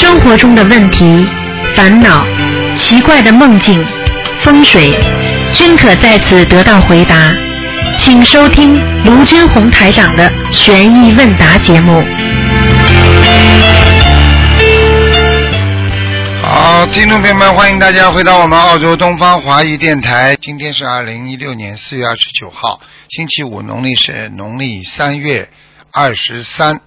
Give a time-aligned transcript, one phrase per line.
[0.00, 1.26] 生活中的问题、
[1.76, 2.26] 烦恼、
[2.74, 3.86] 奇怪的梦境、
[4.40, 4.94] 风水，
[5.52, 7.30] 均可在此得到回答。
[7.98, 12.02] 请收听卢军红台长的《悬疑问答》节目。
[16.42, 20.34] 好，听众朋友们，欢迎大家回到我们澳洲东方华语电台。
[20.40, 22.80] 今天是二零一六年四月二十九号，
[23.10, 25.50] 星期五，农历是农历三月
[25.92, 26.80] 二十三。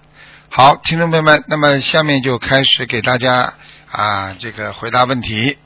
[0.56, 3.54] 好，听众朋友们，那么下面就开始给大家
[3.90, 5.58] 啊这个回答问题。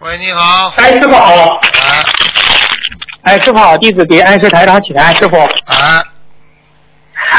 [0.00, 0.70] 喂，你好。
[0.76, 1.32] 哎，师傅好。
[1.32, 2.02] 啊
[3.22, 5.36] 哎，师傅好，弟子给安师台长请安，师傅。
[5.66, 6.02] 啊，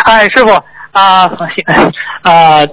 [0.06, 0.54] 哎，师傅
[0.96, 1.30] 啊
[2.22, 2.66] 啊，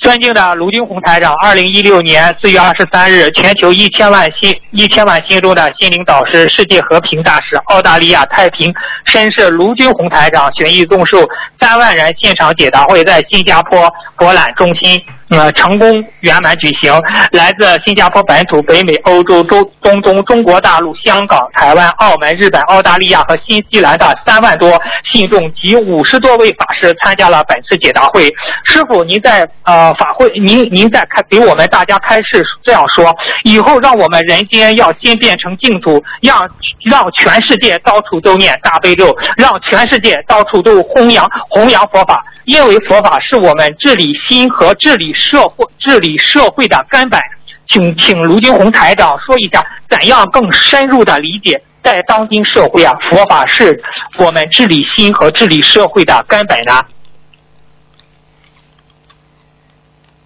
[0.00, 8.72] 尊敬的卢军红台长，二零一六年四月二十三日，全球一千万心一千万心中的心灵导师、世界和平大使、澳大利亚太平
[9.04, 11.28] 绅士卢军红台长悬疑纵述
[11.60, 15.02] 三万人现场解答会在新加坡博览中心。
[15.28, 16.92] 呃，成功圆满举行。
[17.32, 28.26] 来自新加坡本土、北美、欧洲、中中东、中国大陆、香港、台湾、澳门、日本、澳大利亚和新西兰的三万多信众及五十多位法师参加了本次解答会。
[28.66, 36.48] 师傅，您在呃法会，您您在开给我们大家开示这样说：以后让我们人间要先变成净土，让
[36.84, 47.20] 让全世界到处都念大悲咒，让全世界到处都弘扬弘扬佛法，因为佛法是我们治理心和治理社会治理社会的根本。
[47.68, 53.82] 请请卢金红台长说一下，怎样更深入的理解，在当今社会啊，佛法是
[54.18, 56.84] 我们治理心和治理社会的根本呢？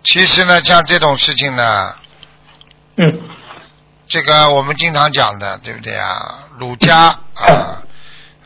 [0.03, 1.95] 其实呢，像这种事情呢，
[2.97, 3.21] 嗯
[4.07, 6.41] 这个我们经常讲的，对不对啊？
[6.59, 7.83] 儒家啊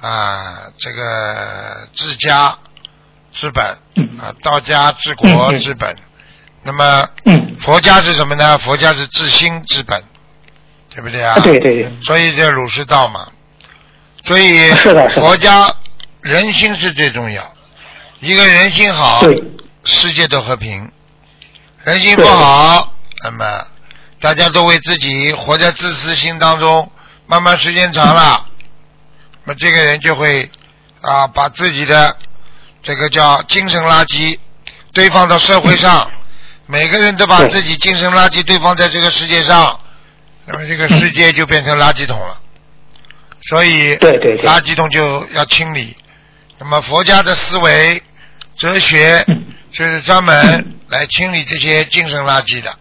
[0.01, 2.57] 啊，这个治家
[3.33, 3.65] 治本
[4.21, 5.97] 啊，道家治国治本。
[6.65, 7.57] 那么嗯。
[7.61, 8.59] 佛家是什么呢？
[8.59, 10.03] 佛家是治心治本，
[10.91, 11.35] 对不对啊？
[11.35, 13.29] 啊，对对对，所以这儒释道嘛，
[14.25, 15.23] 所以是的是的。
[15.23, 15.73] 佛家
[16.21, 17.53] 人心是最重要，
[18.21, 19.35] 一个人心好，对。
[19.85, 20.91] 世界都和平；
[21.85, 22.93] 人心不好，
[23.23, 23.67] 那么
[24.19, 26.91] 大家都为自己活在自私心当中，
[27.27, 28.47] 慢慢时间长了，
[29.45, 30.51] 那么这个人就会
[31.03, 32.17] 啊把自己的
[32.83, 34.39] 这个叫精神垃圾
[34.93, 36.11] 堆放到社会上，
[36.67, 39.79] 每个人都把自己精神垃圾堆放在这个世界上，
[40.47, 42.41] 那么这个世界就变成垃圾桶了。
[43.43, 44.49] 所以，对对对。
[44.49, 45.97] 垃圾桶就要清理。
[46.59, 48.03] 那么佛家的思维、
[48.57, 49.45] 哲学嗯。
[49.73, 52.79] 就是专门来清理这些精神垃圾的，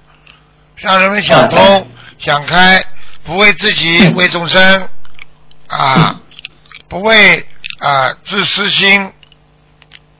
[0.75, 1.87] 让人们想通、嗯
[2.19, 2.85] 想开，
[3.23, 4.87] 不为自己、为众生
[5.67, 6.21] 啊，
[6.87, 7.45] 不为
[7.79, 9.11] 啊自私心、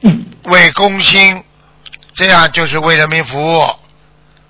[0.02, 0.26] 嗯。
[0.46, 1.44] 为公心，
[2.14, 3.70] 这样就是为人民服务。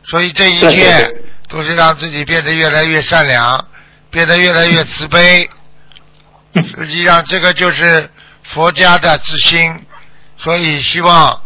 [0.05, 3.67] 所以这一切都是让自己变得越来越善良，
[4.09, 5.49] 变得越来越慈悲。
[6.53, 8.11] 嗯实际上，这个就是
[8.43, 9.85] 佛家的之心，
[10.37, 11.41] 所以希望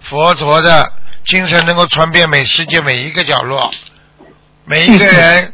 [0.00, 0.92] 佛陀的
[1.24, 3.72] 精神能够传遍每世界每一个角落，
[4.64, 5.52] 每一个人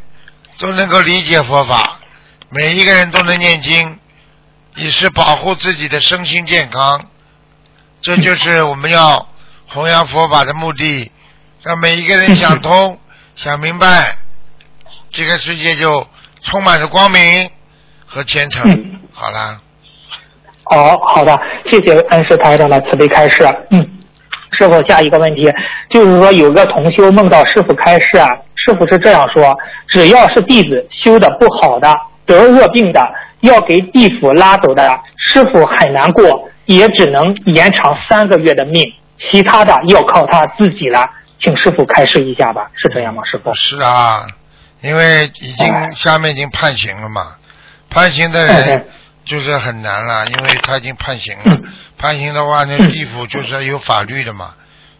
[0.59, 1.99] 都能够理解佛法，
[2.51, 3.99] 每一个人都能念经，
[4.77, 7.07] 以是保护自己的身心健康。
[8.03, 9.27] 这就是我们要
[9.69, 11.11] 弘扬佛法的目的，
[11.63, 12.99] 让每一个人想通、
[13.37, 14.17] 想明白，
[15.11, 16.07] 这个世界就
[16.43, 17.51] 充满着光明
[18.07, 18.71] 和虔诚。
[18.71, 19.01] 嗯。
[19.13, 19.61] 好啦，
[20.65, 21.37] 哦，好的，
[21.67, 23.45] 谢谢恩师台长的慈悲开示。
[23.71, 23.85] 嗯，
[24.53, 25.51] 师傅，下一个问题
[25.91, 29.57] 就是说，有个同修梦到师傅开示啊，师傅是这样说：
[29.89, 31.93] 只要是弟子修的不好的、
[32.27, 33.07] 得恶病的，
[33.41, 38.85] 要给地府拉走的，师傅很难过，也只能延长三个月的命，
[39.31, 41.09] 其他的要靠他自己了。
[41.41, 43.55] 请师傅开示一下吧，是这样吗，师傅？
[43.55, 44.27] 是啊，
[44.81, 47.37] 因为已经哎下面已经判刑了嘛，
[47.89, 48.89] 判刑的哎人
[49.25, 51.63] 就是很难了，因为他已经判刑了嗯。
[51.97, 54.55] 判刑的话呢，嗯地府就是有法律的嘛，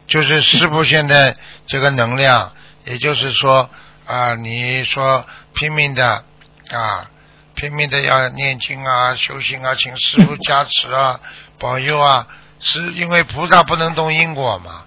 [0.07, 1.37] 就是师傅现在
[1.67, 2.53] 这个能量，
[2.85, 3.69] 也就是说
[4.07, 6.23] 啊，你说拼命的
[6.71, 7.11] 啊，
[7.57, 11.19] 拼命的要念经啊、修行啊，请师傅加持啊、
[11.59, 12.27] 保佑啊，
[12.61, 14.83] 是因为菩萨不能动因果嘛，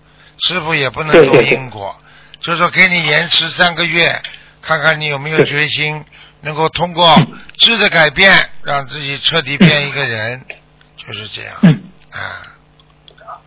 [0.47, 1.95] 师傅也不能动因果，
[2.39, 4.21] 就是说给你延迟三个月，
[4.61, 6.03] 看看你有没有决心，
[6.41, 7.15] 能够通过
[7.57, 8.33] 质的改变，
[8.63, 10.41] 让自己彻底变一个人，
[10.97, 11.83] 就是这样嗯。
[12.11, 12.41] 啊。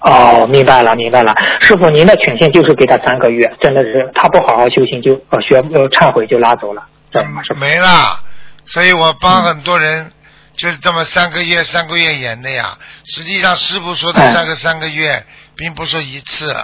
[0.06, 1.32] 哦，明白了，明白了。
[1.60, 7.42] 师傅，您的权限就是给他三个月，真的是他不好好修行就呃学呃忏悔就拉走了，知道吗？
[7.42, 7.60] 师傅。
[7.60, 8.20] 没了，
[8.66, 10.12] 所以我帮嗯很多人
[10.56, 12.78] 就是这么三个月、三个月演的呀。
[13.04, 15.24] 实际上，师傅说的哎三个三个月，
[15.56, 16.54] 并不是一次。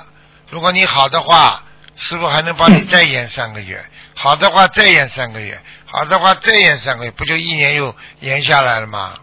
[0.51, 1.63] 如果你好的话，
[1.97, 3.79] 师傅还能帮你再延三个月；
[4.15, 5.55] 好的话再延三个月；
[5.85, 9.15] 好的话再延三个月，不就一年又延下来了吗？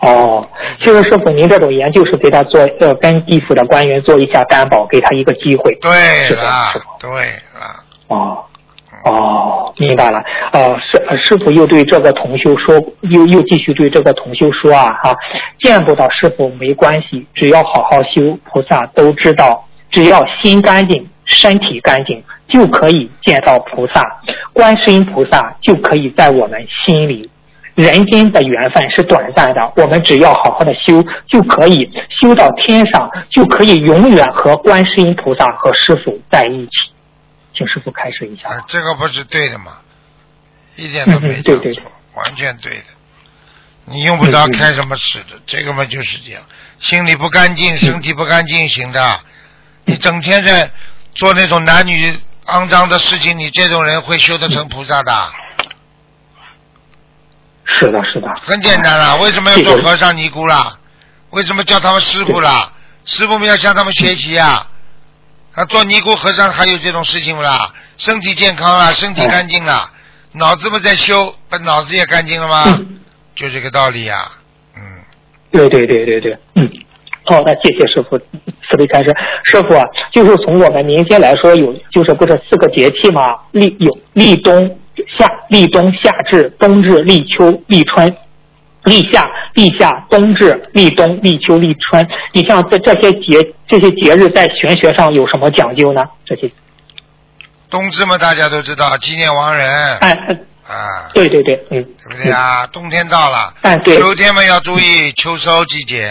[0.00, 5.72] 哦，其实师傅，您这种研究是给他做，呃，跟地府的官员做一下担保，给他一个机会。
[5.76, 7.10] 对了对
[7.54, 8.44] 了，哦，
[9.04, 10.22] 哦，明白了。
[10.52, 12.74] 呃，师师傅又对这个同修说，
[13.10, 15.16] 又又继续对这个同修说啊，哈、
[15.58, 24.00] 见不到师傅没关系，只要好好修，菩萨都知道，只要心干净，身体干净，就可以见到菩萨，
[24.52, 27.28] 观世音菩萨就可以在我们心里。
[27.74, 31.90] 人间的缘分是短暂的，我们只要好好的修，就可以
[32.20, 36.91] 修到天上，就可以永远和观世音菩萨和师傅在一起。
[37.54, 38.48] 请师傅开示一下。
[38.48, 39.78] 啊，这个不是对的吗？
[40.76, 42.84] 一点都没嗯嗯对对讲错，完全对的。
[43.84, 46.42] 你用不着开什么始的，这个嘛就是这样，
[46.80, 49.20] 心里不干净，身体不干净行的。
[49.84, 50.70] 你整天在
[51.14, 52.16] 做那种男女
[52.46, 55.32] 肮脏的事情，你这种人会修得成菩萨的。
[57.66, 58.32] 是的，是的。
[58.40, 60.78] 很简单啦，为什么要做和尚尼姑啦？
[61.30, 62.72] 为什么叫他们师傅啦？
[63.04, 64.64] 师傅们要向他们学习呀、
[65.54, 65.64] 啊。
[65.66, 67.72] 做尼姑和尚还有这种事情不啦？
[67.96, 69.90] 身体健康了，身体干净了，
[70.32, 72.64] 脑子不在修，把脑子也干净了吗？
[72.66, 73.00] 嗯，
[73.34, 74.30] 就这个道理呀、
[74.76, 74.80] 嗯，
[75.50, 76.70] 对对对对对，嗯。
[77.24, 79.14] 好的，谢谢师傅，慈悲开示。
[79.44, 83.30] 师傅啊，就是从我们民间来说，有就是不是四个节气嘛？
[83.52, 84.76] 立有立冬、
[85.16, 88.12] 夏、立冬、夏至、冬至、立秋、立春。
[88.84, 89.24] 立夏、
[89.54, 92.08] 立夏、冬至、立冬、立秋、立春。
[92.32, 96.02] 你像这这些节这些节日在玄学上有什么讲究呢？
[96.24, 96.50] 这些
[97.70, 100.16] 冬至嘛，大家都知道纪念亡人哎，
[101.14, 102.66] 对对对，嗯，对不对啊？
[102.68, 106.10] 冬天到了，哎对，秋天嘛要注意秋收季节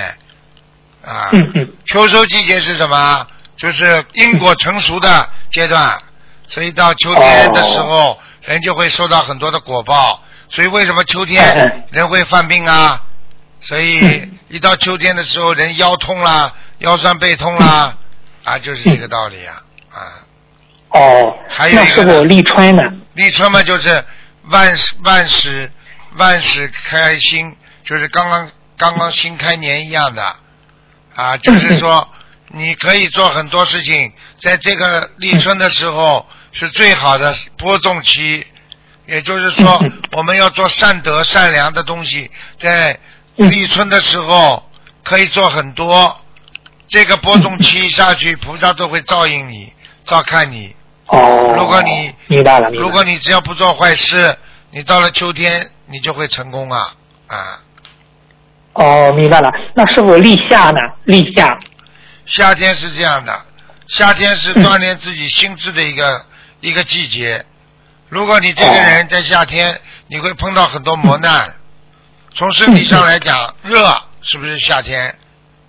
[1.06, 1.30] 啊。
[1.32, 3.28] 嗯嗯秋收季节是什么？
[3.58, 5.98] 就是因果成熟的阶段，
[6.48, 10.20] 所以到秋天的时候，人就会收到很多的果报。
[10.52, 13.02] 所以为什么秋哎天哎人会犯病啊？
[13.62, 17.98] 所以嗯 一到秋天的时候，人腰痛啦，腰酸背痛啦，
[18.44, 19.62] 啊，就是这个道理啊
[19.92, 20.00] 啊。
[20.90, 22.82] 哦，还有一个立春呢？
[23.14, 24.04] 立春嘛，就是
[24.44, 25.72] 万事万事
[26.18, 27.56] 万事开心，
[27.86, 30.36] 就是刚刚刚刚新开年一样的
[31.16, 32.10] 啊，就是说
[32.50, 34.12] 你可以做很多事情，
[34.42, 38.46] 在这个立春的时候是最好的播种期，
[39.06, 39.80] 也就是说
[40.14, 43.00] 我们要做善德善良的东西，在
[43.36, 44.70] 立春的时候
[45.04, 46.18] 可以做很多。
[46.88, 49.72] 这个播种期下去， 菩萨都会照应你，
[50.04, 50.76] 照看你。
[51.08, 52.70] 哦，如果你明白了。
[52.70, 54.38] 如果你只要不做坏事，
[54.72, 56.94] 你到了秋天你就会成功啊
[57.28, 57.60] 啊！
[58.74, 59.50] 哦，明白了。
[59.74, 60.80] 那是否立夏呢？
[61.04, 61.58] 立夏，
[62.26, 63.42] 夏天是这样的，
[63.88, 66.26] 夏天是锻炼自己心智的一个
[66.62, 67.46] 一个季节。
[68.12, 71.56] 如果你这个人在夏天，你会碰到很多磨难。
[72.36, 73.90] 从身体上来讲，热
[74.22, 75.18] 是不是夏天？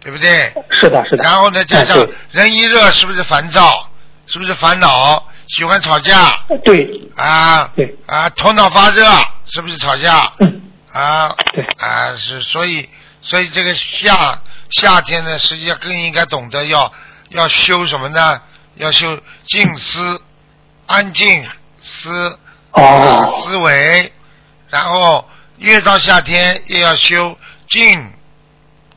[0.01, 0.53] 对不对？
[0.81, 1.23] 是的，是的。
[1.23, 3.89] 然后呢，加上人一热，是不是烦躁？
[4.27, 5.25] 是不是烦恼？
[5.51, 7.71] 喜欢吵架对，啊？
[7.77, 9.07] 对啊，头脑发热，
[9.47, 10.33] 是不是吵架？
[10.41, 10.63] 嗯，
[10.93, 12.89] 啊对，啊是，所以
[13.21, 14.41] 所以这个夏
[14.71, 16.93] 夏天呢，实际上更应该懂得要
[17.29, 18.43] 要修什么呢？
[18.75, 20.21] 要修静思、
[20.87, 21.49] 安静
[22.03, 22.39] 思
[23.45, 24.13] 思维，
[24.71, 25.29] 然后
[25.59, 27.37] 越到夏天越要修
[27.69, 28.13] 静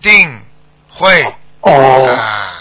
[0.01, 0.41] 定
[0.89, 1.23] 慧
[1.61, 2.51] 哦，啊。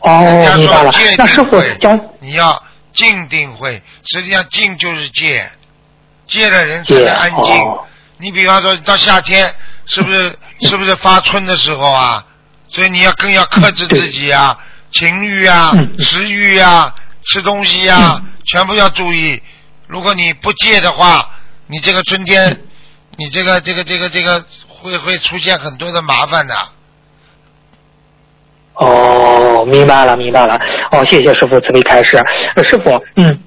[0.00, 1.14] 哦人家，明白了说戒。
[1.16, 5.50] 那师傅定慧，你要静定慧，实际上静就是戒，
[6.26, 7.60] 戒了人才戒能安静。
[7.62, 7.84] 哦
[8.18, 9.54] 你比方说到夏天，
[9.84, 12.24] 是不是 是不是发春的时候啊？
[12.68, 14.58] 所以你要更要克制自己啊，
[14.90, 16.94] 情欲啊食欲啊、
[17.26, 19.40] 吃东西啊，全部要注意。
[19.86, 21.28] 如果你不戒的话，
[21.66, 22.60] 你这个春天，
[23.16, 26.54] 你这个这个这个这个会会出现很多的麻烦的。
[28.74, 30.58] 哦，明白了，明白了。
[30.92, 32.16] 哦，谢谢师傅慈悲开示。
[32.54, 33.38] 呃师傅，嗯，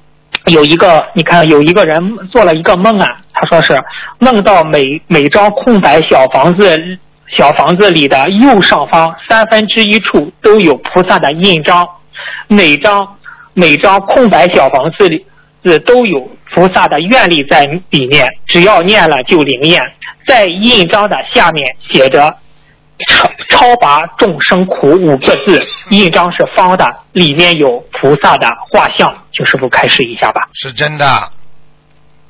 [0.45, 3.79] 有一个，你看有一个人做了一个梦啊，他说是
[4.17, 6.98] 梦到每每张空白小房子
[7.38, 11.88] 小房子里的右上方三分之一处都有菩萨的印章，
[12.48, 13.17] 每张
[13.60, 15.25] 每张空白小房子里
[15.62, 19.82] 子都有菩萨的愿力在里面，只要念了就灵验。
[20.25, 22.38] 在印章的下面写着
[23.10, 30.48] 超超拔众生苦五个字，印章是方的，里面有菩萨的画像，请师傅开示一下吧。
[30.54, 31.06] 是真的，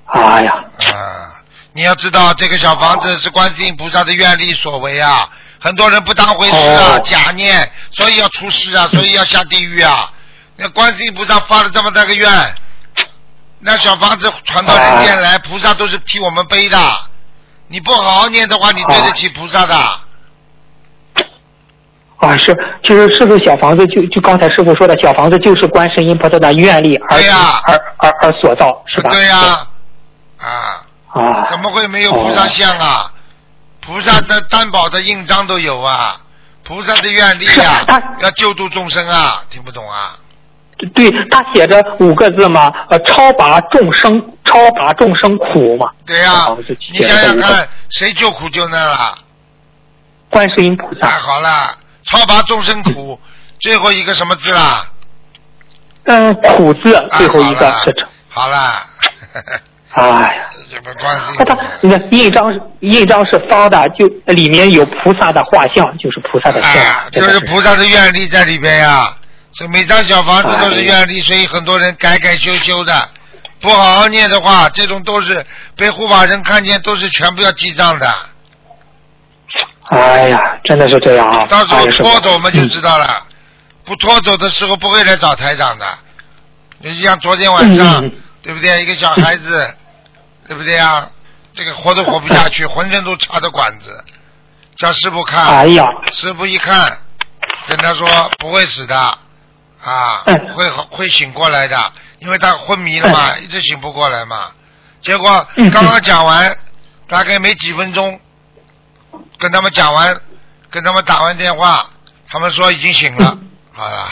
[0.05, 1.43] 哎呀，啊，
[1.73, 10.11] 你要知道，这个小房子是观世音菩萨的愿力所为啊，很多人不当回事啊，哦假念，所以要出事啊，所以要下地狱啊。
[10.59, 12.29] 那观世音菩萨发了这么大个愿，
[13.59, 16.77] 那小房子传到人间来，菩萨都是替我们背的。
[17.69, 19.75] 你不好好念的话，你对得起菩萨的。
[22.17, 29.09] 啊，是，就是是不是小房子就就刚才师傅说的小房子就是观世音菩萨的愿力而、而而而所造，是吧？
[29.11, 29.65] 对呀、
[30.39, 33.13] 啊，啊，怎么会没有菩萨像啊？
[33.79, 36.19] 菩萨的担保的印章都有啊，
[36.65, 37.85] 菩萨的愿力啊，
[38.19, 40.18] 要救度众生啊，听不懂啊？
[40.93, 45.89] 对他写着五个字嘛，呃，超拔众生，超拔众生苦嘛。
[46.05, 46.47] 对呀、
[46.93, 49.15] 你想想看，谁救苦救难了？
[50.29, 53.19] 观世音菩太萨，好了，超拔众生苦，
[53.59, 54.85] 最后一个什么字啦？
[56.05, 58.83] 嗯，苦字啊最后一个是这，好了，
[59.91, 60.45] 哎呀。
[60.71, 69.11] 这不观世音那他你看印章是印章是方的，就里面有菩萨的画像，就是菩萨的像，啊，就是菩萨的愿力在里边呀。
[69.53, 73.09] 所以每张小房子都是愿力，所以很多人改改修修的，
[73.59, 78.15] 不好好念的话，这种都是被护法神看见，都是全部要记账的。
[79.89, 81.45] 哎呀，真的是这样啊！
[81.47, 83.25] 到时候拖走我们就知道了，
[83.83, 85.85] 不拖走的时候不会来找台长的。
[86.77, 88.01] 你像昨天晚上，
[88.43, 88.83] 对不对？
[88.83, 89.75] 一个小孩子，
[90.47, 91.09] 对不对啊？
[91.55, 94.05] 这个活都活不下去， 浑身都插着管子，
[94.77, 95.43] 叫师傅看。
[95.47, 96.99] 哎呀，师傅一看，
[97.67, 99.17] 跟他说不会死的，
[99.83, 104.51] 啊，嗯会会醒过来的，因为他昏迷了嘛，一直醒不过来嘛。
[105.01, 106.55] 结果嗯刚刚讲完，
[107.07, 108.19] 大概没几分钟，
[109.39, 110.19] 跟他们讲完，
[110.69, 111.89] 跟他们打完电话，
[112.29, 113.37] 他们说已经醒了，
[113.71, 114.07] 好了，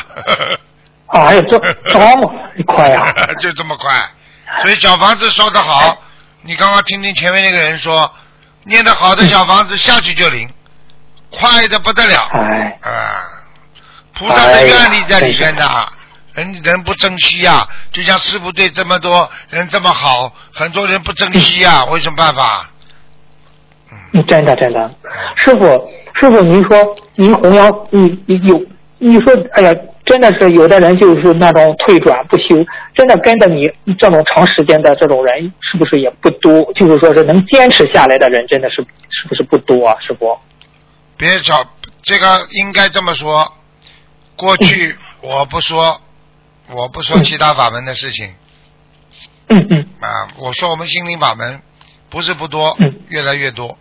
[1.08, 1.60] 哎呀，这
[1.92, 2.34] 这么
[2.66, 3.14] 快呀！
[3.40, 4.10] 就这么快。
[4.62, 5.98] 所以小房子烧得好，
[6.42, 8.10] 你刚刚听听前面那个人说，
[8.64, 10.50] 念得好的小房子下去就灵，
[11.30, 12.30] 快的不得了。
[12.32, 13.24] 哎，啊，
[14.18, 15.64] 菩萨的愿力在里边的，
[16.34, 22.70] 人人不珍惜呀、就像师傅对这么多人这么好，很多人不珍惜呀、我有什么办法？
[24.14, 24.90] 嗯真的真的，
[25.46, 25.66] 师傅
[26.20, 28.60] 师傅，您说您弘扬，你你有
[28.98, 29.72] 你说，哎呀，
[30.06, 33.70] 真的是有的人就是那种退转不休，真的跟着你
[34.00, 36.74] 这种长时间的这种人，是不是也不多？
[36.74, 38.78] 就是说是能坚持下来的人，真的是
[39.10, 39.96] 是不是不多啊？
[40.00, 40.38] 师傅？
[41.18, 41.64] 别找
[42.02, 43.46] 这个应该这么说，
[44.38, 46.02] 过去我不说，
[46.70, 48.36] 我不说其他法门的事情。
[49.50, 49.88] 嗯嗯。
[50.00, 51.62] 啊，我说我们心灵法门
[52.10, 53.78] 不是不多嗯，越来越多，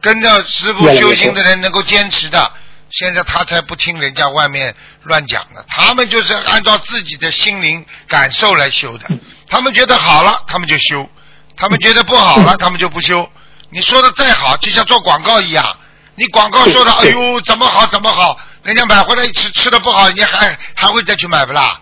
[0.00, 2.52] 跟着师傅修行的人能够坚持的。
[2.90, 9.08] 现在他才不听人家外面乱讲的，他们就是按照自己的心灵感受来修的。
[9.48, 11.04] 他们觉得好了，他们就修；
[11.56, 13.28] 他们觉得不好了，他们就不修。
[13.70, 15.76] 你说的再好，就像做广告一样，
[16.14, 21.80] 你广告说的哎对呦怎么好怎么好，人家买回来吃吃的不好，人家还还会再去买不啦？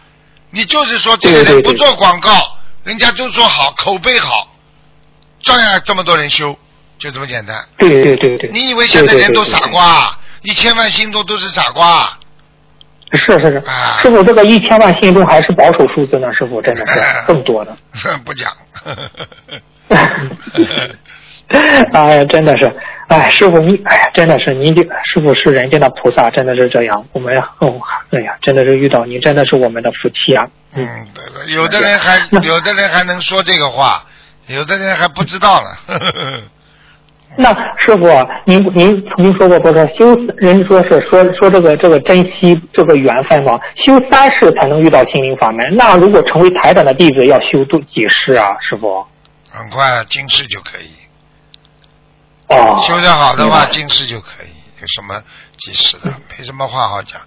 [0.51, 4.49] 你就是说这个对对对人不做广告，人家都说好，口碑好，
[5.43, 6.59] 照样这么多人修，
[6.99, 7.65] 就这么简单。
[7.79, 8.51] 对对对对。
[8.53, 10.19] 你以为现在人都傻瓜啊？
[10.43, 12.19] 一千万心中都是傻瓜啊？
[13.13, 16.33] 是是是啊，师傅，这个一千万心中还是保守数字呢？
[16.33, 17.77] 师傅真的是 更多的。
[18.25, 18.51] 不讲。
[21.93, 22.73] 哎呀，真的是，
[23.09, 27.05] 哎，师傅你，哎呀，真的是您这师傅是人间的菩萨，真的是这样。
[27.13, 27.81] 我们哦，
[28.11, 30.47] 哎呀，真的是遇到您，真的是我们的福气啊。
[30.75, 30.87] 嗯，
[31.55, 34.05] 有的人还有的人还能说这个话，
[34.47, 35.99] 有的人还不知道呢。
[37.37, 38.07] 那师傅，
[38.45, 45.77] 您您曾经说过，不是修人说是说说这个这个珍惜这个缘分嘛，修三世才能遇到心灵法门。
[45.77, 49.07] 那如果成为台长的弟子，要修多几世啊，师傅？
[49.51, 50.91] 很快今世就可以，
[52.53, 54.49] 哦，修得好的话，明白今世就可以。
[54.81, 55.23] 有什么
[55.59, 56.13] 几世的？
[56.39, 57.21] 没什么话好讲。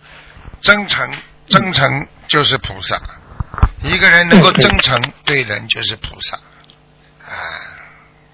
[0.61, 1.09] 真诚，
[1.47, 2.99] 真诚就是菩萨。
[3.81, 6.35] 一个人能够真诚对人就是菩萨。
[7.23, 7.31] 啊，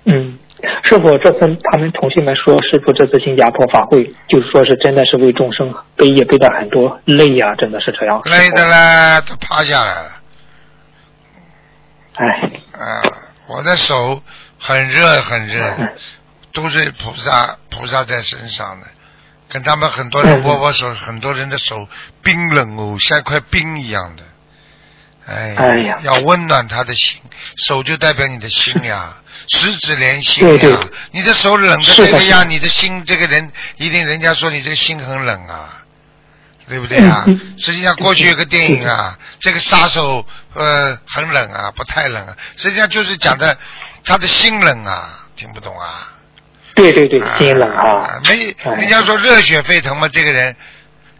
[0.06, 0.40] 嗯，
[0.86, 1.40] 师傅，这次
[1.72, 8.20] 他们同学们说，师傅这次新加坡法会，就是说是真的是为众生背也背的很多累呀、真的是这样。
[8.26, 10.12] 累的啦，都趴下来了。
[12.16, 12.26] 哎，
[12.74, 13.04] 啊，
[13.48, 14.22] 我的手
[14.58, 15.64] 很热很热，
[16.53, 18.88] 都是菩萨菩萨在身上的，
[19.50, 21.88] 跟他们很多人握握手，很多人的手
[22.22, 24.24] 冰冷哦，像块冰一样的。
[25.27, 27.22] 哎，哎呀要温暖他的心，
[27.55, 30.58] 手就代表你的心呀， 十指连心呀。
[30.60, 35.84] 对对你的手冷的这个样，你的心这个人一定人家说你这个心很冷啊，
[36.67, 37.24] 对不对啊？
[37.60, 43.55] 实际上过去有个电影啊，这个杀手呃很冷啊，不太冷啊，实际上就是讲的
[44.03, 46.10] 他的心冷啊，听不懂啊。
[46.75, 48.20] 对对对，心冷啊。
[48.28, 50.56] 没，哎人家说热血沸腾嘛，这个人，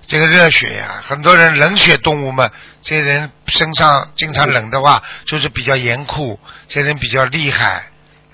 [0.08, 2.50] 这个热血呀、很多人冷血动物嘛，
[2.82, 7.84] 这些人身上经常冷的话，就是比较严酷，这人比较厉害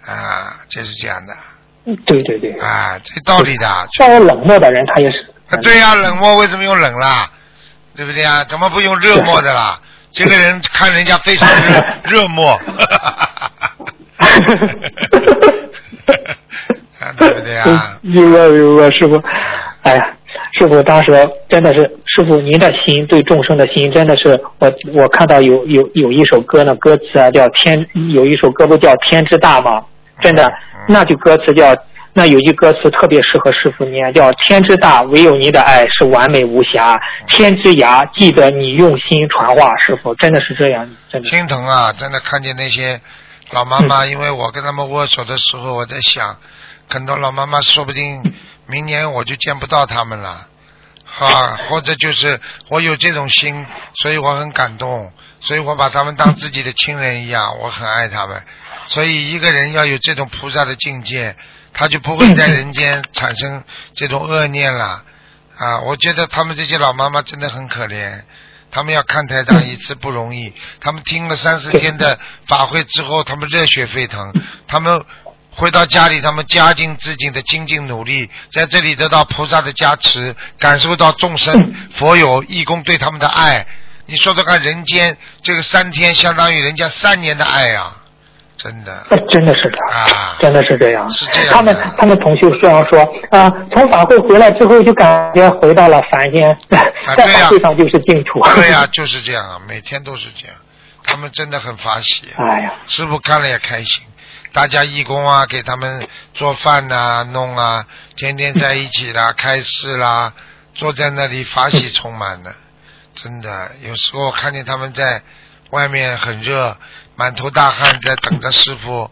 [0.06, 1.34] 啊，就是这样的
[2.06, 3.88] 对对对，啊，这道理的。
[3.98, 5.34] 稍微冷漠的人，他也是。
[5.50, 7.32] 啊，对呀、冷漠为什么用冷啦？
[7.96, 8.44] 对不对呀？
[8.44, 9.80] 怎么不用热漠的啦？
[10.12, 12.58] 这个人看人家非常热 热漠，
[17.00, 17.98] 啊，对不对啊？
[18.02, 19.22] 明白明白，师傅。
[19.84, 20.08] 哎呀，
[20.60, 21.12] 师傅当时
[21.50, 29.84] 真的是，师傅您的心对众生的心真的是，我我看到有有有一首歌呢，歌词啊叫天，有一首歌不叫天之大吗？
[30.22, 30.52] 真的，
[30.88, 31.76] 那句歌词叫。
[32.14, 36.98] 那有句歌词特别适合师傅念，叫“天之大，唯有您的爱是完美无瑕；
[37.30, 41.30] 天之涯，记得你用心传话。”师傅真的是这样，真的。
[41.30, 41.94] 心疼啊！
[41.94, 43.00] 真的看见那些
[43.52, 46.36] 老妈妈，因为我跟他们握手的时候，我在想，
[46.90, 48.22] 很多老妈妈说不定
[48.68, 50.48] 明年我就见不到他们了，
[51.20, 52.40] 啊， 或者就是
[52.70, 53.66] 我有这种心，
[54.02, 58.44] 所以我很感动，所以我把他们当自己的亲人一样，我很爱他们。
[58.90, 61.36] 所以一个人要有这种菩萨的境界，
[61.74, 63.64] 他就不会在人间产生
[63.94, 65.04] 这种恶念了。
[65.58, 68.24] 啊，我觉得他们这些老妈妈真的很可怜。
[68.70, 74.34] 他们要看台长一次不容易，他们听了三四天的法会之后，他们热血沸腾，
[74.68, 75.04] 他们
[75.58, 83.66] 回到家里，他们加尽自己的精进努力，在这里得到菩萨的加持，感受到众生佛友义工对他们的爱。
[84.06, 87.92] 你说说看，人间这个三天相当于人家三年的爱啊，
[88.56, 91.10] 真的哎真的是的，啊，真的是这样。
[91.10, 98.40] 是这样他们他们同修这样说啊，从法会回来之后就感觉回到了凡间，在对呀法会上就是净土。
[98.56, 100.56] 对呀、就是这样啊，每天都是这样，
[101.04, 102.28] 他们真的很法喜。
[102.38, 104.04] 哎呀，师傅看了也开心，
[104.54, 107.86] 大家义工啊，给他们做饭呐、弄啊，
[108.16, 110.34] 天天在一起啦， 开示啦，
[110.74, 112.56] 坐在那里法喜充满的，
[113.16, 113.72] 真的。
[113.82, 115.22] 有时候看见他们在
[115.72, 116.78] 外面很热，
[117.16, 119.12] 满头大汗在等着师傅，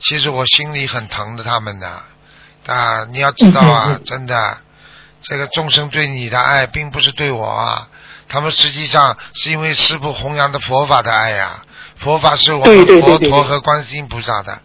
[0.00, 1.88] 其实我心里很疼的他们的
[2.66, 4.58] 啊，你要知道啊，真的，
[5.22, 7.88] 这个众生对你的爱并不是对我啊，
[8.28, 11.64] 他们实际上是因为师傅弘扬的佛法的爱呀、
[12.02, 14.60] 佛法是我们佛陀和观世音菩萨的。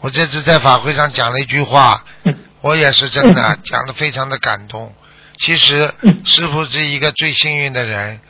[0.00, 2.36] 我这次在法会上讲了一句话，嗯。
[2.60, 4.94] 我也是真的讲的非常的感动。
[5.38, 6.20] 其实嗯。
[6.26, 8.20] 师傅是一个最幸运的人，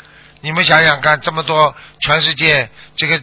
[0.40, 3.20] 你们想想看，这么多全世界这个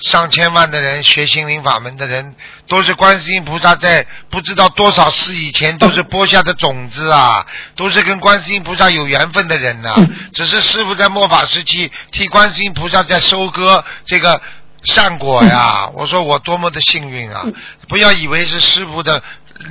[0.00, 2.34] 上千万的人学心灵法门的人，
[2.68, 10.10] 都是观世音菩萨在不知道多少世以前都是播下的种子啊，都是跟观世音菩萨有缘分的人呐、嗯。
[10.32, 14.40] 只是师傅在末法时期替观世音菩萨在收割这个
[14.84, 15.90] 善果呀。
[15.94, 17.44] 我说我多么的幸运啊！
[17.88, 19.22] 不要以为是师傅的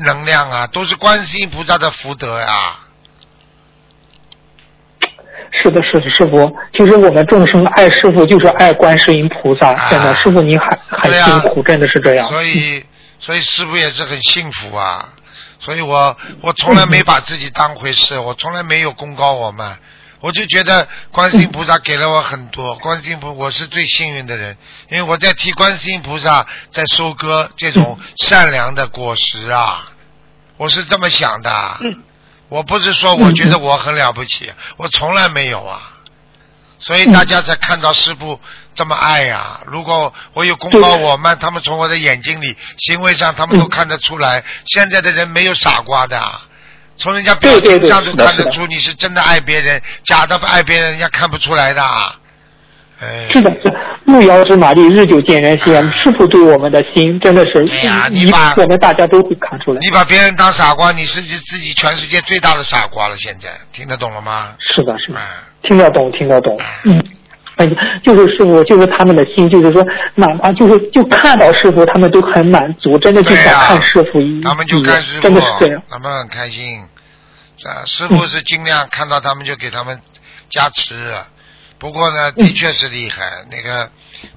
[0.04, 2.80] 能量啊，都是观世音菩萨的福德呀。
[5.52, 6.54] 是的，是的，师傅。
[6.78, 9.72] 其实我们众生爱师傅，就是爱观世音菩萨。
[9.74, 12.28] 啊真的，师傅您很很辛苦，真的是这样。
[12.28, 12.84] 所以，
[13.20, 15.10] 所以师傅也是很幸福啊。
[15.60, 19.78] 所以我我从来没把自己当回事，我从来没有功高我慢，
[20.24, 24.58] 我就觉得观世音菩萨给了我很多， 观世音菩我是最幸运的人，
[24.90, 29.90] 因为我在替观世音菩萨在收割这种 善良的果实啊，
[30.56, 31.78] 我是这么想的。
[31.82, 32.04] 嗯
[32.50, 35.92] 我不是说我觉得我很了不起，我从来没有啊。
[36.78, 38.40] 所以大家才看到师傅
[38.76, 44.44] 这么爱呀、如果我有功高我慢，他们从我的眼睛里、行为上，他们都看得出来。
[44.68, 46.42] 现在的人没有傻瓜的，
[46.96, 51.82] 从人家表情上都看得出你是真的爱别人，假的不爱别人，人家看不出来的。
[53.02, 55.74] 哎，是的，是的路遥知马力，日久见人心。
[55.92, 59.80] 师傅对我们的心真的是，哎呀你把我们大家都会看出来。
[59.82, 63.18] 你把别人当傻瓜，你是自己全世界最大的傻瓜了。
[63.18, 64.54] 现在听得懂了吗？
[64.60, 65.26] 是的，是的，哎，
[65.64, 66.58] 听得懂，听得懂。
[66.86, 67.04] 嗯，
[67.56, 67.72] 哎呀，
[68.04, 69.86] 就是师傅，就是他们的心，就是说，
[70.16, 75.82] 哪怕就是就看到师傅，他们都很满足，真的就想看师傅一他们就一眼看师傅，真的是这样。
[75.90, 76.84] 他们很开心。
[77.66, 80.02] 啊，师傅是尽量看到他们就给他们
[80.50, 80.96] 加持，
[81.78, 83.90] 不过呢，嗯的确是厉害，那个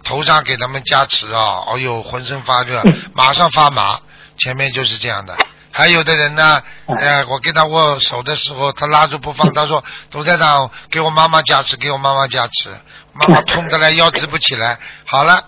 [0.05, 3.98] 头上给他们加持啊，哦呦，浑身发热嗯，马上发麻，
[4.38, 5.35] 前面就是这样的。
[5.72, 12.70] 还有的人呢，哎呃，我跟他握手的时候，他拉住不放，他说：“董台长，给我妈妈加持，给我妈妈加持。”
[13.18, 14.79] 妈妈痛得来腰直不起来。
[15.07, 15.44] 好了，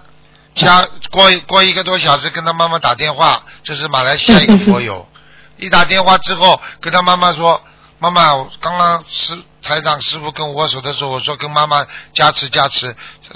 [0.55, 5.07] 加 过过一个多小时，跟他妈妈打电话，这是马来西亚一个佛友。
[5.59, 7.61] 一打电话之后，跟他妈妈说
[7.99, 12.95] ：“妈妈，我刚刚师台长师傅跟我握手的时候，我说跟妈妈加持加持。”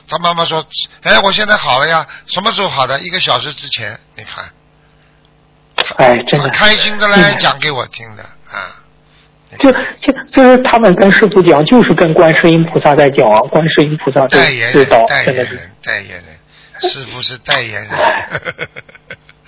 [0.09, 0.65] 他妈妈说
[1.03, 3.01] ：“哎，我现在好了呀，什么时候好的？
[3.01, 4.53] 一个小时之前，你看。”
[5.99, 8.82] 哎，真的开心的来讲给我听的啊。
[9.59, 15.25] 就就就是他们跟师傅讲，就是跟观世音菩萨在讲，观世音菩萨代言人，代。
[15.25, 17.91] 言人，代言人，师傅是代言人。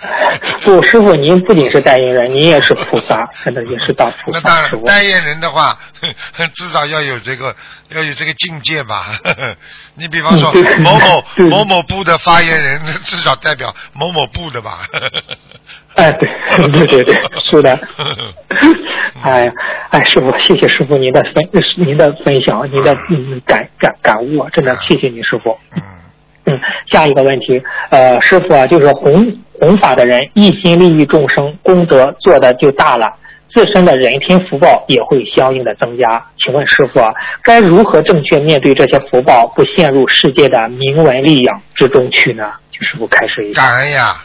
[0.63, 5.79] 不，师傅您不仅是代言人，您也是菩萨，真的也是大菩 萨那当然，代言人的话，
[6.55, 7.57] 至少要有这个
[7.89, 9.07] 要有这个境界吧。
[9.95, 14.81] 你比方说某某某某部的发言人，至少代表某某部的吧。
[15.97, 16.29] 哎，对
[16.71, 17.15] 对对对，
[17.51, 17.79] 是的。
[19.23, 19.53] 哎呀，
[19.91, 25.57] 哎，师傅，谢谢师傅您的分您的分享，您的嗯感感感悟啊，真的谢谢您师傅。
[25.77, 25.83] 嗯，
[26.47, 33.09] 嗯，下一个问题，呃，师傅啊，就是弘弘法的人一心利益众生，功德做的就大了，
[33.53, 36.23] 自身的人天福报也会相应的增加。
[36.37, 42.53] 请问师傅啊，该如何正确面对这些福报，不陷入世界的名闻利养之中去呢？
[42.73, 43.63] 请师傅开始一下。
[43.63, 44.17] 感恩呀，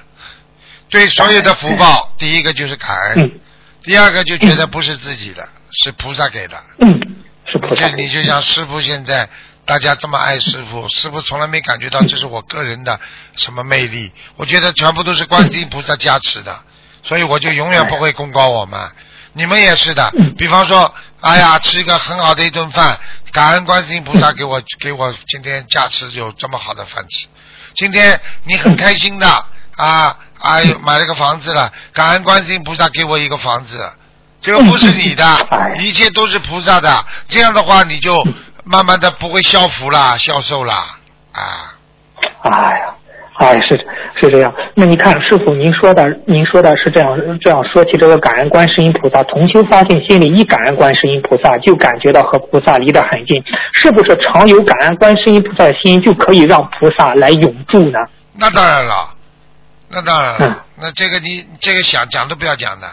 [0.89, 3.39] 对所有的福报，第一个就是感恩，嗯
[3.81, 6.61] 第二个就觉得不是自己的，是菩萨给的。
[6.79, 6.99] 嗯，
[7.45, 7.87] 是菩萨。
[7.89, 9.27] 就你就像师傅现在，
[9.65, 12.99] 大家这么爱师傅，师傅从来没感觉到这是我个人的
[13.37, 16.61] 什么魅力，我觉得全部都是观世音菩萨加持的，
[17.03, 18.91] 所以我就永远不会功高我慢。
[19.33, 22.99] 你们也是的，比方说，哎呀，吃一个很好的一顿饭，
[23.31, 27.27] 感恩观世音菩萨给我给我今天加持有这么好的饭吃。
[27.75, 29.45] 今天你很开心的
[29.77, 33.77] 啊，哎呦买了个房子了，感恩观世音菩萨给我一个房子，
[34.41, 35.23] 这个不是你的，
[35.79, 36.89] 一切都是菩萨的。
[37.27, 38.23] 这样的话，你就
[38.63, 40.95] 慢慢的不会消福啦，消瘦啦，
[41.33, 41.75] 啊，
[42.41, 42.95] 哎呀，
[43.39, 43.77] 哎，是
[44.19, 44.53] 是这样。
[44.75, 47.09] 那你看，师傅您说的，您说的是这样
[47.41, 57.99] 这样说起这个感恩观世音菩萨，同修发现心里一感恩观世音菩萨，就感觉到和菩萨离得很近，是不是常有感恩观世音菩萨的心，就可以让菩萨来永驻呢？
[58.33, 59.09] 那当然了，
[59.89, 60.49] 那当然嗯。
[60.49, 62.89] 了，那这个你这个想讲都不要讲的，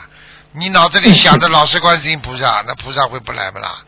[0.53, 3.79] 你脑子里想的老是观世音菩萨，那菩萨会不来不啦？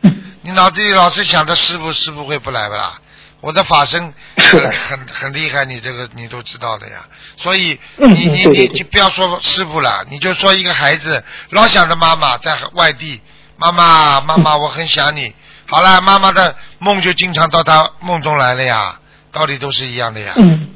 [0.41, 2.99] 你脑子里老是想着师傅，师傅会不来不啦？
[3.41, 7.05] 我的法身很很很厉害，你这个你都知道的呀。
[7.37, 13.21] 所以嗯你你你就不要说师傅了，你就说一个孩子老想着妈妈在外地，
[13.57, 15.33] 妈妈妈妈我很想你。
[15.67, 18.99] 好了，妈妈的梦就经常到他梦中来了呀，
[19.31, 20.69] 道理都是一样的呀，嗯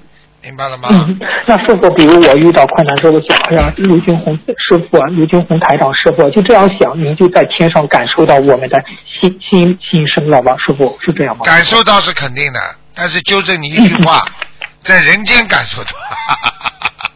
[0.44, 0.90] 明白了吗？
[0.92, 8.84] 嗯，那师傅，比如我遇到困难时候，我想，哎呀，卢军红师傅啊，卢军红台长师傅，就这样想，您就在天上感受到我们的
[9.22, 10.56] 心心心声了吧？
[10.58, 11.46] 师傅是这样吗？
[11.46, 12.60] 感受到是肯定的，
[12.94, 14.20] 但是纠正你一句话，
[14.84, 15.92] 在人间感受到，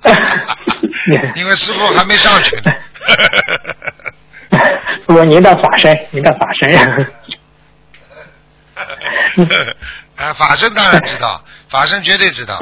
[1.36, 2.72] 因为师傅还没上去呢。
[5.06, 6.78] 师傅，您的法身，您的法身。
[10.16, 12.58] 啊， 法身当然知道，法身绝对知道，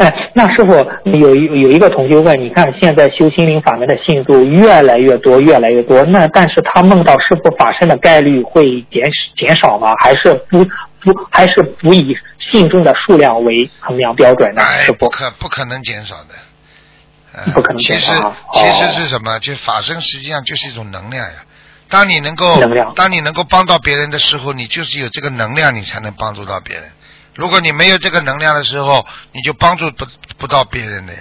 [0.00, 0.72] 哎那师傅
[1.18, 9.02] 有一有一个同学问，你看现在修心灵法门的信徒越来越多，越来越多，那但是他梦到师傅法身的概率会减
[9.36, 9.92] 减少吗？
[10.02, 12.16] 还是不不还是不以
[12.50, 14.62] 信众的数量为衡量标准呢？
[14.62, 16.34] 哎不可不可能减少的。
[17.32, 19.38] 呃不可能其实减少啊其实哦是什么？
[19.40, 21.44] 就法身实际上就是一种能量呀。
[21.90, 26.84] 当你能够能当你能够帮到别人的时候，你就是有这个能量，你才能帮助到别人。
[27.40, 30.04] 如果你没有这个能量的时候，你就帮助不
[30.36, 31.20] 不到别人的呀，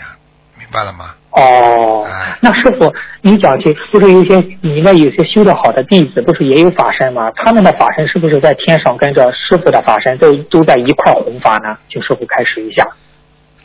[0.58, 1.15] 明白了吗？
[1.32, 7.32] 哦哎，那师傅，你讲起不是有些你那有些修的好的弟子，不是也有法身吗？
[7.38, 11.77] 他们的法身是不是在天上跟着师傅的法身都都在一块儿弘法呢？
[11.89, 12.86] 请师傅开始一下。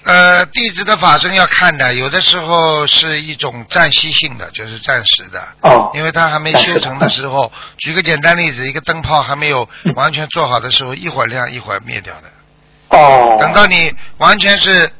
[0.05, 5.43] 呃，弟子的法身要看的，有的时候是一种暂息性的，就是暂时的。
[5.63, 12.29] 哦，因为他还没修成的时候，举个简单例子，一个灯泡还没有完全做好的时候，一会儿亮一会儿灭掉的。
[12.95, 14.91] 哦，等到你完全是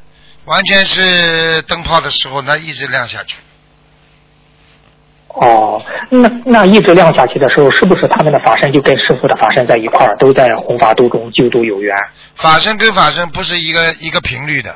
[0.45, 3.35] 完全是灯泡的时候，那一直亮下去。
[5.29, 11.95] 哦，那那一直亮下去的时候，是不是他们的法身就跟师傅的法身在一块儿，都在弘法度中救度有缘？
[12.35, 14.73] 法身跟法身不是一个一个频率的，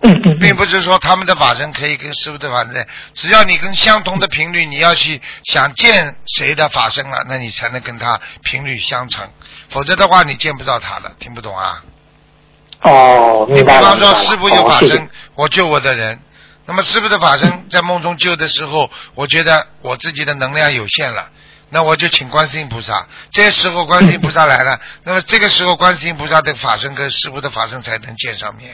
[0.00, 0.38] 嗯嗯嗯。
[0.40, 9.28] 并不是说他们的法身可以跟师傅的法身在，只要你跟相同的频率，你要去想见谁的法身了，那你才能跟他频率相乘，
[9.68, 11.84] 否则的话你见不到他的，听不懂啊？
[12.88, 13.90] 哦，明白了。
[13.90, 16.18] 方说明白了师傅有法身，我救我的人，
[16.66, 21.28] 那么师傅的法身在梦中救的时候，我觉得我自己的能量有限了。
[21.68, 28.70] 那我就请观世音菩萨，这时候观世音菩萨来了，那么这个时候观世音菩萨的法身跟师傅的法身才能见上面，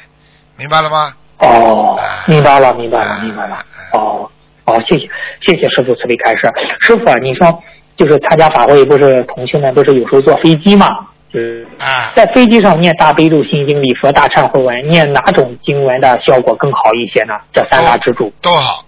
[0.59, 1.15] 明白了吗？
[1.39, 3.99] 哦哎，明白了，明白了，哎明白了哎。
[3.99, 4.31] 哦，
[4.67, 5.09] 哦，谢谢，
[5.41, 6.43] 谢谢师傅慈悲开示。
[6.83, 7.63] 师傅啊，你说
[7.97, 10.87] 就是参加法会，不是同学们不是有时候坐飞机嘛？
[11.33, 17.35] 就是啊，在飞机上念大悲咒、心经、礼佛、大忏悔文，念哪种经文的效果更好一些呢？
[17.55, 18.85] 这三大支柱都好，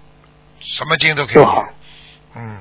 [0.60, 1.64] 什么经都可以都好。
[2.36, 2.58] 嗯，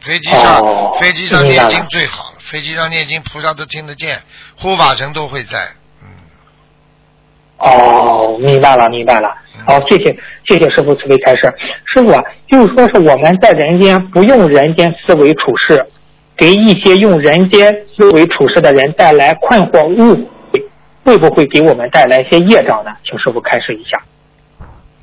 [0.00, 4.16] 飞机上、哦飞机上念经最好了，飞机上念经菩萨都听得见，
[4.56, 5.58] 护法神都会在。
[6.02, 6.08] 嗯，
[7.58, 9.28] 哦，明白了，明白了。
[9.66, 11.42] 好，谢谢，谢谢师傅慈悲开示。
[11.92, 15.84] 师傅啊，就是说是我们在人间不用人间思维处事，
[16.38, 20.14] 给一些用人间思维处事的人带来困惑误
[20.52, 20.62] 会，
[21.04, 22.92] 会不会给我们带来一些业障呢？
[23.04, 24.00] 请师傅开示一下。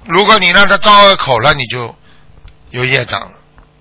[0.06, 1.94] 如果你让他招恶口了，你就
[2.70, 3.32] 有业障了；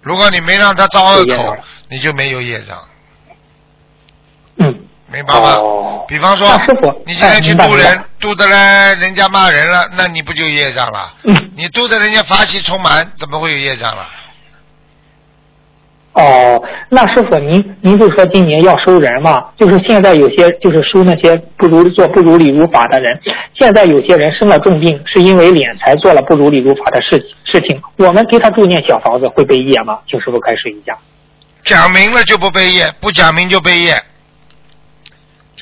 [0.02, 1.56] 如果你没让他招恶口
[1.88, 2.76] 你就没有业障，
[4.56, 4.80] 嗯，
[5.12, 5.50] 明白吗？
[5.58, 11.14] 哦，比方说那师傅，你今天去渡人哎明白明白，渡的来人家骂人了，那你不就业障了？
[11.22, 14.08] 嗯，你渡的人家法喜充满，怎么会有业障了？
[16.14, 19.44] 哦，那师傅您您就说今年要收人嘛？
[19.59, 23.20] 就是现在有些就是收那些不如做不如理如法的人，
[23.53, 29.98] 现在有些人生了重病，是因为敛财做了不如理如法的事事情，我们给他住念小房子会背业吗？
[30.09, 30.96] 请师傅开示一下。
[31.64, 34.00] 讲明了就不背业，不讲明就背业。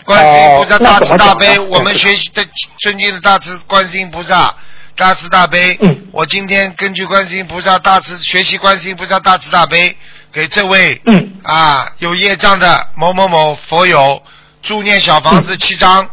[0.04, 2.44] 观世音菩萨大慈大悲，呢我们学习的
[2.80, 4.54] 尊敬的大慈观世音菩萨
[4.96, 5.78] 大慈大悲。
[5.80, 9.96] 嗯我今天根据观世音菩萨大慈学习观世音菩萨大慈大悲，
[10.32, 11.40] 给这位嗯。
[11.44, 14.22] 啊有业障的某某某佛友
[14.62, 16.08] 助念小房子七张，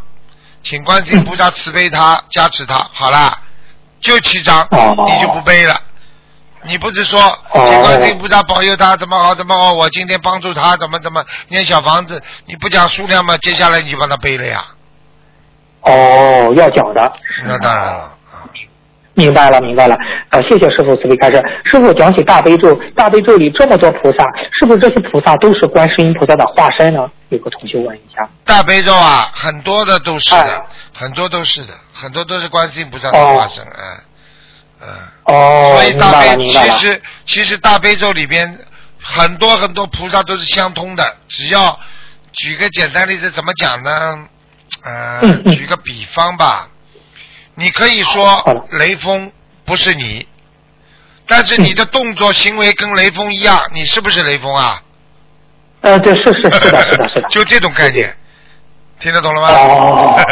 [0.63, 3.39] 请观世音菩萨慈悲他加持他，好啦，
[4.01, 4.95] 就七张，哦。
[5.07, 5.79] 你就不背了。
[6.63, 7.65] 你不是说哦。
[7.65, 14.65] 请观世音菩萨保佑他怎么好怎么好，我今天帮助他怎么怎么念小房子，你不讲数量吗，接下来你就帮他背了呀。
[15.81, 17.13] 哦，要讲的。
[17.45, 18.11] 那当然了，啊
[19.19, 19.97] 明白了，明白了。
[20.29, 21.43] 呃，谢谢师傅慈悲开示。
[21.65, 24.23] 师傅讲起大悲咒，大悲咒里这么多菩萨，
[24.57, 27.01] 是不是这些菩萨都是观世音菩萨的化身呢？
[27.27, 28.27] 有个同学问一下。
[28.45, 30.61] 大悲咒啊，很多的都是的哎，
[30.93, 33.83] 很多都是的，很多都是观世音菩萨的哦化身，嗯
[34.81, 34.87] 嗯。
[35.25, 36.37] 哦，所以大悲。
[36.37, 38.57] 其实其实大悲咒里边
[39.01, 41.77] 很多很多菩萨都是相通的，只要
[42.31, 44.17] 举个简单例子，怎么讲呢？
[44.85, 46.68] 呃，嗯嗯举个比方吧，
[47.59, 49.29] 你可以说雷锋
[49.65, 50.25] 不是你，
[51.27, 54.81] 但是你的动作行为跟雷锋一样，你是不是雷锋啊？
[55.81, 57.27] 呃，对，是是是的，是的，是的。
[57.29, 58.15] 就这种概念，
[58.99, 59.49] 听得懂了吗？
[59.49, 60.23] 哦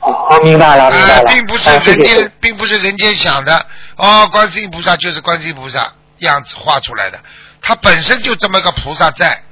[0.28, 1.32] 哦，明白了，明白啊，了。
[1.32, 3.64] 并不是人间，并不是人间想的
[3.96, 7.20] 哦，观世音菩萨就是观世音菩萨样子画出来的，
[7.62, 9.42] 他本身就这么个菩萨在，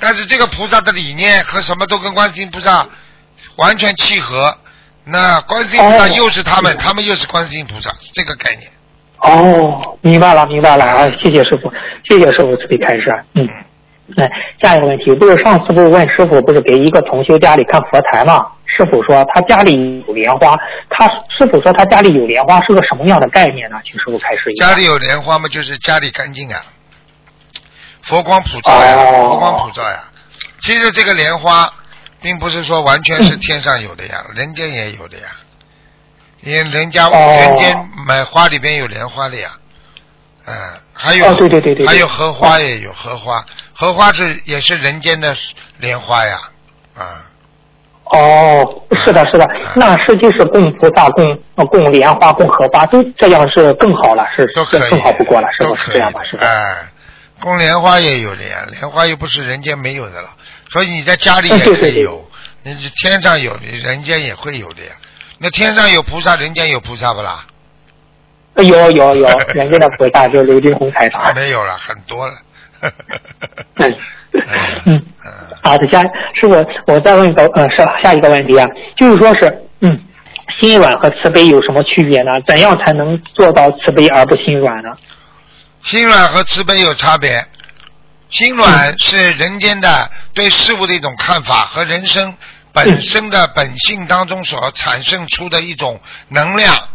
[0.00, 2.88] 但是这个菩萨的理念和什么都跟观世音菩萨
[3.54, 4.58] 完全契合，
[5.10, 8.70] 那观世音菩萨哦又是他们，嗯他们又是观世音菩萨，是这个概念。
[9.20, 11.10] 哦，明白了，明白了啊！
[11.22, 11.72] 谢谢师傅，
[12.04, 13.10] 谢谢师傅慈悲开示。
[13.34, 13.48] 嗯，
[14.06, 14.24] 那
[14.62, 18.38] 下一个问题，不是上次不是问师傅，不是给一个同修家里看佛台吗？
[18.66, 20.54] 师傅说他家里有莲花，
[20.88, 23.80] 他师傅说他家里有莲花是个什么样的概念呢？
[23.82, 24.68] 请师傅开示一下。
[24.68, 26.60] 家里有莲花嘛，就是家里干净啊，
[28.02, 30.04] 佛光普照呀，哦佛光普照呀。
[30.60, 31.68] 其实这个莲花，
[32.20, 35.28] 并不是说完全是天上有的呀， 人间也有的呀。
[36.40, 37.36] 因人家哦。
[37.40, 39.50] 人间买花里边有莲花的呀，
[40.46, 40.54] 嗯，
[40.92, 41.86] 还有、哦对对对对对。
[41.86, 45.36] 还有荷花也有荷花，荷花是也是人间的
[45.78, 46.38] 莲花呀，
[46.96, 47.26] 啊、
[48.04, 51.24] 哦，是的，是的，那实际是供菩萨、供
[51.56, 56.22] 呃供莲花、供荷花，都这样是更好了，是都可以，更好不过了，是不是这样吧？
[56.24, 56.46] 是吧？
[56.46, 56.88] 哎，
[57.40, 60.28] 供莲花也有的呀，莲花又不是人间没有的了，
[60.70, 62.28] 所以你在家里也 可以有，
[62.62, 64.92] 你是天上有，你人间也会有的呀。
[65.38, 67.44] 那天上有菩萨，人间有菩萨不啦？
[68.54, 71.32] 呃有有有， 人间的菩萨就是刘金红台长。
[71.34, 72.34] 没有了，很多了。
[73.76, 73.96] 嗯
[74.32, 74.42] 嗯
[74.88, 75.02] 嗯
[75.62, 76.00] 好的，下
[76.34, 79.98] 师傅，我再问一个呃，是下一个问题啊，就是说是嗯，
[80.58, 82.32] 心软和慈悲有什么区别呢？
[82.46, 84.90] 怎样才能做到慈悲而不心软呢？
[85.82, 87.30] 心软和慈悲有差别。
[88.30, 92.36] 心软是人间的对事物的一种看法和人生
[92.72, 96.88] 本身的本性当中所产生出的一种能量，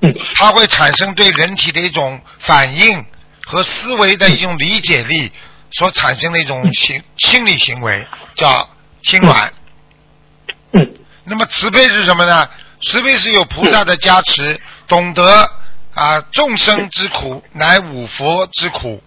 [0.00, 0.12] 嗯。
[0.34, 3.04] 它会产生对人体的一种反应
[3.46, 5.32] 和思维的一种理解力
[5.70, 8.68] 所产生的一种行心理行为，叫
[9.02, 9.52] 心软。
[10.72, 10.94] 嗯。
[11.24, 12.48] 那么慈悲是什么呢？
[12.82, 15.50] 慈悲是有菩萨的加持，懂得
[15.94, 19.02] 啊众生之苦乃五佛之苦，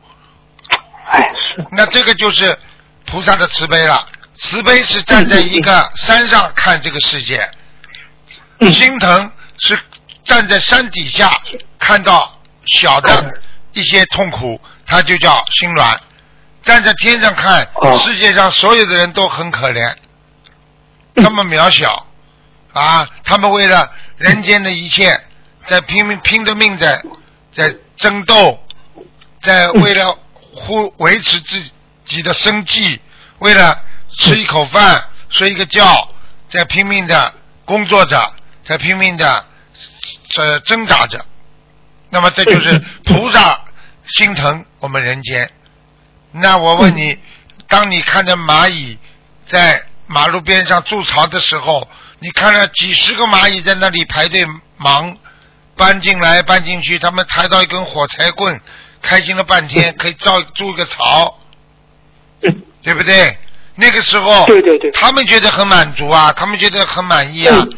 [1.11, 2.57] 哎是那这个就是
[3.05, 4.05] 菩萨的慈悲了。
[4.37, 7.49] 慈悲是站在一个山上看这个世界，
[8.59, 9.77] 嗯心疼是
[10.23, 11.29] 站在山底下
[11.77, 13.31] 看到小的
[13.73, 15.99] 一些痛苦，它就叫心软。
[16.63, 19.93] 站在天上看，哦世界上所有的人都很可怜，
[21.15, 22.05] 那么渺小
[22.73, 23.09] 啊！
[23.23, 25.19] 他们为了人间的一切，
[25.65, 27.01] 在拼命拼着命的
[27.53, 28.57] 在争斗，
[29.41, 30.17] 在为了
[30.53, 31.63] 护维持自
[32.05, 32.99] 己的生计，
[33.39, 33.81] 为了
[34.17, 36.09] 吃一口饭、睡一个觉，
[36.49, 37.33] 在拼命的
[37.65, 38.33] 工作着，
[38.65, 39.45] 在拼命的
[40.37, 41.25] 呃挣扎着。
[42.09, 43.61] 那么这就是菩萨
[44.07, 45.51] 心疼我们人间。
[46.31, 47.17] 那我问你，
[47.67, 48.97] 当你看着蚂蚁
[49.47, 51.87] 在马路边上筑巢的时候，
[52.19, 54.45] 你看了几十个蚂蚁在那里排队
[54.77, 55.15] 忙，
[55.75, 58.59] 搬进来搬进去，他们抬到一根火柴棍，
[59.01, 61.37] 开心了半天， 可以造筑一个巢，
[62.81, 63.37] 对不对？
[63.75, 67.55] 那个时候，对对对他们觉得很满足啊，他们觉得很满意啊。
[67.59, 67.77] 嗯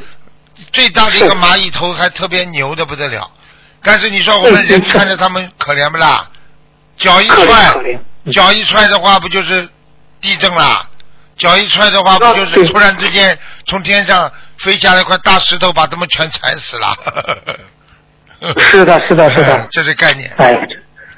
[0.73, 3.31] 最大的一个蚂蚁头还特别牛的不得了，
[3.81, 6.29] 但是你说我们人看着他们可怜不啦？
[6.97, 7.73] 脚一踹
[8.31, 9.67] 脚一踹的话，不就是
[10.19, 10.87] 地震啦？
[11.35, 16.95] 脚一踹的话，不就是突然之间从天上飞下来一块大石头，把他们全踩死了？
[18.61, 19.67] 是的，是的，是的。
[19.71, 20.31] 这是概念。
[20.37, 20.55] 哎，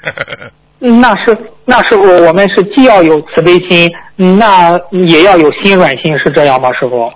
[0.78, 7.12] 那是那师傅，我们是既要有慈悲心，那也要有心软心，是这样吗，师傅？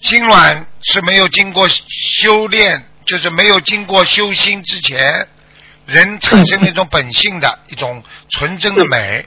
[0.00, 5.28] 心软是没有经过修炼，就是没有经过修心之前，
[5.86, 9.24] 人产生一种本性的一种纯真的美，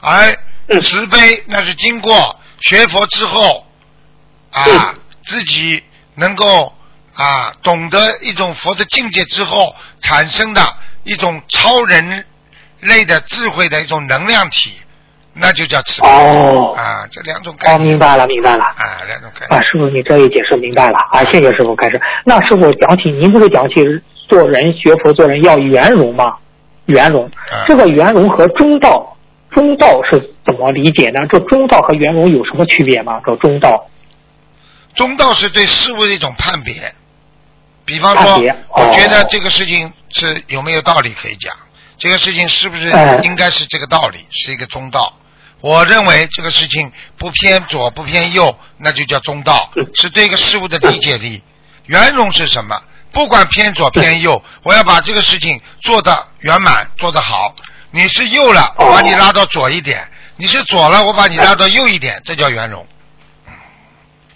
[0.00, 0.36] 而
[0.80, 3.66] 慈悲那是经过学佛之后
[4.50, 5.82] 啊，自己
[6.14, 6.74] 能够
[7.14, 10.60] 啊懂得一种佛的境界之后产生的
[11.04, 12.24] 一种超人
[12.84, 14.72] 类的智慧的一种能量体，
[15.32, 18.64] 那就叫慈悲哦，啊，这两种概念哦，明白了，明白了。
[18.64, 19.62] 啊，两种概念啊，。
[19.64, 22.00] 师傅，你这一解释明白了啊，谢谢师傅开始。
[22.24, 23.74] 那师傅讲起，您不是讲起
[24.28, 26.36] 做人学佛做人要圆融吗？
[26.86, 29.16] 圆融，啊这个圆融和中道，
[29.50, 31.20] 中道是怎么理解呢？
[31.30, 33.20] 这中道和圆融有什么区别吗？
[33.24, 33.88] 这中道
[34.94, 36.74] 中道是对事物的一种判别，
[37.84, 38.34] 比方说，
[38.76, 41.52] 我觉得哦这个事情是有没有道理可以讲，
[42.04, 45.10] 这个事情是不是哎应该是这个道理，是一个中道。
[45.62, 51.42] 我认为这个事情不偏左不偏右，那就叫中道，嗯是对一个事物的理解力。
[51.86, 52.76] 圆融是什么？
[53.10, 57.54] 不管偏左偏右，我要把这个事情做得圆满，做得好。
[57.90, 59.96] 你是右了，我把你拉到左一点；
[60.36, 62.86] 你是左了，我把你拉到右一点，这叫圆融。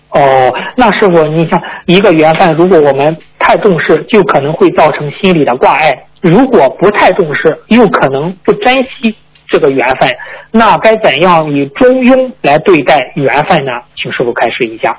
[0.08, 9.16] 哦，那师傅，你像一个缘分，如果我们太重视，就可能会造成心理的挂碍；如果不太重视，又可能不珍惜
[9.48, 10.10] 这个缘分。
[10.50, 13.72] 那该怎样以中庸来对待缘分呢？
[13.96, 14.98] 请师傅开示一下。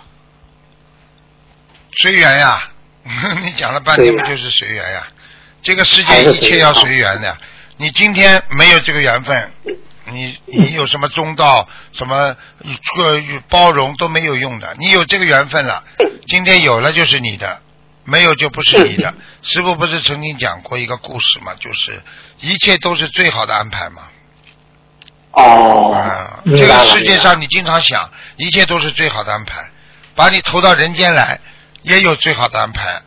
[2.02, 2.70] 随缘呀，
[3.44, 5.08] 你讲了半天不就是随缘呀？
[5.62, 7.36] 这个世还界一切要随缘的。
[7.78, 9.52] 你今天没有这个缘分，
[10.12, 12.36] 你你有什么中道、什么
[12.96, 14.74] 这个包容都没有用的。
[14.80, 15.84] 你有这个缘分了，
[16.28, 17.62] 今天有了就是你的，
[18.10, 19.14] 没有就不是你的。
[19.42, 22.02] 师傅不是曾经讲过一个故事嘛，就是
[22.40, 24.04] 一切都是最好的安排嘛。
[25.32, 25.96] 哦。
[26.46, 29.70] 这个世界上你经常想，一切都是最好的安排，
[30.16, 31.40] 把你投到人间来，
[31.84, 33.02] 也有最好的安排，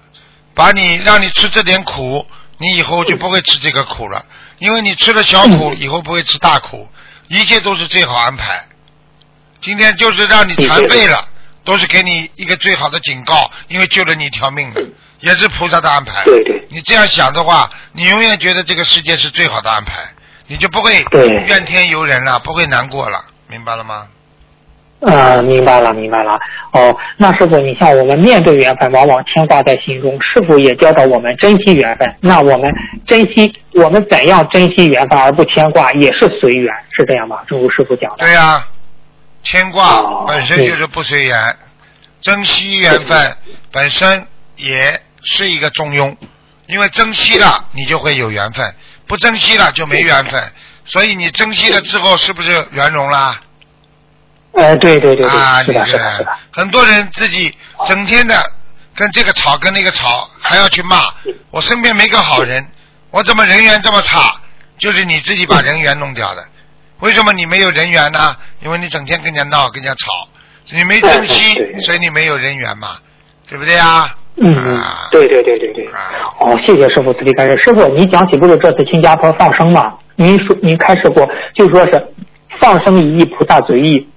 [0.55, 2.27] 把你让你吃这点苦，
[2.59, 4.25] 你以后就不会吃这个苦了，
[4.59, 6.89] 因为你吃了小苦，以后不会吃大苦，
[7.29, 8.67] 一切都是最好安排。
[9.61, 11.29] 今天就是让你残废了，
[11.65, 14.83] 都是给你一个最好的警告，因为救了你一条命的，
[15.21, 16.25] 也是菩萨的安排。
[16.25, 20.03] 对对你这样想的话，你永远觉得这个世界是最好的安排，
[20.47, 24.07] 你就不会对怨天尤人了，不会难过了，明白了吗？
[25.05, 26.39] 呃，明白了，明白了。
[26.73, 32.09] 哦，那师傅，你像我们面对缘分，往往牵挂在心中，师傅也教导我们珍惜缘分。
[32.21, 32.73] 那我们
[33.05, 37.39] 珍惜，我们怎样珍惜缘分而不牵挂，也是随缘，是这样吗？
[37.49, 38.19] 正如师傅讲的。
[38.19, 38.65] 对呀、
[39.43, 40.25] 牵挂哦。
[40.27, 41.57] 本身就是不随缘，
[42.21, 43.37] 珍惜缘分
[43.71, 44.27] 本身
[44.57, 46.17] 也是一个中庸，
[46.67, 48.75] 因为珍惜了你就会有缘分，
[49.07, 50.53] 不珍惜了就没缘分，
[50.85, 53.41] 所以你珍惜了之后是不是圆融啦？
[54.53, 56.39] 呃，对对对对，啊，是的，你是的，是的。
[56.53, 57.57] 很多人自己
[57.89, 58.53] 整天的
[58.95, 61.13] 跟这个吵跟那个吵，还要去骂，
[61.51, 62.67] 我身边没个好人，
[63.11, 64.41] 我怎么人缘这么差？
[64.79, 66.45] 就是你自己把人缘弄掉的。
[67.03, 68.35] 为什么你没有人缘呢？
[68.65, 70.29] 因为你整天跟人家闹，跟人家吵，
[70.73, 72.97] 你没珍惜所以你没有人缘嘛，
[73.49, 74.15] 对不对啊？
[74.37, 74.81] 嗯
[75.11, 75.85] 对对对对对。
[75.89, 75.99] 啊
[76.39, 77.61] 哦，谢谢师傅慈悲开示。
[77.65, 79.93] 师傅，你讲起不是这次新加坡放生嘛？
[80.15, 82.07] 您说您开示过，就说是
[82.61, 84.09] 放生一亿，菩萨随意。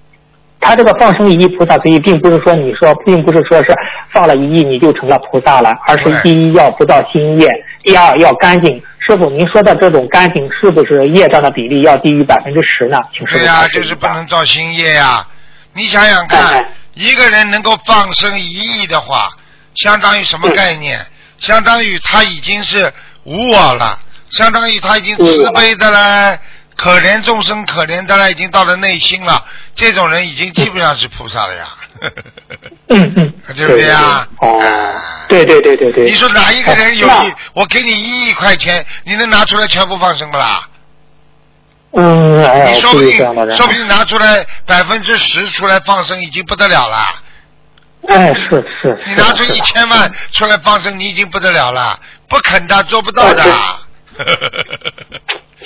[0.62, 3.76] 他这个放生一亿，菩萨随意，并不是说你说，并不是说是
[4.14, 7.48] 放了一亿你就成了菩萨了，而是第一要不到新业，
[7.86, 8.84] 第二要干净。
[9.08, 12.98] 师傅，您说的这种干净，是不是业障的比例要低于百分之十呢？
[13.14, 15.26] 请师傅对呀、就是不能造新业呀、
[15.74, 19.30] 你想想哎看哎，一个人能够放生一亿的话，
[19.76, 21.06] 相当于什么概念？
[21.38, 22.92] 相当于他已经是
[23.26, 24.00] 无我了，
[24.32, 26.40] 相当于他已经慈悲的嘞，
[26.76, 29.46] 可怜众生可怜的嘞，已经到了内心了。
[29.76, 31.68] 这种人已经基本上是菩萨了呀。
[31.80, 31.85] 嗯
[32.90, 34.28] 嗯，对不对啊？
[34.40, 34.62] 哦，
[35.28, 36.06] 对对对对对。
[36.06, 40.68] 你说哪一个人有一，我给你一亿块钱，你能拿出来全部放生不啦？
[41.98, 43.18] 嗯，哎呀，你说不定
[43.56, 43.68] 说。
[43.68, 47.08] 不定拿出来百分之十出来放生已经不得了了。
[48.10, 49.02] 哎，是是。
[49.08, 53.44] 你拿出一千万出来放生，你已经不得了了，不肯的，做不到的。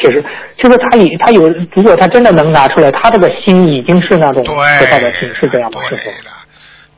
[0.02, 0.24] 其实，
[0.58, 5.82] 就是他已他有，如果他真的能拿出来，他这个心已经是那种对，菩萨的心，是这样吗？
[5.89, 6.04] 师傅？
[6.04, 6.32] 对了，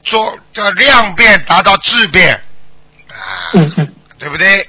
[0.03, 2.33] 做叫量变达到质变
[3.09, 3.87] 啊，嗯嗯
[4.19, 4.61] 对不对？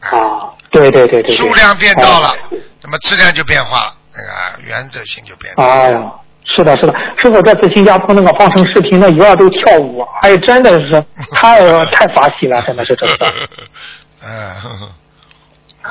[0.00, 1.36] 啊，对对对对对。
[1.36, 5.64] 数量变到了哎，那么质量就变化了，那个原则性就变了。
[5.64, 6.12] 哎呀，
[6.44, 13.32] 是的，是的，师傅这次新加坡那个放生视频，那鱼儿都跳舞，哎，真的是太 太法喜了，真的是这个。
[14.26, 14.92] 嗯，呵呵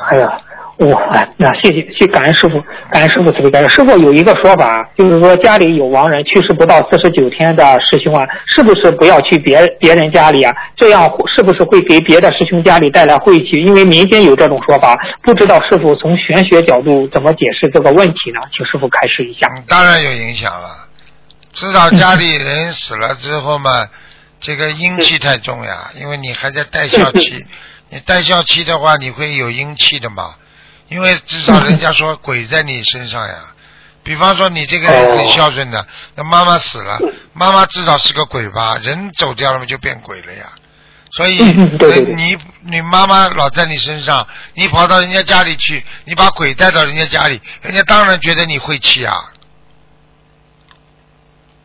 [0.09, 0.37] 哎呀，
[0.77, 2.59] 我哎那谢谢谢感恩师傅，
[2.91, 3.69] 感恩师傅慈悲。
[3.69, 10.51] 师傅有一个说法，就是说家里有亡人去世不到四十九天的师兄啊，是不是不要去别别人家里啊？
[10.75, 13.51] 这样是不是会给别的师兄家里带来晦气？
[13.63, 18.41] 因为民间有这种说法，不知道师傅从玄学角度怎么解释这个问题呢？
[18.51, 19.47] 请师傅开示一下。
[19.55, 20.67] 嗯当然有影响了。
[21.53, 23.69] 至少家里人死了之后嘛，
[24.39, 27.45] 这个阴气太重呀，因为你还在带孝气，
[27.93, 30.33] 你带孝气的话，你会有阴气的嘛。
[30.87, 33.35] 因为至少人家说 鬼在你身上呀。
[34.03, 35.85] 比方说你这个人很孝顺的，
[36.15, 36.99] 那妈妈死了，
[37.33, 40.51] 妈妈至少是个鬼吧，人走掉了嘛就变鬼了呀。
[41.11, 49.15] 所以你你妈妈老在你身上，你跑到人家家里去，你把鬼带到人家家里，人家当然觉得你晦气啊。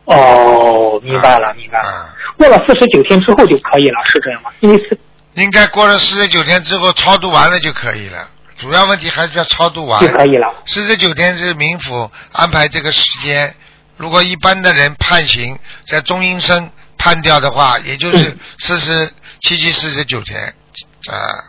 [0.05, 1.89] 哦，明白了，明白了。
[1.89, 4.49] 啊过了四十九天之后就可以了，是这样吗？
[4.61, 4.97] 因为是
[5.33, 8.29] 应该过了四十九天之后超度完了就可以了。
[8.57, 10.07] 主要问题还是要超度完就。
[10.09, 10.63] 可以了。
[10.65, 13.55] 四十九天是冥府安排这个时间，
[13.95, 15.57] 如果一般的人判刑
[15.87, 20.53] 在中阴身判掉的话，也就是四十七七四十九天
[21.09, 21.48] 啊。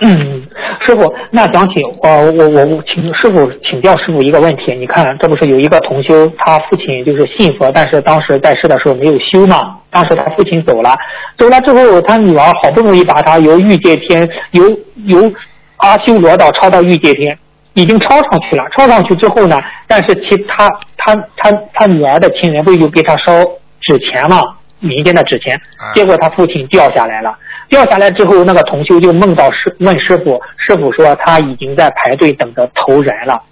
[0.00, 0.42] 嗯，
[0.84, 10.96] 师傅，那讲起呃，我我我请师傅请教师傅一个问题，你看这不是有一个同修，他父亲就是信佛，但是当时在世的时候没有修嘛，当时他父亲走了，
[11.38, 14.68] 走了之后，他女儿好不容易把他由欲界天由
[15.06, 15.32] 由
[15.76, 17.38] 阿修罗道超到欲界天，
[17.74, 23.32] 已经超上去了，超上去之后呢，但是其他他他他女儿的亲人不是就给他烧
[23.80, 24.40] 纸钱嘛，
[24.80, 27.32] 民间的纸钱啊，结果他父亲掉下来了。
[27.74, 33.42] 掉下来之后，那个同修就梦到师问师傅，师傅说他已经在排队等着投人了。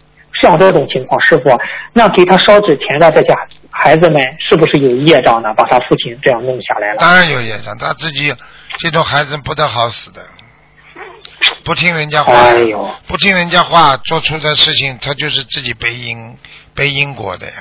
[0.40, 1.50] 像这种情况，师傅，
[1.92, 3.34] 那给他烧纸钱的这些
[3.72, 5.52] 孩子们是不是有业障呢？
[5.56, 6.98] 把他父亲这样弄下来了。
[7.00, 8.32] 当然有业障，他自己
[8.78, 10.20] 这种孩子不得好死的，
[11.64, 12.64] 不听人家话，哎，
[13.08, 16.36] 不听人家话，做出的事情他就是自己背因
[16.76, 17.54] 背因果的呀。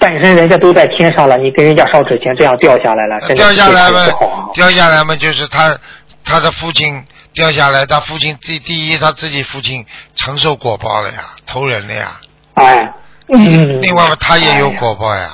[0.00, 4.06] 本身人家都在天上了，你给人家烧纸钱，这样掉下来了，真的掉下来嘛
[4.54, 5.76] 掉下来嘛，就是他
[6.24, 9.84] 他的父亲掉下来，他父亲第第一他自己父亲
[10.16, 12.18] 承受果报了呀，投人了呀。
[12.54, 12.92] 哎，
[13.28, 15.30] 嗯，另外嘛，他也有果报呀，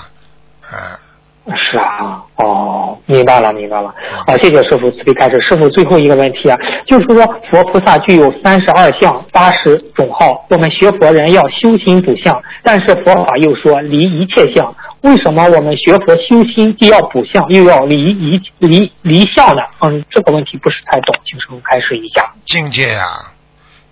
[0.72, 0.78] 嗯，
[1.54, 3.94] 是啊，哦，明白了，明白了。
[4.26, 5.40] 啊，谢谢师傅慈悲开示。
[5.40, 14.74] 师傅最后一个问题啊，就是说佛菩萨具有三十二相、八十种号，我们学佛人要修心补相，但是佛法又说离一切相。
[15.02, 19.62] 为什么我们学佛修心既要补相，又要离一离离相呢？
[19.80, 22.32] 嗯，这个问题不是太懂，请师傅开示一下。
[22.44, 23.06] 境界呀。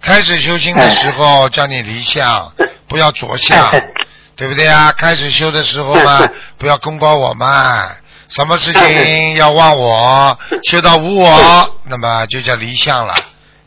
[0.02, 2.52] 开始修心的时候叫你离相，
[2.88, 3.57] 不要着相，
[4.37, 4.93] 对不对啊？
[4.93, 6.28] 开始修的时候嘛，
[6.59, 7.97] 不要功高我慢，
[8.28, 13.14] 什么事情要忘我， 修到无我，那么就叫离相了，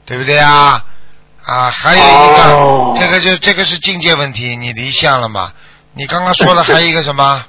[0.06, 0.84] 对不对啊？
[1.46, 5.54] 啊，还有一个，哦这个就这个是境界问题，你离相了嘛？
[5.94, 7.46] 你刚刚说了还有一个什么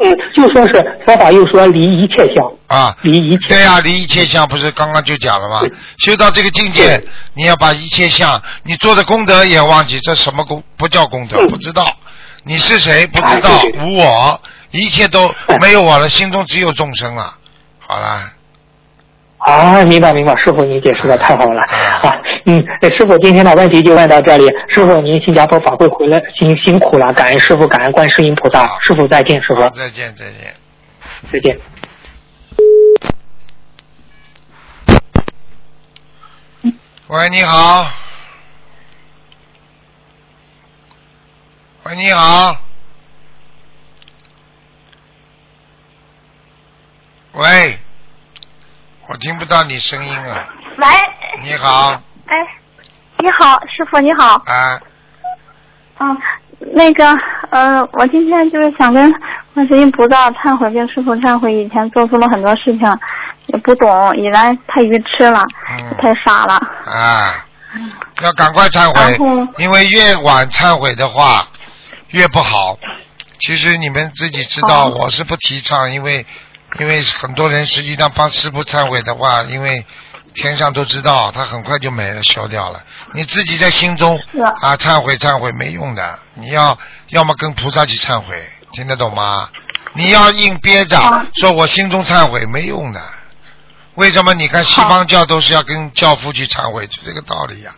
[0.00, 2.96] 嗯，就说是佛法又说离一切相，啊？
[3.02, 3.48] 离一切。
[3.48, 5.60] 对呀、离一切相不是刚刚就讲了吗？
[5.98, 7.02] 修到这个境界，
[7.34, 11.38] 你要把一切相，你做的功德也忘记，这什么功不叫功德？
[11.40, 11.96] 嗯不知道
[12.44, 14.40] 你是谁，不知道无我，
[14.70, 17.34] 一切都没有我了，心中只有众生了。
[17.78, 18.32] 好了，
[19.38, 21.62] 啊明白明白师傅您解释的太好了。
[21.62, 22.12] 啊
[22.44, 22.62] 嗯
[22.96, 24.46] 师傅今天的问题就问到这里。
[24.68, 28.78] 师傅您新加坡法会回来辛辛苦了感恩师傅感恩观世音菩萨。
[28.80, 29.60] 师傅再见师傅。
[29.70, 30.54] 再见再见。
[31.32, 31.58] 再见。
[37.08, 37.86] 喂你好。
[41.84, 42.56] 喂你好。
[47.32, 47.78] 喂。
[49.08, 50.46] 我听不到你声音啊。
[50.76, 50.86] 喂，
[51.42, 52.36] 你好，哎，
[53.18, 54.78] 你好，师傅你好，啊，
[55.98, 56.16] 嗯，
[56.74, 57.10] 那个
[57.50, 59.10] 呃，我今天就是想跟
[59.54, 62.98] 观世音菩萨忏悔，跟师傅忏悔，以前做出了很多事情，
[63.46, 65.96] 也不懂，以来太愚痴了，嗯。
[65.96, 66.54] 太傻了，
[66.84, 67.46] 啊，
[68.22, 69.16] 要赶快忏悔，
[69.56, 71.48] 因为越晚忏悔的话
[72.10, 72.78] 越不好。
[73.40, 76.26] 其实你们自己知道，哦我是不提倡，因为
[76.78, 79.84] 因为很多人实际上帮师傅忏悔的话，因为
[80.34, 82.84] 天上都知道，他很快就没了，消掉了。
[83.14, 89.48] 你自己在心中是啊啊忏悔忏悔没用的，你要要么跟菩萨去忏悔，听得懂吗？
[89.94, 93.02] 你要硬憋着好说我心中忏悔没用的。
[93.94, 97.74] 为什么你看西方教都是要跟教父去忏悔，就这个道理呀、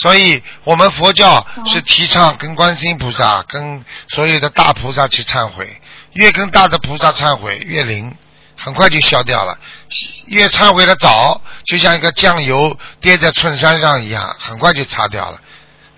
[0.00, 5.80] 所以我们佛教是提倡跟观世音菩萨、跟所有的大菩萨去忏悔，
[6.14, 8.16] 越跟大的菩萨忏悔越灵，
[8.56, 9.58] 很快就消掉了。
[10.26, 15.38] 越忏悔的早，就像一个酱油跌在衬衫上一样，很快就擦掉了。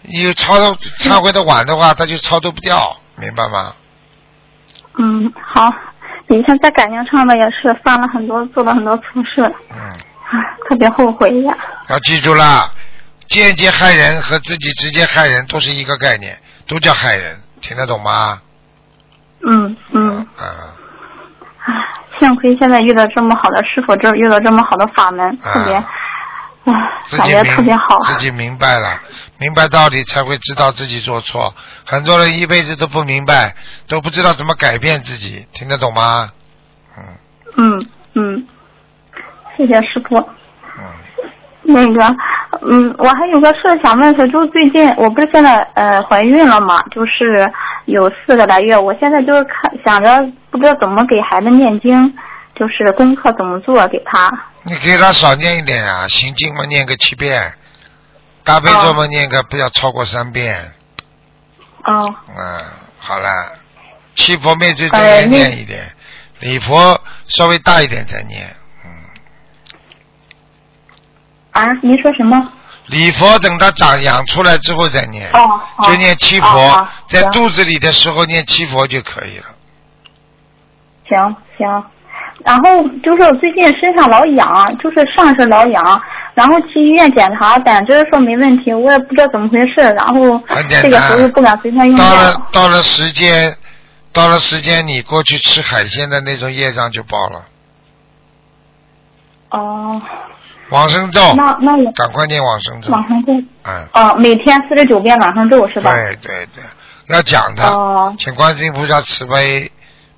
[0.02, 3.72] 你超度忏悔的晚的话，它就超度不掉，明白吗？
[4.98, 5.70] 嗯，好，
[6.28, 11.56] 以前在感情上面也是犯了很多，做了很多错事，嗯，唉，特别后悔呀，
[11.88, 12.68] 要记住啦，
[13.40, 18.40] 间接害人和自己直接害人都是一个概念，都叫害人，听得懂吗？
[19.44, 20.18] 嗯嗯。
[20.38, 20.74] 啊，
[21.64, 21.74] 唉，
[22.18, 25.74] 幸亏现在遇到这么好的师傅，这遇到这么好的法门，特别，
[26.64, 28.00] 唉，感觉特别好。
[28.04, 29.00] 自己明白了，
[29.38, 31.54] 明白道理才会知道自己做错。
[31.84, 33.56] 很多人一辈子都不明白，
[33.88, 36.30] 都不知道怎么改变自己，听得懂吗？
[36.96, 37.04] 嗯
[37.56, 38.46] 嗯嗯，
[39.56, 40.28] 谢谢师傅。
[41.74, 42.16] 嗯，那个，
[42.68, 47.50] 嗯，我还有个事想问是，就是最近我不是现在呃怀孕了嘛，就是
[47.86, 50.20] 有四个来月，我现在就是看想着
[50.50, 52.14] 不知道怎么给孩子念经，
[52.54, 54.30] 就是功课怎么做给他。
[54.64, 57.54] 你给他少念一点啊，心经嘛念个七遍，
[58.44, 60.72] 大悲咒嘛念个不要超过三遍。
[61.84, 62.64] 哦，嗯，
[62.98, 63.28] 好了，
[64.14, 65.80] 七佛灭罪真呃言念一点，
[66.38, 68.54] 礼佛稍微大一点再念。
[71.52, 72.52] 嗯，啊，您说什么？
[72.86, 79.44] 礼佛等它长养出来之后再念，哦，哦就念七佛，在肚子里的时候念七佛就可以了。
[81.08, 81.84] 行行，
[82.44, 86.02] 然后就是我最近身上老痒，就是上身老痒，
[86.34, 92.48] 然后去医院检查，胆汁说没问题，我也不知道怎么回事，然后这个时候又不敢随便用到了。
[92.52, 93.56] 到了时间，
[94.12, 97.44] 到了时间，你过去吃海鲜的那种业障就爆了。
[99.50, 100.02] 哦，
[100.72, 102.90] 往生咒，那那我赶快念往生咒。
[102.90, 103.32] 往生咒，
[103.64, 105.92] 嗯，哦，每天四十九遍往生咒是吧？
[105.92, 106.64] 对对对，
[107.14, 109.70] 要讲的，哦请观世音菩萨慈悲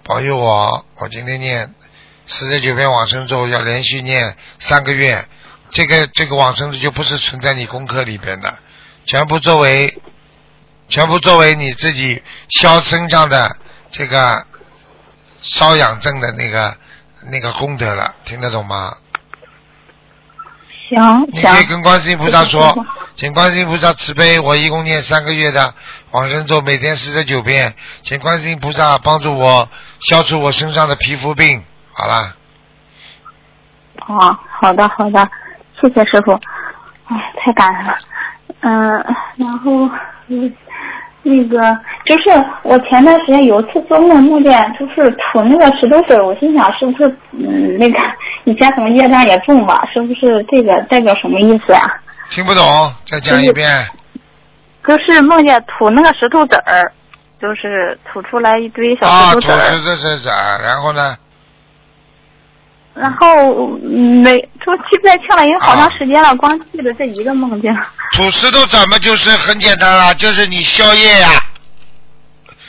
[0.05, 1.75] 保佑我，我今天念
[2.29, 5.27] 四十九遍往生咒，要连续念三个月。
[5.71, 8.55] 这个这个往生咒就不是存在你功课里边的，
[9.07, 10.01] 全部作为
[10.89, 13.57] 全部作为你自己消身上的
[13.91, 14.47] 这个
[15.43, 16.77] 瘙痒症的那个
[17.29, 18.97] 那个功德了，听得懂吗？
[20.95, 22.75] 行你可以行，跟观世音菩萨说，
[23.17, 25.75] 请观世音菩萨慈悲，我一共念三个月的
[26.11, 29.69] 往生咒，每天四十九遍，请观世音菩萨帮助我
[30.01, 31.63] 消除我身上的皮肤病。
[31.93, 32.35] 好啦，
[34.09, 35.29] 哦，好的好的，
[35.81, 36.33] 谢谢师傅，
[37.07, 37.97] 哎，太感恩了。
[38.61, 39.05] 嗯，
[39.37, 39.89] 然后
[40.29, 40.55] 嗯，
[41.25, 41.59] 那个
[42.05, 47.99] 就是我前段时间有一次做梦，梦见就是吐那个石头子儿，我心想是不是嗯那个
[48.45, 51.81] 以前可能业障也重吧，是不是这个代表什么意思呀、
[52.31, 52.63] 听不懂，
[53.11, 53.67] 再讲一遍。
[54.87, 56.93] 就是梦见吐那个石头子儿，
[57.41, 61.17] 就是吐出来一堆小啊，石头子儿，吐石头子儿，然后呢？
[62.95, 63.27] 然后
[63.83, 67.77] 嗯没就记不太清了，因为好长时间了，光记得这一个梦境。
[68.17, 71.29] 吐石头怎么就是很简单了，就是你宵夜呀、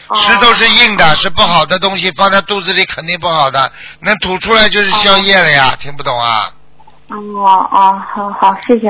[0.08, 3.72] 哦石头是硬的，是不好的东西，放在肚子里肯定不好的，
[4.02, 6.52] 能吐出来就是宵夜了呀，听不懂啊？
[7.10, 7.18] 哦
[7.72, 8.88] 哦，好好，谢谢。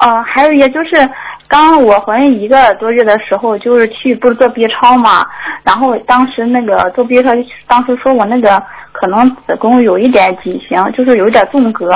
[0.00, 1.08] 呃，还有也就是，
[1.48, 5.26] 刚我怀孕一个多月的时候，就是去不是做 B 超嘛，
[5.62, 7.30] 然后当时那个做 B 超，
[7.66, 8.62] 当时说我那个
[8.94, 11.90] 可能子宫有一点畸形，就是有一点纵隔，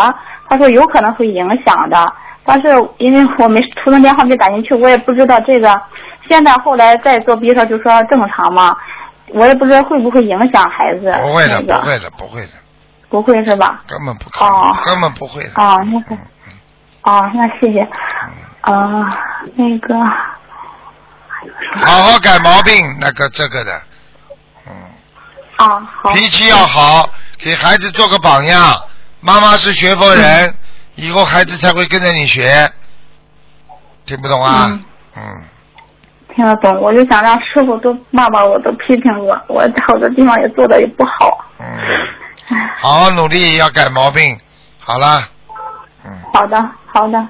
[0.48, 2.12] 他说有可能会影响的，
[2.44, 2.68] 但是
[2.98, 5.80] 因为我没出生电话没打进去，我也不知道这个。
[6.28, 8.76] 现在后来再做 B 超就说正常嘛，
[9.28, 11.10] 我也不知道会不会影响孩子。
[11.22, 12.48] 不会的，那个不会的，不会的，
[13.08, 13.80] 不会是吧？
[13.86, 15.50] 根本不可能，哦根本不会的。
[15.54, 16.14] 哦，那个
[17.04, 17.80] 哦，那谢谢。
[18.66, 19.08] 嗯，啊，
[19.54, 19.94] 那个，
[21.76, 23.87] 好好改毛病，那个这个的，嗯，
[25.58, 26.12] 啊，好。
[26.12, 28.82] 脾气要好，给孩子做个榜样。
[29.20, 30.54] 妈妈是学佛人，
[30.94, 32.70] 以后孩子才会跟着你学。
[34.06, 34.66] 听不懂啊？
[34.70, 34.84] 嗯
[35.16, 35.44] 嗯，
[36.34, 41.44] 听得懂，我就想让师傅都骂骂我，都批评我，我好多地方也做的也不好。
[41.58, 41.66] 嗯，
[42.78, 44.38] 好好努力，要改毛病。
[44.78, 45.28] 好了，
[46.06, 47.28] 嗯好的，好的，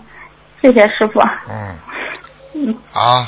[0.62, 1.20] 谢谢师傅。
[1.48, 1.76] 嗯，
[2.54, 3.26] 嗯，好，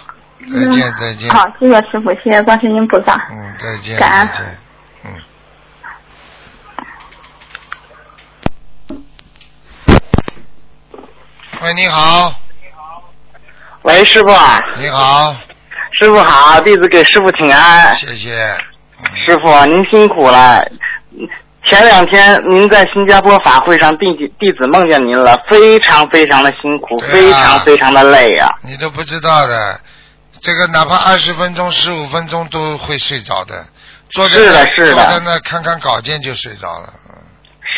[0.53, 1.31] 再见再见。
[1.31, 3.15] 好，谢谢师傅，谢谢观世音菩萨。
[3.31, 4.59] 嗯，再见感恩再见。
[5.05, 5.15] 嗯。
[11.63, 12.33] 喂，你好，
[13.83, 15.37] 喂，师傅啊，你好，
[16.01, 17.95] 师傅好，弟子给师傅请安。
[17.97, 18.33] 谢谢。
[18.99, 20.63] 嗯师傅，您辛苦了。
[21.67, 28.49] 前两天您在新加坡法会上，弟子弟子梦见您了，非常非常的辛苦，啊非常非常的累啊。
[28.63, 29.81] 你都不知道的，
[30.41, 33.67] 这个哪怕二十分钟、十五分钟都会睡着的，
[34.11, 36.89] 坐在那是的是的坐在那看看稿件就睡着了。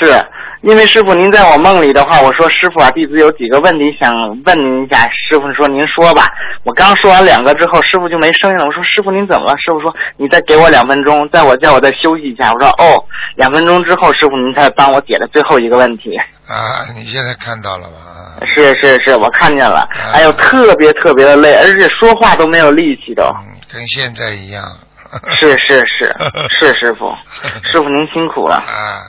[0.02, 0.26] 嗯是
[0.62, 5.10] 因为师傅您在我梦里的话，我说师傅啊，弟子有几个问题想问您一下。
[5.10, 6.28] 师傅说您说吧。
[6.62, 8.64] 我刚说完两个之后，师傅就没声音了。
[8.64, 9.56] 我说师傅您怎么了？
[9.58, 12.52] 师傅说你再给我两分钟，在我叫我再休息一下。
[12.52, 12.94] 我说哦，
[13.34, 16.16] 两分钟之后，师傅您才帮我解的最后一个问题。
[16.46, 17.98] 啊，你现在看到了吧？
[18.06, 19.80] 啊 是是是，我看见了。
[19.80, 23.24] 啊哎呦，特别特别的累，而且说话都没有力气都。
[23.24, 24.62] 嗯，跟现在一样。
[25.28, 26.06] 是是是
[26.60, 27.10] 是师傅，
[27.70, 28.54] 师傅您辛苦了。
[28.54, 29.02] 啊，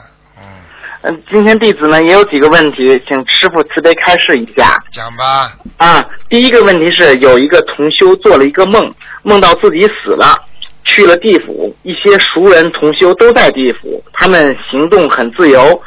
[1.03, 4.81] 嗯，嗯，今天弟子呢也有几个问题，请师傅慈悲开示一下。
[4.91, 5.53] 讲吧。
[5.77, 10.35] 啊，第一个问题是有一个同修做了一个梦，梦到自己死了，
[10.83, 15.81] 去了地府，一些熟人同修都在地府，他们行动很自由，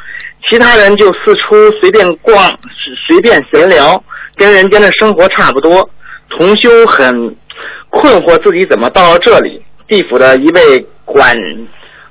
[0.49, 2.57] 其他人就四处随便逛，
[3.07, 4.01] 随便闲聊，
[4.35, 5.89] 跟人间的生活差不多。
[6.29, 7.35] 同修很
[7.89, 9.63] 困惑自己怎么到了这里。
[9.87, 11.33] 地府的一位管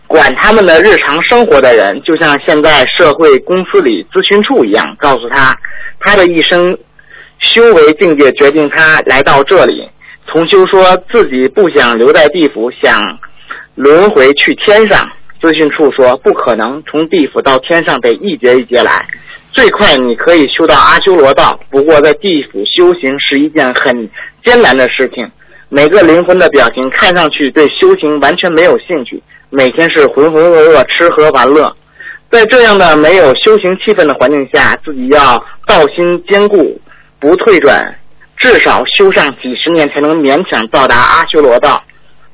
[0.06, 5.54] 管他们的日常生活的人，就像现在社会公司里咨询处一样，告诉他
[6.00, 6.78] 他的一生
[7.40, 9.88] 修为境界决定他来到这里。
[10.26, 13.00] 重修说自己不想留在地府，想
[13.74, 15.08] 轮回去天上。
[15.40, 19.06] 咨询处说不可能，从地府到天上得一节一节来。
[19.52, 24.08] 最快你可以修到阿修罗道，不过在地府修行是一件很
[24.42, 25.30] 艰难的事情。
[25.68, 29.22] 每个灵魂的表情看上去对修行完全没有兴趣，
[29.56, 31.74] 每天是浑浑噩噩吃喝玩乐。
[32.30, 36.78] 在这样的没有修行气氛的环境下，自己要道心坚固，
[37.18, 37.96] 不退转，
[38.36, 41.82] 至少修上几十年才能勉强到达阿修罗道。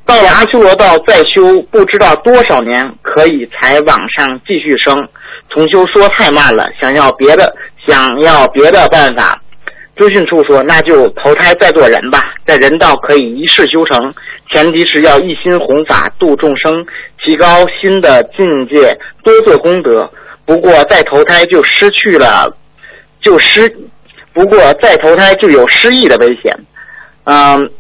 [0.05, 5.07] 到了阿修罗道再修，不知道多少年可以才往上继续升。
[5.49, 7.55] 重修说太慢了，想要别的，
[7.87, 9.41] 想要别的办法。
[9.95, 14.13] 资讯处说，那就投胎再做人吧，在人道可以一世修成，
[14.51, 16.85] 前提是要一心弘法度众生，
[17.23, 20.11] 提高新的境界，多做功德。
[20.45, 22.53] 不过再投胎就失去了，
[23.21, 23.73] 就失，
[24.33, 26.53] 不过再投胎就有失忆的危险。
[27.25, 27.71] 嗯，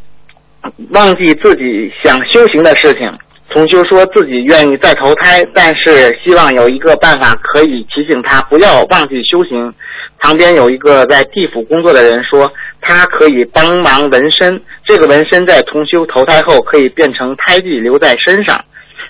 [0.90, 3.12] 忘记自己想修行的事情。
[3.50, 9.74] 同修说自己愿意再投胎，但是希望有一个办法可以提醒他不要忘记修行。
[10.20, 18.64] 旁边有一个在地府工作的人说，他可以帮忙纹身，这个纹身在同修投胎后可以变成胎记留在身上。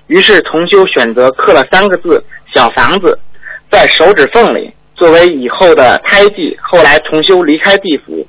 [0.07, 2.22] 于是同修选择刻了三个字
[2.55, 3.18] “小房子”
[3.70, 6.57] 在手指缝里，作为以后的胎记。
[6.61, 8.26] 后来同修离开地府，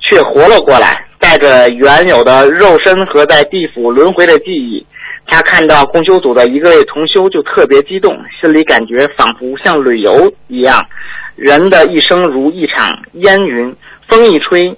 [0.00, 4.86] 却活了过来，带着原有的肉身和在地府轮回的记忆。
[5.28, 10.86] 他看到共修组的一个位同修就特别激动，心里感觉仿佛像旅游一样。
[11.34, 13.74] 人的一生如一场烟云，
[14.08, 14.74] 风一吹，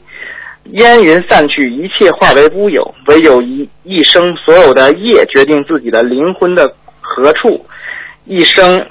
[0.72, 2.94] 烟云散去，一切化为乌有。
[3.06, 7.64] 唯有一一生所有的业决定自己的灵魂的何处。
[8.24, 8.86] 一生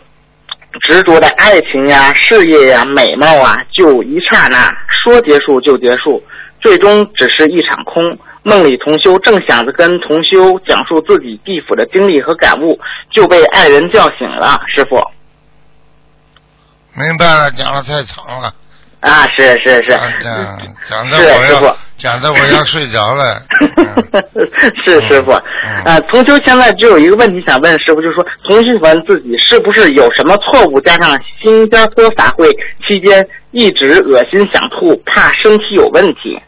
[0.82, 6.24] 执着的爱情呀、事业呀、美貌啊，就一刹那说结束就结束，
[6.60, 8.18] 最终只是一场空。
[8.44, 12.80] 梦里同修正想着跟同修讲述自己地府的经历和感悟，
[13.12, 14.58] 就被爱人叫醒了。
[14.74, 14.96] 师傅
[16.96, 18.52] 明白了，讲的太长了，
[19.08, 23.41] 啊，是是是，讲讲讲的我要讲的我要睡着了。
[23.78, 23.88] 嗯
[24.84, 32.49] 是师傅，嗯啊，同修现在只有一个问题想问师傅，就是说同修问自己是不是有什么错误，加上新加坡法会
[32.86, 36.39] 期间一直恶心想吐，怕身体有问题。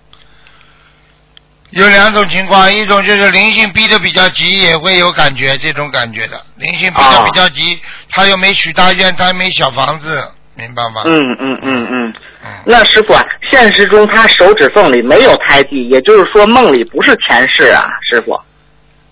[1.72, 6.42] 有两种情况，一种就是灵性逼得比较急，也会有感觉这种感觉的。
[6.58, 7.80] 灵性逼得比较急，
[8.10, 10.24] 他又没许大愿，他又没小房子，
[10.56, 11.04] 明白吗？
[11.06, 12.14] 嗯嗯嗯嗯。
[12.44, 18.40] 嗯那师傅啊，现实中他手指缝里没有胎记，也就是说梦里不是前世啊，师傅。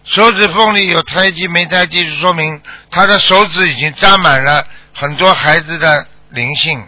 [0.06, 6.82] 手指缝里有胎记没胎记，说明他的手指已经沾满了很多孩子的灵性。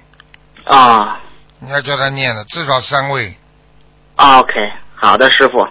[0.66, 1.20] 啊
[1.60, 3.36] 你要叫他念了，至少三位。
[4.16, 4.54] 啊，OK，
[4.96, 5.68] 好的，师傅，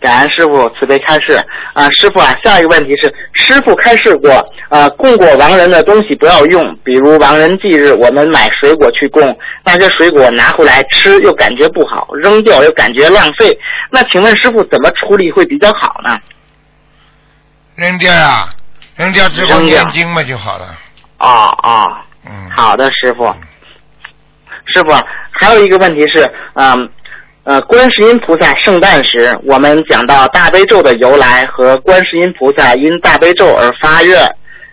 [0.00, 1.42] 感恩师傅慈悲开示
[1.72, 4.30] 啊，师傅啊，下一个问题是，师傅开示过
[4.68, 13.58] 啊，供过亡人的东西不要用，比如亡人忌日，我们买水果去供，那些水果拿回来吃又感觉不好，扔掉又感觉浪费，
[13.90, 16.18] 那请问师傅怎么处理会比较好呢？
[17.74, 18.48] 扔掉啊，
[18.96, 20.66] 扔掉之后念经嘛就好了。
[21.18, 22.50] 啊啊，嗯。
[22.54, 23.26] 好的，师傅。
[24.74, 24.92] 师傅，
[25.30, 26.90] 还有一个问题是，嗯，
[27.46, 34.28] 呃，观世音菩萨圣诞时，我们讲到大悲咒的由来和观世音菩萨因大悲咒而发愿，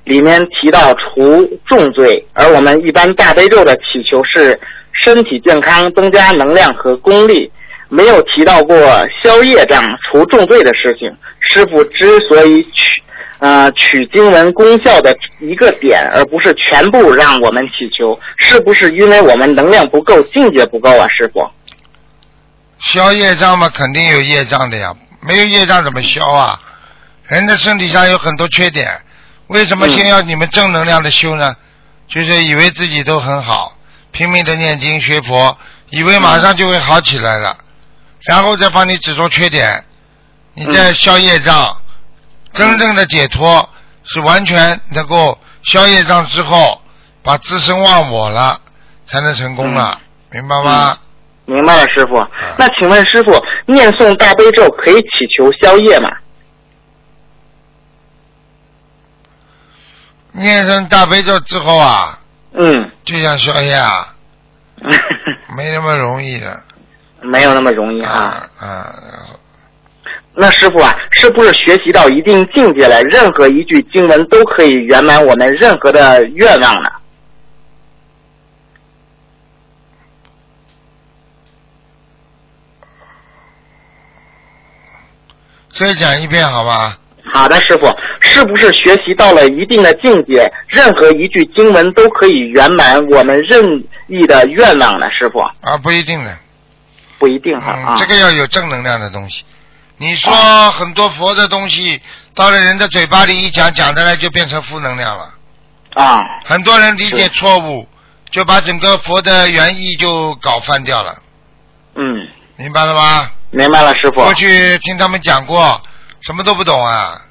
[0.05, 4.59] 里面提到除重罪，而我们一般大悲咒的祈求是
[4.91, 7.51] 身体健康、增加能量和功力，
[7.89, 8.75] 没有提到过
[9.21, 11.15] 消业障、除重罪的事情。
[11.41, 13.03] 师傅之所以取
[13.37, 21.47] 呃，取经文功效的一个点，而不是全部让我们祈求，是不是因为我们能量不够、境界不够啊，师傅？
[22.91, 26.59] 消业障嘛，肯定有业障的呀，没有业障怎么消啊？
[27.27, 29.01] 人的身体上有很多缺点，
[29.47, 31.55] 为什么嗯先要你们正能量的修呢？
[32.09, 33.73] 就是以为自己都很好，
[34.11, 35.57] 拼命的念经学佛，
[35.89, 37.57] 以为马上就会好起来了，
[38.25, 39.83] 然后再帮你指出缺点，
[40.53, 41.77] 你再消业障，
[42.53, 43.67] 真正的解脱
[44.03, 46.81] 是完全能够消业障之后，
[47.23, 48.59] 把自身忘我了，
[49.07, 50.97] 才能成功了，明白吗？
[51.45, 52.15] 明白了，师傅。
[52.57, 53.31] 那请问师傅，
[53.65, 56.09] 念诵大悲咒可以祈求消业吗？
[60.31, 62.19] 念诵大悲咒之后啊，
[62.53, 64.15] 嗯，就像消业啊，
[65.57, 66.61] 没那么容易的。
[67.21, 68.11] 没有那么容易哈。
[68.11, 68.95] 啊啊，
[70.33, 76.89] 那师傅啊，是不是学习到一定境界了，任何一句经文都可以圆满我们任何的愿望呢？
[85.77, 86.97] 再讲一遍好吧？
[87.33, 87.87] 好的，师傅，
[88.19, 95.09] 是不是学习到了一定的境界，任何一句经文都可以圆满我们任意的愿望呢？
[95.09, 96.37] 师傅，啊，不一定的。
[97.17, 97.95] 不一定哈嗯，啊。
[97.97, 99.43] 这个要有正能量的东西。
[99.97, 100.31] 你说
[100.71, 102.01] 很多佛的东西
[102.35, 105.33] 到了人的嘴巴里一讲，讲的来就变成负能量了。
[105.95, 107.87] 啊，很多人理解错误，
[108.29, 111.15] 就把整个佛的原意就搞翻掉了，
[111.95, 113.31] 嗯，明白了吗？
[113.53, 114.15] 明白了，师傅。
[114.23, 115.81] 过去听他们讲过，
[116.21, 117.21] 什么都不懂啊。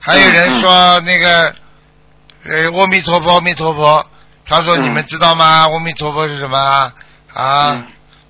[0.00, 1.54] 还有人说那个，
[2.48, 4.04] 呃，阿弥陀佛，阿弥陀佛。
[4.48, 5.68] 他说：“嗯你们知道吗？
[5.70, 6.56] 阿弥陀佛是什么
[7.34, 7.84] 啊？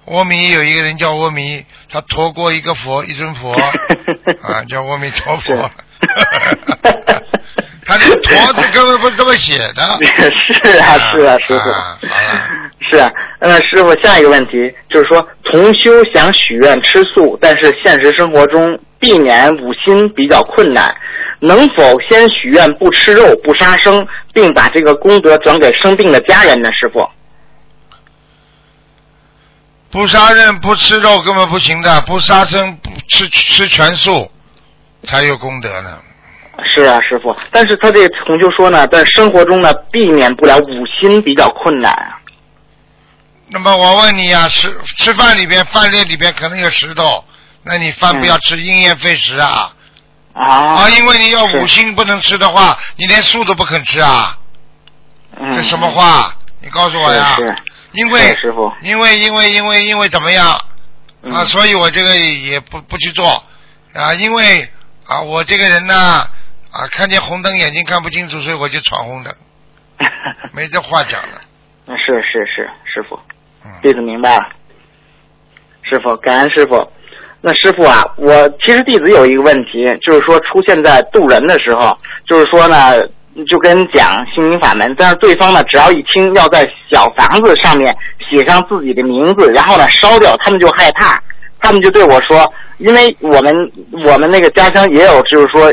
[0.07, 3.53] 阿弥有一个人叫阿弥，他驮过一个佛，一尊佛
[4.43, 5.71] 啊，叫阿弥陀佛。
[7.87, 9.99] 他这个陀字根本不是这么写的。
[10.65, 11.71] 是啊，是啊，师傅。
[11.71, 13.11] 啊好了，是啊，
[13.41, 14.53] 呃，师傅，下一个问题
[14.89, 20.95] 就是说，同修想许愿吃素，但是现实生活中避免五辛比较困难，
[21.41, 26.71] 能否先许愿不吃肉、不杀生，并把这个功德转给生病的家人呢？
[26.73, 27.09] 师傅？
[29.91, 34.31] 不杀人不吃肉根本不行的，不杀生不吃吃全素
[35.05, 35.99] 才有功德呢。
[36.65, 37.35] 是啊，师傅。
[37.51, 42.16] 但是他这个同修说呢，在生活中呢，避免不了五辛比较困难啊。
[43.49, 47.25] 那么我问你呀、吃吃饭里边饭粒里边可能有石头，
[47.63, 49.73] 那你饭不要吃，因噎废食啊！
[50.33, 50.45] 啊
[50.75, 54.37] 啊，因为你要五星不能吃的话，你连素都不肯吃啊！
[55.39, 56.35] 嗯这什么话？
[56.61, 57.37] 你告诉我呀！
[57.93, 60.61] 因为师傅因为因为因为因为怎么样
[61.23, 61.45] 嗯啊？
[61.45, 63.43] 所以我这个也不不去做
[63.95, 64.69] 啊，因为
[65.07, 66.29] 啊我这个人呢
[66.73, 69.33] 啊看见红灯眼睛看不清楚，所以我就闯红灯，
[70.53, 71.23] 没这话讲
[71.87, 71.97] 的。
[71.97, 73.19] 是是是，师傅。
[73.65, 74.49] 嗯，弟子明白了，
[75.83, 76.87] 师傅，感恩师傅。
[77.41, 82.77] 那师傅啊，我其实弟子有一个问题，就是说出现在渡人的时候，就是说呢，
[83.49, 87.97] 就跟讲心灵法门，但是对方呢，只要一听要在小房子上面
[88.31, 91.23] 写上自己的名字，然后呢烧掉，他们就害怕，
[91.61, 93.55] 他们就对我说，因为我们
[94.05, 95.73] 我们那个家乡也有，就是说。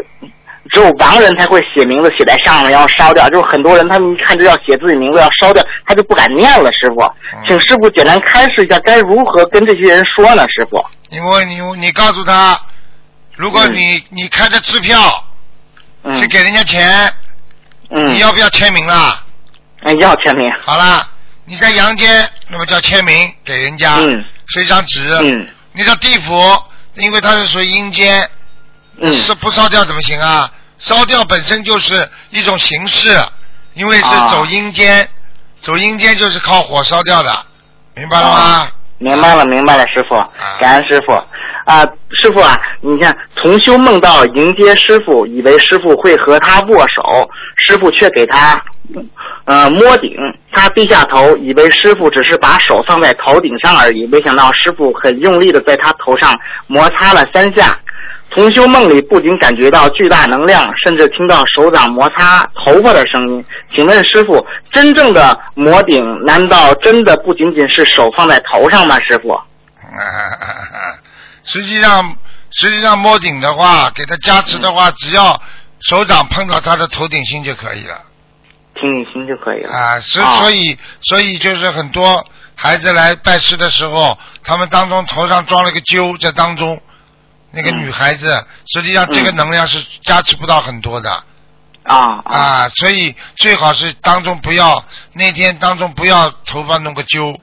[0.71, 3.29] 只有亡人才会写名字写在上面，然后烧掉。
[3.29, 6.71] 就是很多人他们一看就要写自己名字要烧掉，他就不敢念了。
[6.71, 7.11] 师傅，
[7.47, 10.45] 请师傅简单开示一下，该如何跟这些人说呢？
[10.49, 12.59] 师傅，因为你你告诉他，
[13.35, 14.97] 如果你、你开的支票
[16.03, 17.13] 嗯去给人家钱，
[17.89, 19.23] 嗯，你要不要签名啦？
[19.83, 21.05] 嗯要签名，好啦，
[21.45, 25.01] 你在阳间，那么叫签名给人家，嗯是一张纸。
[25.21, 26.41] 嗯你到地府，
[26.95, 28.29] 因为它是属于阴间，
[28.99, 30.49] 嗯是不烧掉怎么行啊？
[30.77, 33.09] 烧掉本身就是一种形式，
[33.73, 35.07] 因为是啊走阴间，
[35.61, 37.45] 走阴间就是靠火烧掉的，
[37.95, 38.67] 明白了吗？
[38.97, 40.15] 明白了，明白了，师傅，
[40.59, 41.13] 感恩师傅。
[41.65, 41.81] 啊，
[42.11, 48.61] 师傅啊，你看同修梦到迎接师傅，以为师傅会和他握手，师傅却给他
[49.45, 50.11] 呃摸顶，
[50.51, 56.37] 他低下头，以为师傅只是把手放在头顶上而已，没想到师傅很用力的在他头上
[56.67, 57.79] 摩擦了三下。
[58.33, 63.45] 同修梦里不仅感觉到巨大能量，甚至听到手掌摩擦头发的声音。
[63.75, 68.99] 请问师傅，真正的摩顶难道真的不仅仅是手放在头上吗？
[69.01, 69.39] 师傅？
[71.43, 72.15] 实际上，
[72.51, 75.39] 实际上摸顶的话，给他加持的话，只要
[75.81, 78.01] 手掌碰到他的头顶心就可以了。
[78.73, 79.71] 听你心就可以了。
[79.71, 82.25] 啊，所啊所以所以就是很多
[82.55, 86.81] 孩子来拜师的时候，他们当中头上装了个揪在当中，
[87.53, 91.23] 那个嗯女孩子，实际上这个嗯能量是加持不到很多的。
[91.83, 94.83] 啊啊啊，所以最好是当中不要
[95.13, 97.39] 那天当中不要头发弄个揪。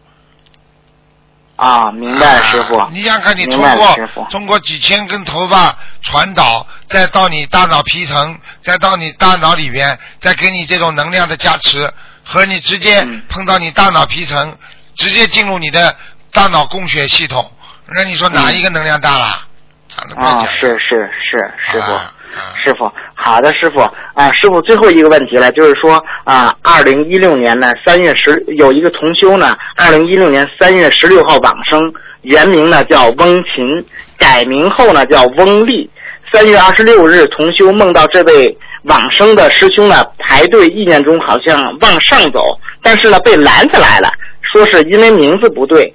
[1.56, 1.92] 啊！
[1.92, 2.88] 明白了，师傅啊。
[2.90, 3.98] 你想想看，你通过
[4.30, 11.92] 通过几千根头发传导，再到你大脑皮层，再到你大脑里边，再给你这种能量的加持，
[12.24, 14.56] 和你直接嗯碰到你大脑皮层，
[14.94, 15.94] 直接进入你的
[16.32, 17.52] 大脑供血系统，
[17.94, 19.46] 那你说哪一个能量大了？
[20.16, 21.92] 啊，是是是，师傅。
[22.62, 23.80] 师傅，好的，师傅
[24.14, 33.84] 啊，师傅最后一个问题了，就是说啊，二零一六年呢三月十有一个同修呢，二零一六年三月十六号往生，原名呢叫翁琴，
[34.16, 35.90] 改名后呢叫翁丽。
[36.32, 42.44] 三月二十六日，同修梦到这位往生的师兄呢排队意念中好像往上走，
[42.80, 44.08] 但是呢被拦下来了，
[44.52, 45.92] 说是因为名字不对。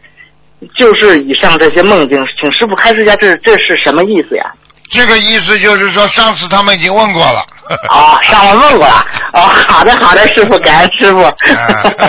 [0.78, 4.52] 就是以上这些梦境，请师傅开示一下，这这是什么意思呀？
[4.92, 7.46] 这个意思就是说，上次他们已经问过了。
[7.90, 9.06] 哦， 上次问过了。
[9.34, 11.22] 哦，好的好的，师傅，感恩师傅。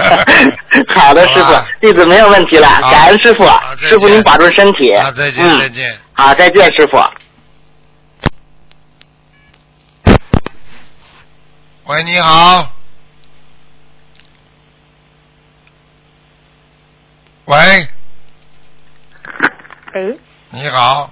[0.94, 3.44] 好的，师傅，弟子没有问题了，感恩师傅。
[3.80, 4.92] 师傅您保重身体。
[4.92, 5.98] 啊，再见嗯再见。
[6.12, 6.98] 好，再见，师傅。
[11.84, 12.70] 喂，你好。
[17.46, 17.88] 喂，
[19.96, 20.14] 哎，
[20.50, 21.10] 你好，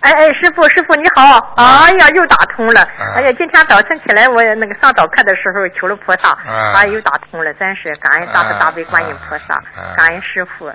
[0.00, 10.68] 哎哎，师傅师傅你好，啊哎呀又打通了，啊哎呀今天早晨起来我那个上早课的时候求了菩萨，啊哎又打通了，真是感恩大慈大悲观音菩萨，啊感恩师傅。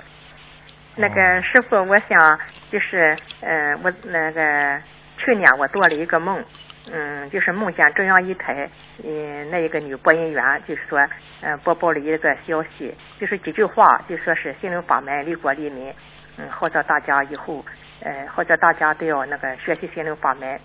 [0.96, 2.38] 那个师傅，我想
[2.72, 4.80] 就是，嗯、我那个
[5.18, 6.42] 去年我做了一个梦，
[6.90, 8.70] 嗯，就是梦见中央一台，
[9.04, 11.04] 嗯，那一个女播音员，就是说，
[11.42, 15.92] 嗯、播报了一个消息，就是几句话，就说是心灵法门利国利民，
[16.36, 17.64] 嗯，或者大家以后，
[18.00, 20.60] 呃，或者大家都要那个学习心灵法门，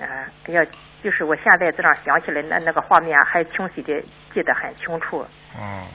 [0.00, 0.64] 呃，要
[1.02, 4.02] 就是我现在这样想起来，那那个画面还清晰的
[4.32, 5.24] 记得很清楚。
[5.56, 5.86] 嗯，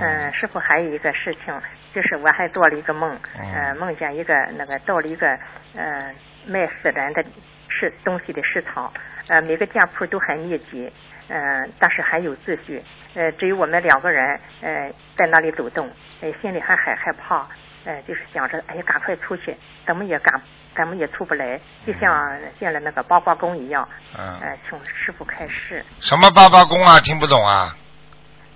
[0.00, 1.60] 嗯，师傅还有一个事情，
[1.94, 5.26] 就是我还做了一个梦，嗯呃，梦见一个那个到了一个
[5.74, 6.14] 呃
[6.46, 7.24] 卖死人的
[7.68, 8.92] 市东西的市场，
[9.26, 10.92] 呃，每个店铺都很密集，
[11.28, 12.82] 嗯、但是很有秩序，
[13.14, 15.90] 呃，只有我们两个人，呃，在那里走动，
[16.22, 17.46] 呃，心里还很害怕，
[17.84, 19.54] 呃，就是想着，哎呀，赶快出去，
[19.86, 20.40] 怎么也赶，
[20.74, 22.10] 怎么也出不来，就像
[22.58, 25.84] 进了那个八卦宫一样，嗯，呃，请师傅开示。
[26.00, 26.98] 什么八卦宫啊？
[27.00, 27.76] 听不懂啊？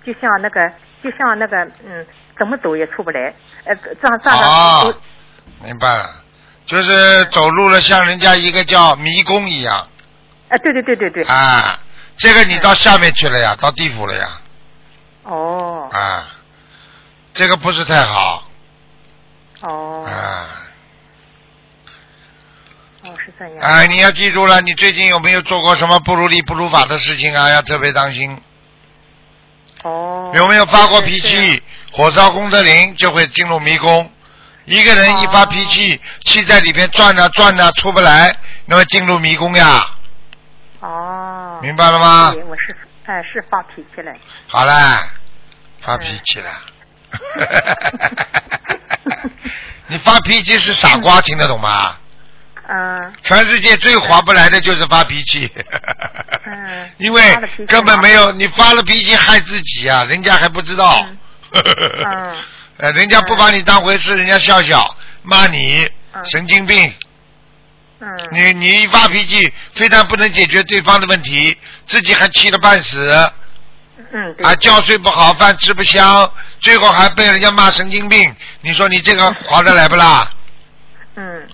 [0.03, 0.67] 就像那个，
[1.03, 2.05] 就像那个，嗯，
[2.37, 3.33] 怎么走也出不来，
[3.65, 4.95] 呃，这样这样哦，
[5.63, 6.23] 明白了，
[6.65, 9.87] 就是走路了，像人家一个叫迷宫一样
[10.49, 11.79] 呃，对对对对对，啊。
[12.17, 14.39] 这个你到下面去了呀，到地府了呀，
[15.23, 16.27] 哦啊，
[17.33, 18.47] 这个不是太好
[19.61, 20.47] 哦啊。
[23.05, 23.57] 哦，是这样。
[23.59, 27.49] 哎，你要记住了，你最近有没有做过什么不如理不如法的事情啊？
[27.49, 28.41] 要特别当心。
[29.83, 30.31] 哦。
[30.33, 31.61] 有没有发过脾气？
[31.91, 34.09] 火烧功德林就会进入迷宫。
[34.65, 38.35] 一个人一发脾气，气在里边转啊转啊出不来，
[38.65, 39.91] 那么进入迷宫呀。
[40.79, 41.12] 哦。
[41.63, 44.11] 明白了吗，我是哎是发脾气了。
[44.47, 45.07] 好啦，
[45.81, 46.49] 发脾气了。
[49.87, 51.95] 你发脾气是傻瓜，听得懂吗？
[52.65, 55.49] 嗯全世界最划不来的就是发脾气。
[56.45, 56.91] 嗯。
[56.99, 57.21] 因为
[57.67, 61.07] 根本没有，你发了脾气害自己啊，人家还不知道。
[61.53, 61.53] 嗯
[62.77, 66.93] 呃，人家不把你当回事，人家笑笑骂你嗯神经病。
[68.03, 68.29] 嗯。
[68.31, 73.09] 你你一发脾气，非但不能解决对方的问题，自己还气得半死，
[74.11, 74.35] 嗯。
[74.43, 76.29] 啊，觉睡不好，饭吃不香，
[76.59, 78.35] 最后还被人家骂神经病。
[78.61, 80.29] 你说你这个划得来不啦？
[81.15, 81.47] 嗯。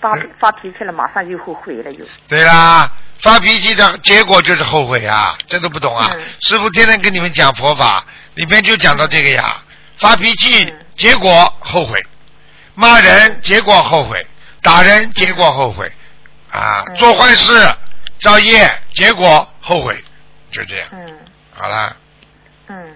[0.00, 2.04] 发发脾气了，马上就后悔了，又。
[2.28, 2.90] 对啦，
[3.20, 6.10] 发脾气的结果就是后悔啊，这都不懂啊！
[6.12, 8.04] 嗯师傅天天跟你们讲佛法，
[8.34, 9.62] 里面就讲到这个呀，
[9.98, 11.94] 发脾气嗯结果后悔，
[12.74, 14.26] 骂人结果后悔，
[14.62, 15.90] 打人结果后悔，
[16.50, 17.52] 啊，嗯做坏事
[18.18, 20.02] 造业结果后悔，
[20.50, 21.18] 就这样，嗯
[21.52, 21.96] 好了，
[22.66, 22.94] 嗯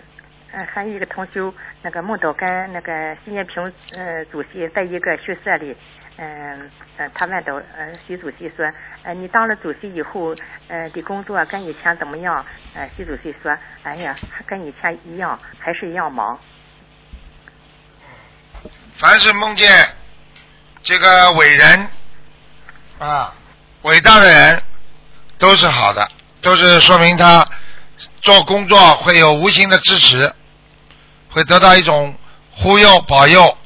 [0.52, 5.76] 嗯，还有一个同修，那个梦到跟那个习近平呃主席在一个宿舍里，
[6.16, 8.68] 嗯呃，他问到呃习主席说，
[9.04, 10.34] 呃你当了主席以后，
[10.66, 12.44] 呃的工作跟以前怎么样？
[12.74, 16.36] 呃习主席说，哎呀，还跟以前一样，还是一样忙。
[18.98, 19.88] 凡是梦见
[20.82, 21.88] 这个伟人
[22.98, 23.32] 啊，
[23.82, 24.60] 伟大的人，
[25.38, 26.10] 都是好的，
[26.42, 27.48] 都是说明他
[28.22, 30.34] 做工作会有无形的支持，
[31.30, 32.12] 会得到一种
[32.50, 33.56] 忽悠保佑，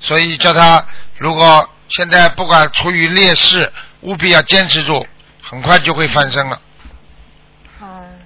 [0.00, 0.82] 所以叫他
[1.18, 3.70] 如果现在不管处于劣势，
[4.00, 5.06] 务必要坚持住，
[5.42, 6.58] 很快就会翻身了。
[7.82, 8.18] 嗯。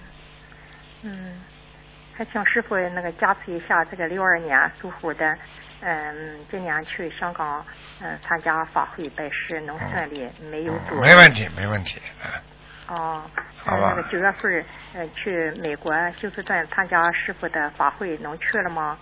[1.03, 1.43] 嗯，
[2.17, 5.37] 还请师傅那个加持一下这个六二年属虎的，
[5.85, 7.64] 嗯，今年去香港
[8.01, 11.09] 嗯参加法会拜师能顺利，没有阻碍。
[11.09, 12.01] 没问题，没问题。
[12.24, 12.30] 嗯
[12.87, 13.22] 哦，
[13.57, 14.64] 好吧呃那个九月份儿
[14.95, 18.99] 呃去美国休斯顿参加师傅的法会，能去了吗？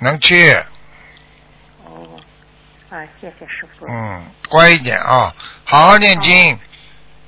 [0.00, 0.52] 能去，
[1.84, 2.20] 哦，
[2.90, 3.86] 啊，谢谢师傅。
[3.88, 5.34] 嗯，乖一点啊，
[5.64, 6.58] 好好念经。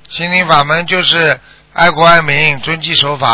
[0.09, 1.39] 心灵法门就是
[1.73, 3.27] 爱国爱民、遵纪守法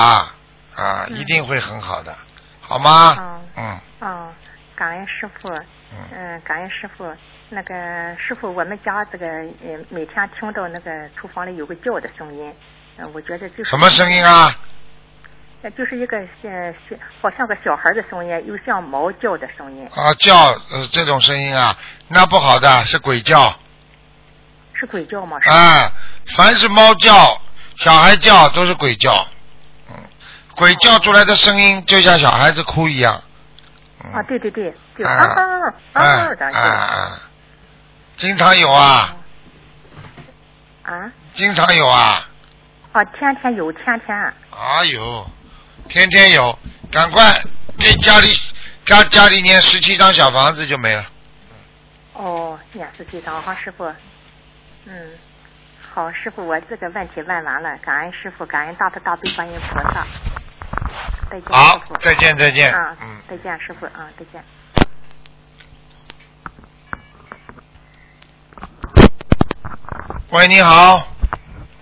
[0.75, 2.15] 啊，嗯一定会很好的，
[2.61, 3.15] 好吗？
[3.19, 4.33] 嗯嗯嗯，
[4.77, 5.49] 感恩师傅。
[5.49, 7.13] 嗯，嗯，感恩师傅。
[7.49, 7.73] 那个
[8.17, 12.53] 师傅，我们家这个呃，每天听到那个厨房里有个叫的声音，
[12.97, 14.53] 嗯、我觉得就是什么声音啊？
[15.61, 20.35] 呃，就是一个呃小，好像个小孩的声音，又像猫叫的声音，啊，叫
[20.71, 21.73] 呃这种声音啊，
[22.09, 23.57] 那不好的，是鬼叫
[24.73, 25.37] 是鬼叫吗？
[25.45, 25.89] 啊。
[26.35, 27.41] 凡是猫叫、
[27.77, 29.25] 小孩叫都是鬼叫，
[29.89, 29.95] 嗯，
[30.53, 33.23] 鬼叫出来的声音就像小孩子哭一样。
[34.03, 37.21] 嗯、啊，对对对，对啊啊啊啊啊的啊啊！
[38.17, 39.15] 经常有啊，
[40.83, 42.27] 啊经常有啊，
[42.91, 44.15] 啊，天天有，天天。
[44.17, 45.29] 啊有，
[45.89, 46.57] 天天有，
[46.91, 47.41] 赶快
[47.79, 48.33] 给家里
[48.85, 51.05] 家家里念十七张小房子就没了。
[52.13, 53.85] 哦，念十七张哈，师傅。
[54.85, 55.11] 嗯，
[55.93, 60.05] 好，师傅，我这个问题问完了，感恩师傅，感恩大慈大悲观音菩萨。
[61.29, 61.81] 再见，好。
[61.99, 62.73] 再见再见。
[62.73, 63.17] 啊，嗯。
[63.29, 64.43] 再见，师傅，啊，再见。
[70.29, 70.95] 喂，你好，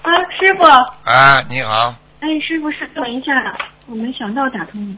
[0.03, 0.63] 啊，师傅，
[1.09, 3.33] 啊，你好，哎，师傅，是等一下，
[3.87, 4.97] 我没想到打通你。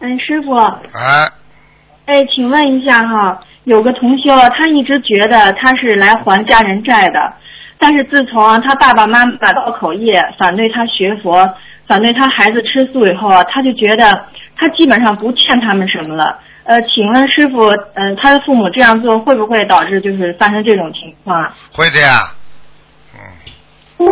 [0.00, 1.32] 哎，师傅，哎，
[2.06, 7.32] 哎，请问一下哈，有个同修，他一直觉得他是来还家人债的，
[7.78, 11.48] 但是自从他爸爸妈妈造口业，反对他学佛，
[11.86, 16.38] 反对他孩子吃素以后啊，他就觉得他基本上不欠他们什么了。
[16.64, 21.54] 呃，请问师傅，嗯、他的父母这样做会不会导致就是发生这种情况啊？
[21.72, 22.32] 会的呀，
[23.98, 24.06] 嗯，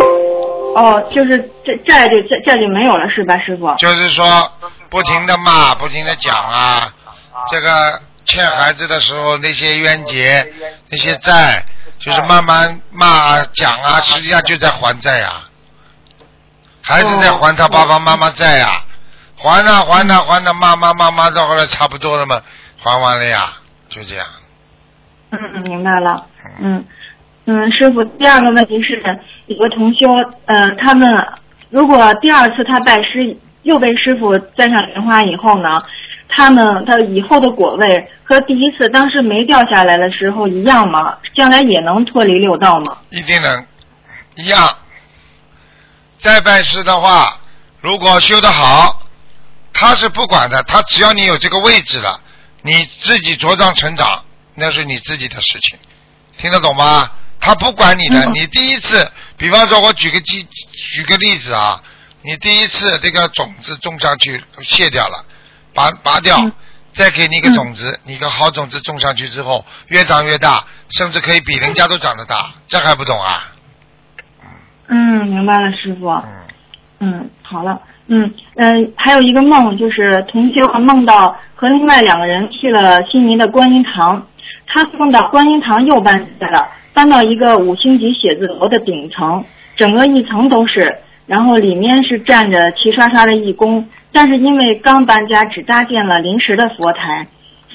[0.74, 3.72] 哦，就是这债就债债就没有了是吧，师傅？
[3.76, 4.24] 就是说
[4.88, 6.92] 不停的骂，不停的讲啊，
[7.50, 7.68] 这个
[8.30, 10.46] 欠孩子的时候那些冤结、
[10.88, 11.64] 那些债，
[11.98, 15.42] 就是慢慢骂啊讲啊，实际上就在还债呀、
[16.80, 18.84] 孩子在还他爸爸妈妈债呀、
[19.36, 22.40] 还呐、还呐、还呐、骂骂骂骂到后来差不多了嘛，
[22.78, 23.52] 还完了呀，
[23.88, 24.24] 就这样。
[25.32, 26.26] 嗯嗯，明白了。
[26.60, 26.84] 嗯
[27.46, 29.02] 嗯，师傅，第二个问题是，
[29.46, 30.06] 有个同修，
[30.46, 31.08] 呃，他们
[31.70, 35.82] 如果第二次他拜师又被师傅栽上莲花以后呢，
[36.30, 41.18] 他呢他以后的果位和第一次当时没掉下来的时候一样吗？
[41.36, 42.98] 将来也能脱离六道吗？
[43.10, 43.66] 一定能
[44.36, 44.76] 一样。
[46.18, 47.40] 再拜师的话，
[47.80, 49.02] 如果修得好，
[49.72, 52.20] 他是不管的，他只要你有这个位置了，
[52.62, 54.22] 你自己茁壮成长，
[54.54, 55.78] 那是你自己的事情，
[56.36, 57.10] 听得懂吗？
[57.40, 61.82] 他不管你的，嗯你第一次，比方说，我举个举举个例子啊，
[62.20, 65.24] 你第一次这个种子种上去卸掉了，
[65.74, 66.52] 拔拔掉，嗯
[66.92, 73.52] 再给你一个种子，你一个好种子种上去之后，越长越大，甚至可以比人家都长得大，这还不懂啊？
[74.88, 76.08] 嗯，明白了，师傅。
[76.08, 76.24] 嗯，
[76.98, 84.26] 嗯，好了，嗯嗯、呃还有一个梦，就是同修梦到和另外两个人去了悉尼的观音堂，
[84.66, 89.44] 他梦到观音堂又搬下来了，搬到一个五星级写字楼的顶层，
[89.76, 90.98] 整个一层都是。
[91.26, 97.26] 然后里面是站着齐刷刷的义工，但是因为刚搬家，只搭建了临时的佛台，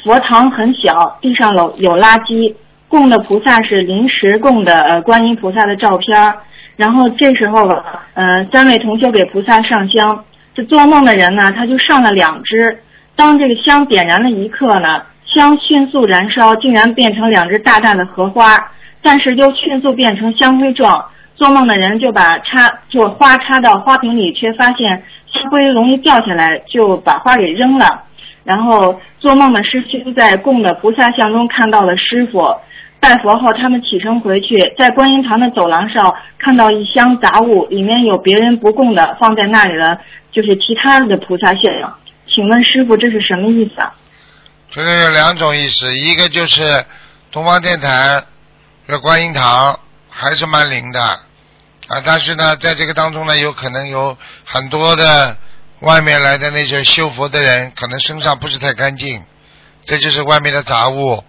[0.04, 2.54] 佛堂很小，地上有有垃圾，
[2.88, 6.36] 供的菩萨是临时供的呃观音菩萨的照片，
[6.76, 7.68] 然后这时候
[8.14, 12.80] 呃三位同修给菩萨上香，这做梦的人呢他就上了两支，
[13.16, 18.58] 当这个香点燃了一刻呢，香迅速燃烧，竟然变成两只大大的荷花，
[19.02, 21.06] 但是又迅速变成香灰状。
[21.36, 25.04] 做梦的人就把插就花插到花瓶里，却发现
[25.36, 28.04] 香灰容易掉下来，就把花给扔了。
[28.44, 32.56] 然后做梦的师兄在供的菩萨像中看到了师傅，
[33.00, 40.00] 拜佛后他们启程回去，在观音堂的走廊上看到一箱杂物，里面有别人不供的放在那里的，
[40.32, 41.62] 就是其他的菩萨像。
[42.28, 43.94] 请问师傅这是什么意思啊？
[44.70, 46.64] 这个有两种意思，一个就是
[47.32, 48.22] 东方电台
[48.88, 49.80] 的观音堂
[50.10, 51.00] 还是蛮灵的
[51.88, 55.38] 啊，但是呢，在这个当中呢，有可能有很多的
[55.82, 59.24] 外面来的那些修佛的人，可能身上不是太干净，
[59.86, 61.24] 这就是外面的杂物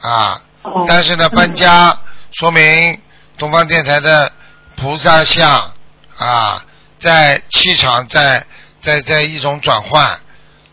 [0.00, 0.42] 啊。
[0.62, 1.98] 哦但是呢，搬家
[2.32, 3.00] 说明
[3.38, 4.30] 东方电台的
[4.76, 5.72] 菩萨像
[6.18, 6.64] 啊，
[6.98, 8.44] 在气场在
[8.82, 10.20] 在在一种转换，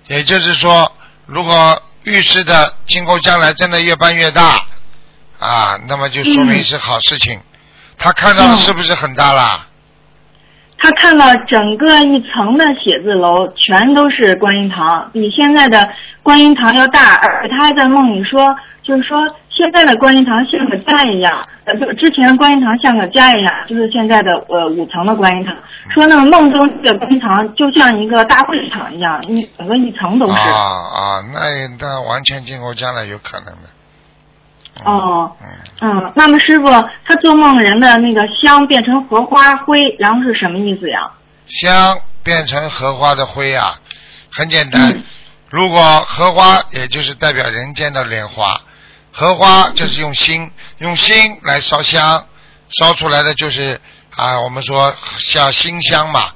[0.07, 0.91] 也就是说，
[1.25, 4.65] 如果预示的今后将来真的越办越大
[5.39, 7.39] 啊，那么就说明是好事情。
[7.97, 9.65] 他看到的是不是很大啦？
[10.79, 15.89] 他看到整个一层的写字楼全都是观音堂，比现在的
[16.21, 19.17] 观音堂要大，而且他还在梦里说，就是说
[19.49, 25.55] 现在的观音堂像个家一样，呃，就之前的观音堂像个家一样，就是现在的呃五层的观音堂。
[25.95, 30.33] 说那个梦中这个观音堂就像一个大会场一样，一整个一层都是。
[30.33, 30.53] 啊
[30.93, 31.01] 啊，
[31.33, 31.39] 那
[31.79, 33.69] 那完全今后将来有可能的。
[34.85, 35.47] 哦，嗯，
[35.81, 36.65] 嗯，那么师傅，
[37.05, 41.11] 他做梦人的那个香变成荷花灰，然后是什么意思呀？
[41.47, 43.79] 香变成荷花的灰啊，
[44.31, 44.91] 很简单。
[44.91, 45.03] 嗯
[45.49, 48.59] 如果荷花也就是代表人间的莲花，
[49.13, 52.25] 荷花就是用心用心来烧香，
[52.67, 53.79] 烧出来的就是
[54.13, 56.31] 啊，我们说像心香嘛，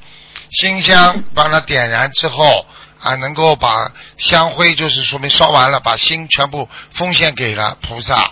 [0.51, 2.65] 心香帮它点燃之后
[3.01, 8.31] 啊，能够把香灰就是说明烧完了，把心全部奉献给了菩萨，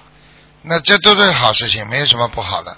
[0.62, 2.78] 那这都是好事情，没有什么不好的。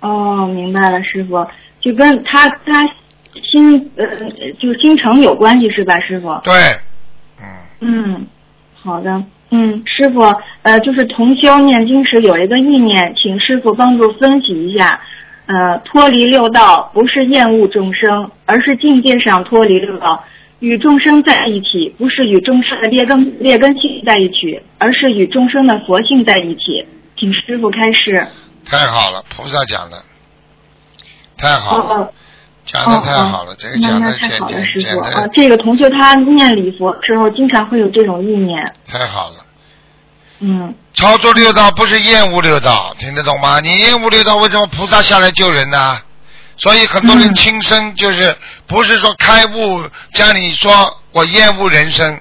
[0.00, 1.46] 哦，明白了，师傅，
[1.80, 2.82] 就跟他他
[3.50, 4.04] 心呃，
[4.60, 6.40] 就是心诚有关系是吧，师傅？
[6.42, 6.52] 对，
[7.40, 7.46] 嗯。
[7.80, 8.26] 嗯，
[8.74, 10.20] 好的，嗯，师傅，
[10.62, 15.00] 呃，就是同修念经时有一个意念，请师傅帮助分析一下。
[15.52, 20.24] 呃，脱离六道不是厌恶众生，而是境界上脱离六道，
[20.60, 26.86] 与众生在一起，不是与众生的劣根劣根性在一起，而是与众生的佛性在一起。
[27.18, 28.26] 请师傅开示。
[28.64, 30.02] 太好了，菩萨讲的
[31.36, 32.12] 太好了。
[32.64, 39.44] 讲的太好了，这个讲的太好了，简简师傅啊，这个同学他念礼佛之后，经常会有这种意念，太好了。
[40.44, 43.60] 嗯，超出六道不是厌恶六道，听得懂吗？
[43.60, 46.00] 你厌恶六道，为什么菩萨下来救人呢？
[46.56, 48.36] 所以很多人嗯轻生就是
[48.66, 52.20] 不是说开悟，像你说我厌恶人生，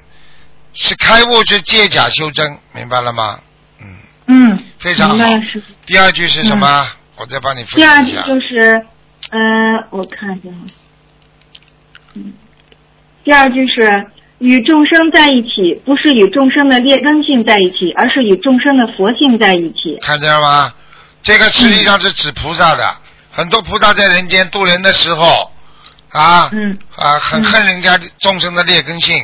[0.73, 3.39] 是开悟是借假修真，明白了吗？
[3.79, 3.97] 嗯，
[4.27, 5.25] 嗯，非常好。
[5.87, 6.87] 第二句是什么？
[7.17, 8.21] 我再帮你分第二句析一下。
[8.23, 8.85] 就是，
[9.31, 10.49] 嗯、我看一下，
[12.13, 12.33] 嗯，
[13.23, 14.07] 第二句是
[14.41, 19.99] 与众生在一起，不是与众生的劣根性在一起，而是与众生的佛性在一起。
[20.01, 20.73] 看见了吗？
[21.21, 22.97] 这个实际上是指菩萨的，
[23.31, 25.51] 很多菩萨在人间渡人的时候，
[26.09, 29.23] 啊，嗯啊，很恨人家众生的劣根性，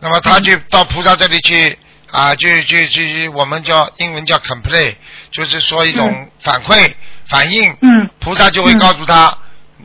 [0.00, 1.78] 那么他就到菩萨这里去
[2.10, 3.00] 啊，就就就
[3.32, 4.94] 我们叫英文叫 complain，
[5.30, 6.28] 就是说一种嗯。
[6.40, 6.92] 反馈、
[7.28, 8.10] 反应，嗯。
[8.18, 9.38] 菩萨就会告诉他，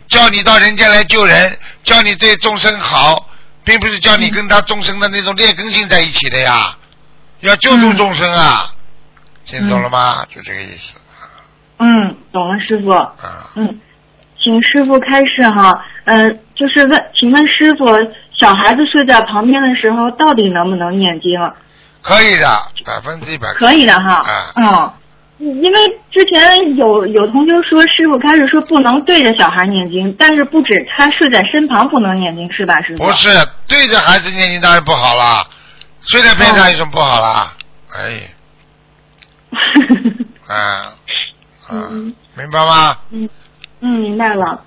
[0.07, 3.28] 叫你到人间来救人，叫你对众生好，
[3.63, 6.75] 并不是叫你跟他众生的那种劣根性在一起的呀，
[7.41, 8.73] 要救助众生啊，
[9.45, 10.25] 听懂了吗？
[10.27, 10.93] 就这个意思
[11.77, 12.89] 嗯，懂了，师傅。
[12.91, 13.49] 啊。
[13.55, 13.79] 嗯，
[14.41, 15.85] 请师傅开示哈。
[16.05, 17.85] 呃，就是问，请问师傅，
[18.37, 21.31] 小孩子睡在旁边的时候，到底能不能念经？
[22.01, 24.15] 可以的，百分之一百可以的哈。
[24.15, 24.93] 啊嗯。
[25.39, 25.79] 因为
[26.11, 33.05] 之前有有同学说，师傅开始说不能对着小孩念经，但是不止他睡在身旁不能念经，是吧，师傅？
[33.05, 33.29] 不是
[33.67, 35.47] 对着孩子念经当然不好啦，
[36.01, 37.53] 睡在边上有什么不好啦？
[37.95, 38.29] 哎，
[40.47, 40.93] 啊，
[41.67, 42.97] 啊嗯，明白吗？
[43.11, 43.29] 嗯，
[43.79, 44.65] 嗯，明白了。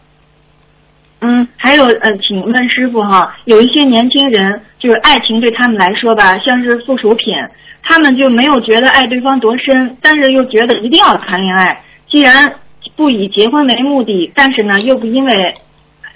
[1.24, 7.32] 嗯，还有呃，请问师傅哈，有一些年轻人，就是爱情对他们来说吧，像是附属品，
[7.81, 11.81] 他们就没有觉得爱对方多深，但是又觉得一定要谈恋爱。
[12.11, 12.53] 既然
[12.97, 15.55] 不以结婚为目的，但是呢又不因为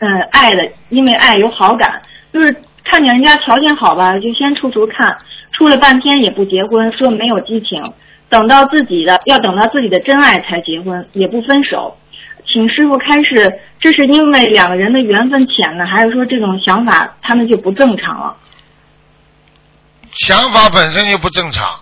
[0.00, 2.02] 嗯、爱的，因为爱有好感，
[2.32, 5.16] 就是看见人家条件好吧，就先处处看，
[5.52, 7.80] 处了半天也不结婚，说没有激情，
[8.28, 11.96] 等到自己的要等到自己的真爱才结婚，也不分手。
[12.56, 18.34] 请师傅开始，这是因为两个人的缘分浅呢，还是说这种想法他们就不正常了？
[20.14, 21.78] 想法本身就不正常。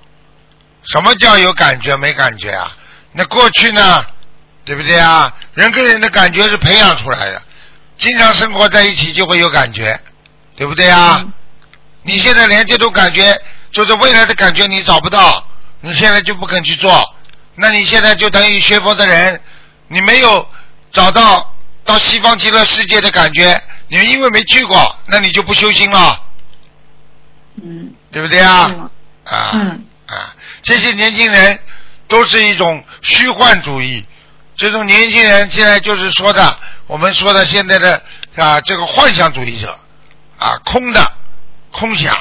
[0.83, 2.77] 什么叫有感觉没感觉啊？
[3.13, 4.05] 那过去呢，
[4.65, 5.33] 对不对啊？
[5.55, 7.41] 人跟人的感觉是培养出来的，
[7.97, 9.97] 经常生活在一起就会有感觉，
[10.57, 11.25] 对不对啊？
[12.03, 13.41] 你现在连这种感觉，
[13.71, 15.47] 就是未来的感觉你找不到，
[15.81, 17.01] 你现在就不肯去做，
[17.55, 19.41] 那你现在就等于学佛的人，
[19.87, 20.47] 你没有
[20.95, 21.55] 找到
[21.85, 26.19] 到西方极乐世界的感觉，你们因为没去过，那你就不修心了，
[27.63, 28.91] 嗯，对不对啊？
[29.25, 29.51] 啊。
[29.53, 31.59] 嗯啊，这些年轻人
[32.09, 34.07] 都是一种虚幻主义，
[34.55, 38.03] 这种年轻人现在就是说的，我们说的现在的
[38.37, 39.79] 啊这个幻想主义者
[40.39, 41.13] 啊，空的
[41.73, 42.15] 空想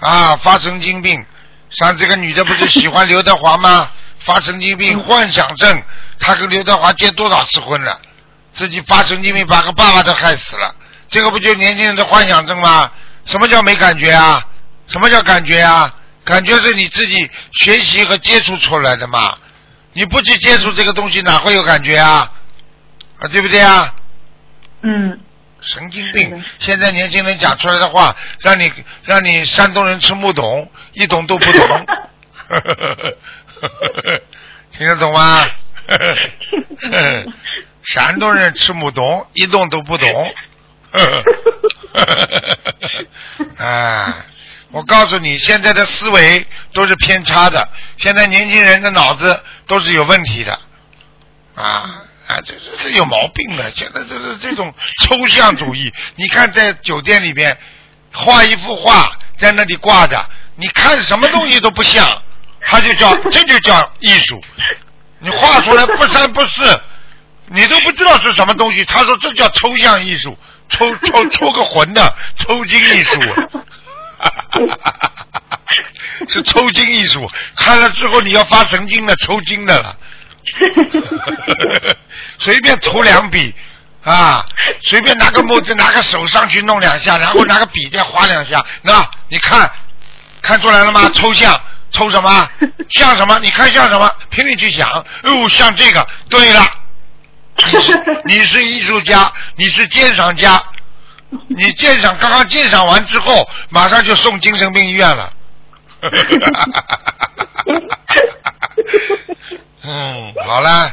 [0.00, 1.24] 啊，发神经病。
[1.70, 3.90] 像这个女的不是喜欢刘德华吗？
[4.18, 5.82] 发神经病，幻想症，
[6.18, 8.00] 她跟刘德华结多少次婚了？
[8.52, 10.74] 自己发神经病，把个爸爸都害死了。
[11.08, 12.90] 这个不就年轻人的幻想症吗？
[13.24, 14.46] 什么叫没感觉啊？
[14.86, 15.92] 什么叫感觉啊？
[16.24, 19.36] 感觉是你自己学习和接触出来的嘛。
[19.92, 22.30] 你不去接触这个东西，哪会有感觉啊？
[23.18, 23.94] 啊，对不对啊？
[24.82, 25.20] 嗯，
[25.60, 26.44] 神经病！
[26.60, 28.72] 现在年轻人讲出来的话，让你
[29.02, 31.86] 让你山东人吃不懂，一懂都不懂。
[34.76, 35.44] 听得懂吗？
[37.84, 40.34] 山东人吃不懂， 一动都不懂。
[43.58, 44.16] 啊！
[44.72, 50.58] 我告诉你，现在的思维都是偏差的，现在年轻人的脑子都是有问题的。
[51.54, 53.70] 啊啊，这这这有毛病了！
[53.76, 55.92] 现在这是这种抽象主义。
[56.16, 57.56] 你看，在酒店里边
[58.12, 62.22] 画一幅画在那里挂着，你看什么东西都不像，
[62.62, 64.42] 他就叫这就叫艺术。
[65.24, 66.78] 你画出来不三不四，
[67.46, 68.84] 你都不知道是什么东西。
[68.84, 70.36] 他说这叫抽象艺术，
[70.68, 73.18] 抽抽抽个魂的抽筋艺术。
[76.28, 77.26] 是抽筋艺术，
[77.56, 79.96] 看了之后你要发神经的，抽筋的了。
[82.38, 83.54] 随便涂两笔
[84.04, 84.44] 啊，
[84.82, 88.62] 随便拿个墨子，拿个手上去弄两下，然后拿个笔再划两下。
[88.82, 89.70] 那你看
[90.42, 91.10] 看出来了吗？
[91.14, 91.58] 抽象，
[91.94, 92.48] 抽什么？
[92.90, 93.38] 像什么？
[93.40, 94.10] 你看像什么？
[94.30, 94.88] 拼命去想。
[94.90, 96.06] 哦，像这个。
[96.28, 96.60] 对了，
[97.56, 100.60] 你是 你是艺术家，你是鉴赏家。
[101.48, 105.32] 你鉴赏刚刚鉴赏完之后，马上就送精神病医院了。
[109.82, 110.92] 嗯，好了。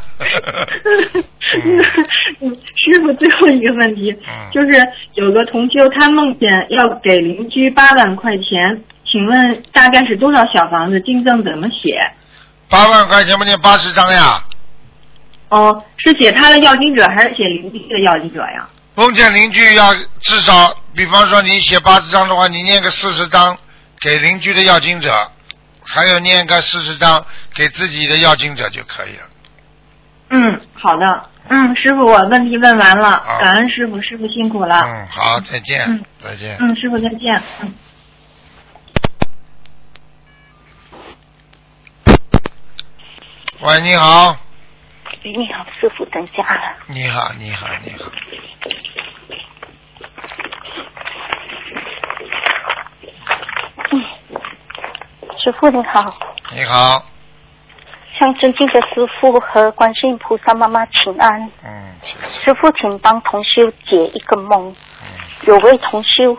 [2.76, 4.70] 师傅，最后一个问题，嗯就是
[5.14, 11.02] 有个同修他梦见要给邻居八万块钱，请问大概是多少小房子？
[11.02, 12.00] 经证怎么写？
[12.70, 14.42] 八万块钱不念八十张呀？
[15.50, 18.70] 哦，是写他的要经者还是写邻居的要经者呀？
[18.96, 23.58] 梦见邻居要至少，比方说你写八十张的话，你念个四十张
[24.00, 25.12] 给邻居的要经者，
[25.86, 29.24] 还有念个四十张给自己的要经者就可以了。
[30.30, 31.06] 嗯，好的。
[31.50, 34.82] 嗯，师傅，我问题问完了，感恩师傅，师傅辛苦了。
[34.86, 36.56] 嗯，好，再见，嗯再见。
[36.62, 37.44] 嗯，师傅再见。
[37.62, 37.74] 嗯。
[43.64, 44.36] 喂，你好，
[45.24, 46.78] 你好，师傅，等下了。
[46.88, 48.10] 你好，你好，你好。
[55.38, 56.18] 师傅你好，
[56.52, 57.06] 你好，
[58.18, 61.52] 向尊敬的师傅和观世音菩萨妈妈请安。
[61.64, 62.44] 嗯，谢谢。
[62.46, 64.72] 师傅，请帮同修解一个梦。
[64.72, 64.76] 嗯
[65.48, 66.38] 有位同修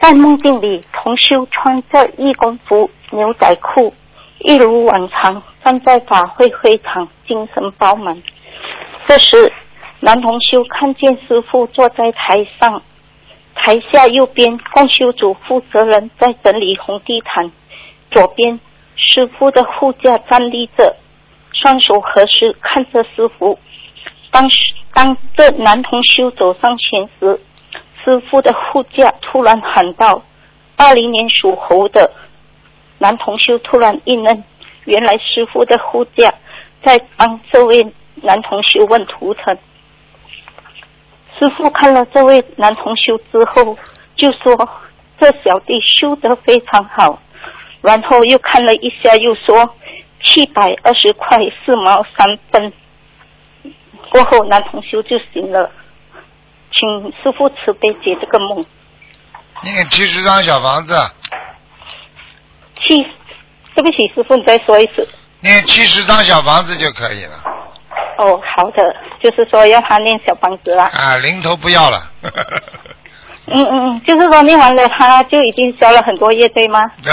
[0.00, 3.92] 在梦境里，同修穿着义工服、牛仔裤，
[4.38, 8.22] 一如往常站在法会会场，精神饱满。
[9.06, 9.50] 这时，
[10.00, 12.82] 男同修看见师傅坐在台上，
[13.54, 17.50] 台下右边共修组负责人在整理红地毯，
[18.10, 18.60] 左边
[18.96, 20.94] 师傅的护驾站立着，
[21.52, 23.58] 双手合十看着师傅。
[24.30, 27.40] 当时当这男同修走上前时，
[28.04, 30.22] 师傅的护驾突然喊道
[30.76, 32.12] ：“二零年属猴的。”
[32.98, 34.44] 男同修突然一愣，
[34.84, 36.32] 原来师傅的护驾
[36.84, 39.56] 在帮这位男同修问图腾。
[41.38, 43.76] 师傅看了这位男同修之后，
[44.14, 44.68] 就说
[45.18, 47.20] ：“这小弟修得非常好。”
[47.82, 49.74] 然后又看了一下，又说
[50.22, 52.72] ：“七百二十块四毛三分。”
[54.10, 55.70] 过后男同修就醒了，
[56.70, 58.64] 请师傅慈悲解这个梦。
[59.62, 60.94] 念七十张小房子，
[62.80, 63.04] 七，
[63.74, 65.06] 对不起，师傅，你再说一次。
[65.40, 67.32] 念七十张小房子就可以了。
[68.16, 70.84] 哦，好的，就是说要他念小房子啦。
[70.84, 72.00] 啊，零头不要了。
[73.46, 76.80] 嗯嗯嗯，就是说念完了他就已经消了很多业，对吗？
[77.02, 77.12] 对，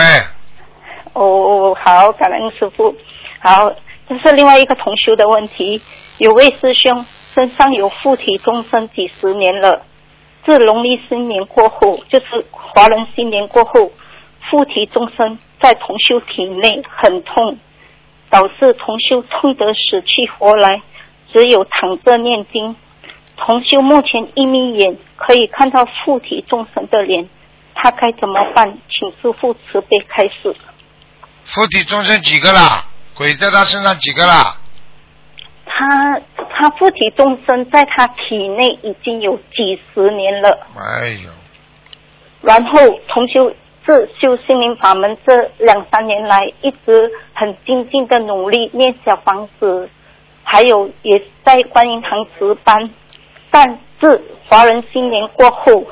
[1.14, 2.96] 哦，好，感恩师傅。
[3.40, 3.74] 好，
[4.08, 5.82] 这是另外一个同修的问题。
[6.20, 9.82] 有位师兄身上有附体众生几十年了，
[10.46, 13.92] 自农历新年过后，就是华人新年过后，
[14.50, 17.58] 附体众生在同修体内很痛，
[18.30, 20.82] 导致同修痛得死去活来，
[21.32, 22.76] 只有躺着念经。
[23.38, 27.28] 同修目前一眯眼可以看到附体众生的脸，
[27.74, 28.78] 他该怎么办？
[28.90, 30.56] 请师傅慈悲开示。
[31.46, 32.86] 附体众生几个啦？
[33.16, 34.58] 鬼在他身上几个啦？
[35.66, 36.20] 他
[36.54, 41.30] 他附体众生在他体内已经有几十年了，哎呦，
[42.42, 43.52] 然后同修
[43.86, 49.90] 自修心灵法门这两三年来，一直很精进的努力念小房子，
[50.44, 52.90] 还有也在观音堂值班，
[53.50, 55.84] 但自华人新年过后，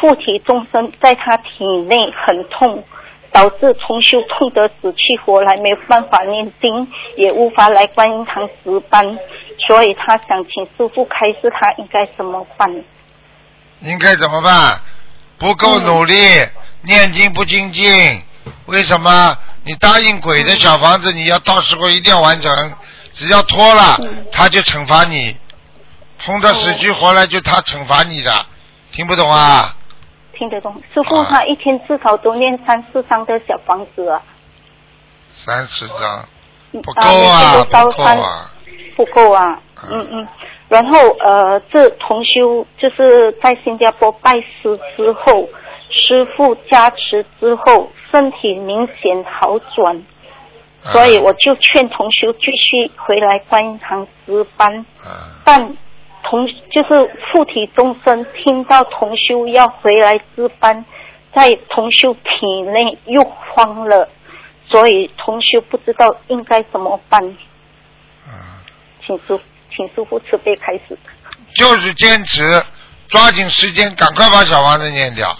[0.00, 2.82] 附体众生在他体内很痛，
[3.30, 9.18] 导致重修痛得死去活来，没有办法念经，也无法来观音堂值班，
[9.66, 12.70] 所以他想请师傅开示他应该怎么办。
[13.80, 14.80] 应该怎么办？
[15.44, 16.14] 不够努力，
[16.80, 18.22] 念经不精进，
[18.64, 19.36] 为什么？
[19.64, 22.72] 你答应鬼的小房子，你要到时候一定要完成，
[23.12, 24.00] 只要拖了，
[24.32, 25.36] 他就惩罚你，
[26.18, 28.46] 痛得死去活来就他惩罚你的，
[28.90, 29.76] 听不懂啊？
[30.32, 34.22] 听得懂，师傅他一天至少都念三四张的小房子啊，
[35.34, 36.26] 三十张
[36.82, 38.50] 不啊够啊，不够啊，
[38.96, 39.58] 不够啊，
[39.90, 40.28] 嗯嗯。
[40.74, 45.48] 然后呃，这同修就是在新加坡拜师之后，
[45.88, 49.96] 师傅加持之后，身体明显好转，
[50.82, 54.84] 啊所以我就劝同修继续回来观音堂值班。
[54.98, 55.76] 啊但
[56.24, 60.84] 同就是附体众生听到同修要回来值班，
[61.32, 64.08] 在同修体内又慌了，
[64.66, 67.22] 所以同修不知道应该怎么办。
[68.26, 68.58] 啊
[69.06, 69.38] 请师
[69.76, 70.96] 请师傅慈悲开始。
[71.54, 72.62] 就是坚持，
[73.08, 75.36] 抓紧时间，赶快把小房子念掉，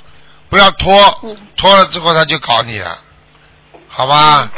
[0.49, 0.93] 不要拖，
[1.23, 2.99] 嗯拖了之后他就搞你了，
[3.89, 4.51] 好吧？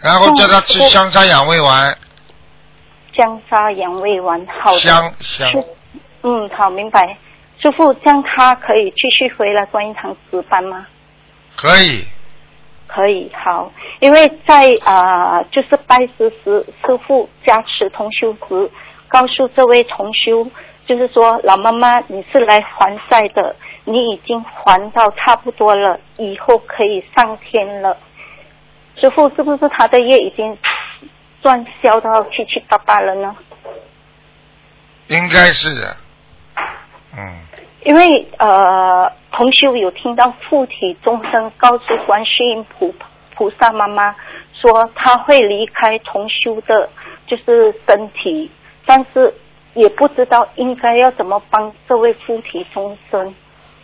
[0.00, 1.96] 然后叫他吃嗯香砂养胃丸，
[3.16, 4.80] 姜砂养胃丸，好的。
[4.80, 5.64] 香香
[6.22, 7.16] 嗯，好，明白。
[7.60, 10.86] 师傅，这样他可以继续回来观音堂值班吗？
[11.56, 12.06] 可以，
[12.86, 18.70] 可以，好，因为在啊、呃就是拜师时，师傅加持同修时，
[19.08, 20.46] 告诉这位重修，
[20.86, 27.96] 就是说老妈妈你是来还债的，你已经还到差不多了，以后可以上天了。
[29.00, 30.56] 师傅，是不是他的业已经
[31.40, 33.36] 赚消到七七八八了呢？
[35.08, 35.96] 应该是的，
[37.16, 37.46] 嗯，
[37.84, 42.94] 因为呃，同修有听到附体众生告诉观世音菩
[43.34, 44.14] 菩萨妈妈
[44.52, 46.90] 说他会离开同修的，
[47.26, 48.50] 就是身体，
[48.88, 49.32] 但是
[49.74, 53.34] 也不知道应该要怎么帮这位附体众生，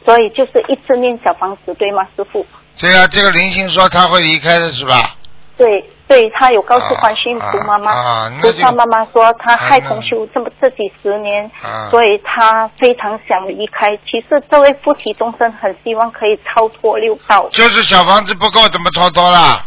[0.03, 2.45] 所以就是一直念小房子，对吗，师傅？
[2.81, 5.15] 对啊，这个灵性说他会离开的是吧？
[5.59, 13.97] 对对，他有告诉观世音菩妈妈，啊啊萨妈妈说他害同修这么这几十年，啊所以他非常想离开。
[13.99, 19.65] 其实这位夫妻众生很希望可以超脱六道，就是小房子不够，怎么超脱啦？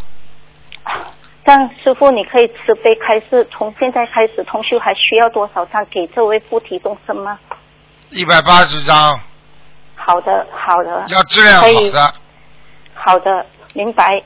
[1.83, 7.39] 师傅你可以慈悲开示，从现在开始同修还需要多少张给这位附体众生吗？
[8.09, 9.19] 一百八十张，
[9.95, 12.13] 好的，好的，要质量好的，
[12.93, 14.23] 好的，明白。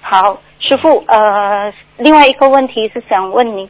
[0.00, 3.68] 好，师傅，呃，另外一个问题是想问你，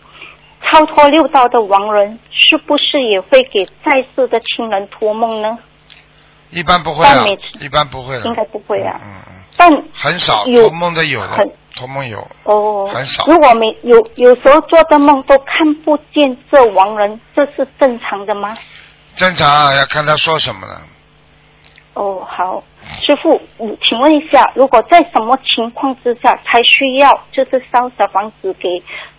[0.62, 5.58] 超脱六道的亡人是不是也会给在世的亲人托梦呢？
[6.50, 9.00] 一般不会啊但每次，一般不会的，应该不会啊。
[9.02, 18.58] 嗯嗯，但很少，有托梦的有的很，托梦有，哦，很少如果没有有时候做的梦都看不见这亡人，这是正常的吗？
[19.14, 20.82] 正常啊，要看他说什么了。
[21.94, 22.64] 哦，好，
[23.00, 28.68] 师傅，嗯请问一下，如果在什么情况之下才需要就是烧小房子给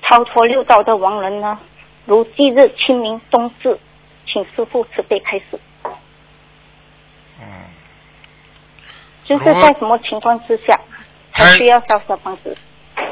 [0.04, 1.58] 超脱六道的亡人呢？
[2.06, 3.80] 如忌日、清明、冬至，
[4.26, 5.60] 请师傅慈悲开始。
[7.42, 7.46] 嗯，
[9.26, 10.80] 就是在什么情况之下
[11.40, 12.56] 才需要烧小房子？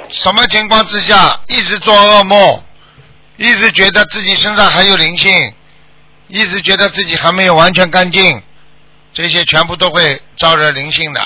[0.09, 2.63] 什么情况之下一直做噩梦，
[3.37, 5.53] 一直觉得自己身上还有灵性，
[6.27, 8.41] 一直觉得自己还没有完全干净，
[9.13, 11.21] 这些全部都会招惹灵性的。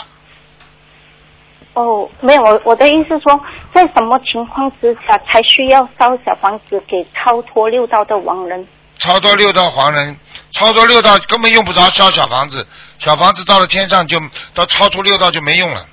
[1.73, 3.39] 哦，没有，我我的意思说，
[3.73, 8.67] 在什么情况之下才需要烧小房子给超脱六道的亡人？
[8.97, 10.17] 超脱六道亡人，
[10.51, 12.67] 超脱六道根本用不着烧小房子，
[12.99, 14.19] 小房子到了天上就
[14.53, 15.87] 到超脱六道就没用了。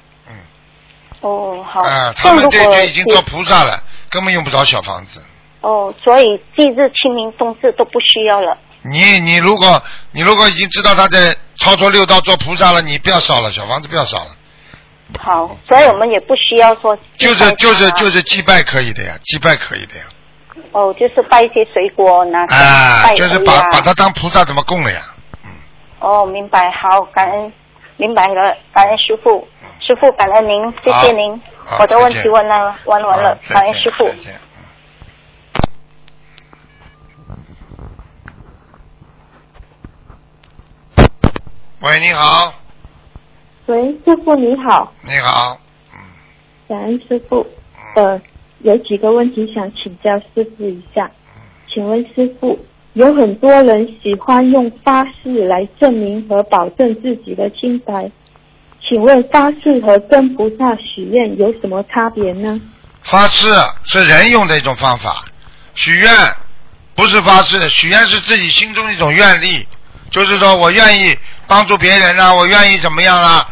[1.20, 1.80] 哦，好。
[1.82, 5.22] 啊，他们这就已经做菩萨了，根本用不着小房子。
[5.60, 6.24] 哦，所以
[6.56, 8.56] 祭日、清明、冬至都不需要了。
[8.82, 9.82] 你你如果
[10.12, 14.30] 你如果已经知道他在操作六道做菩萨了，你不要烧了，小房子不要烧了。
[15.18, 16.96] 好，所以我们也不需要说。
[17.16, 20.04] 就是就是就是祭拜可以的呀，祭拜可以的呀。
[20.72, 25.02] 哦，就是拜一些水果拿啊，就是把把它当菩萨怎么供了呀？
[25.44, 25.50] 嗯。
[26.00, 27.52] 哦，明白，好，感恩，
[27.96, 29.48] 明白了，感恩师傅，
[29.88, 31.40] 师傅感恩您，谢谢您，
[31.80, 34.04] 我的问题问了，问完了，感恩师傅。
[41.80, 42.52] 喂，你好。
[43.64, 44.92] 喂，师傅你好。
[45.06, 45.56] 你好。
[46.68, 47.46] 感恩师傅。
[47.96, 48.20] 呃，
[48.58, 51.10] 有几个问题想请教师傅一下。
[51.72, 52.58] 请问师傅，
[52.92, 58.10] 有很多人喜欢用发誓来证明和保证自己的清白，
[58.88, 62.58] 请问发誓和跟菩萨许愿有什么差别呢？
[63.02, 63.46] 发誓
[63.84, 65.24] 是人用的一种方法，
[65.74, 66.10] 许愿
[66.94, 69.66] 不是发誓，许愿是自己心中一种愿力。
[70.10, 73.46] 就是说我愿意帮助别人啊，我愿意怎么样啊，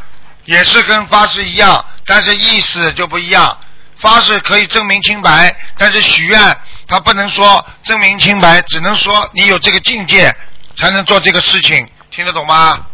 [0.47, 3.59] 也是跟发誓一样，但是意思就不一样。
[3.99, 6.39] 发誓可以证明清白，但是许愿
[6.87, 10.35] 他不能说证明清白，只能说你有这个境界
[10.79, 12.87] 才能做这个事情，听得懂吗？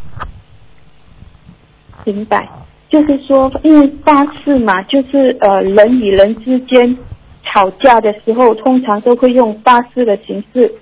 [2.04, 2.48] 明白，
[2.88, 6.96] 就是说，因为发誓嘛，就是呃人与人之间
[7.44, 10.72] 吵架的时候，通常都会用发誓的形式。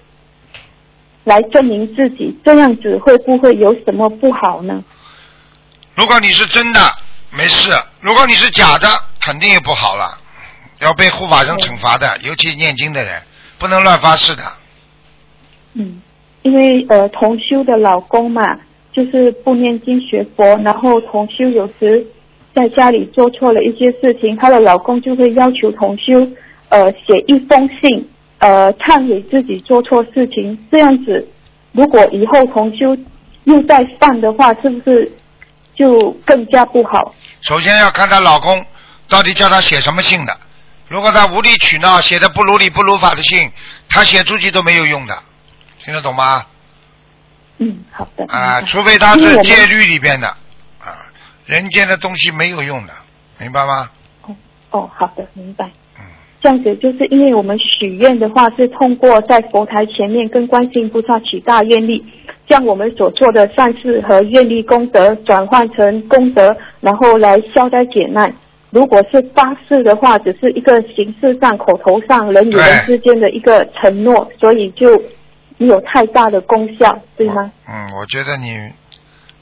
[1.24, 4.82] 来证明自己，这样子会不会有什么不好呢？
[5.94, 6.80] 如果你是真的，
[7.30, 7.70] 没事；
[8.00, 8.88] 如果你是假的，
[9.20, 10.18] 肯定也不好了，
[10.80, 12.18] 要被护法神惩罚的。
[12.22, 13.20] 尤其念经的人，
[13.58, 14.42] 不能乱发誓的。
[15.74, 16.00] 嗯，
[16.42, 18.42] 因为呃，同修的老公嘛，
[18.92, 22.06] 就是不念经学佛，然后同修有时
[22.54, 26.26] 在家里做错了一些事情，她的老公就会要求同修
[26.68, 28.08] 呃写一封信。
[28.38, 31.28] 呃，忏悔自己做错事情，这样子，
[31.72, 32.96] 如果以后同修
[33.44, 35.12] 又再犯的话，是不是
[35.74, 37.14] 就更加不好？
[37.42, 38.64] 首先要看她老公
[39.10, 40.34] 到底叫她写什么信的。
[40.88, 43.50] 如果他无理取闹，写的不如理不如法的信，
[43.90, 45.14] 他写出去都没有用的，
[45.84, 46.42] 听得懂吗？
[47.60, 48.24] 嗯，好的。
[48.26, 50.26] 啊，除非他是戒律里边的
[50.80, 51.06] 啊，
[51.46, 52.92] 人间的东西没有用的，
[53.38, 53.88] 明白吗？
[54.26, 54.34] 哦
[54.70, 55.66] 哦，好的，明白。
[55.98, 56.04] 嗯
[56.42, 62.02] 这样子，就是因为我们许愿的话，是通过在佛台前面跟观世音菩萨许大愿力，
[62.48, 68.34] 将我们所做的善事和愿力功德转换成功德，然后来消灾解难。
[68.70, 74.96] 如果是发誓的话，只是一个形式上、口头上人与人之间的一个承诺，所以就
[75.60, 77.52] 没有太大的功效，对吗？
[77.68, 78.72] 嗯，我觉得你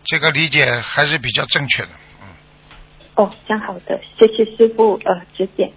[0.04, 1.88] 这个理解还是比较正确的。
[2.20, 2.26] 嗯。
[3.14, 5.70] 哦，这样好的，谢谢师傅呃指点。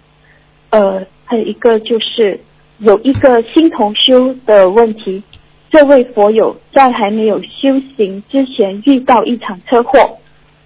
[0.70, 2.40] 呃，还有一个就是
[2.78, 5.22] 有一个新同修的问题，
[5.70, 10.18] 这位佛友在还没有修行之前遇到一场车祸，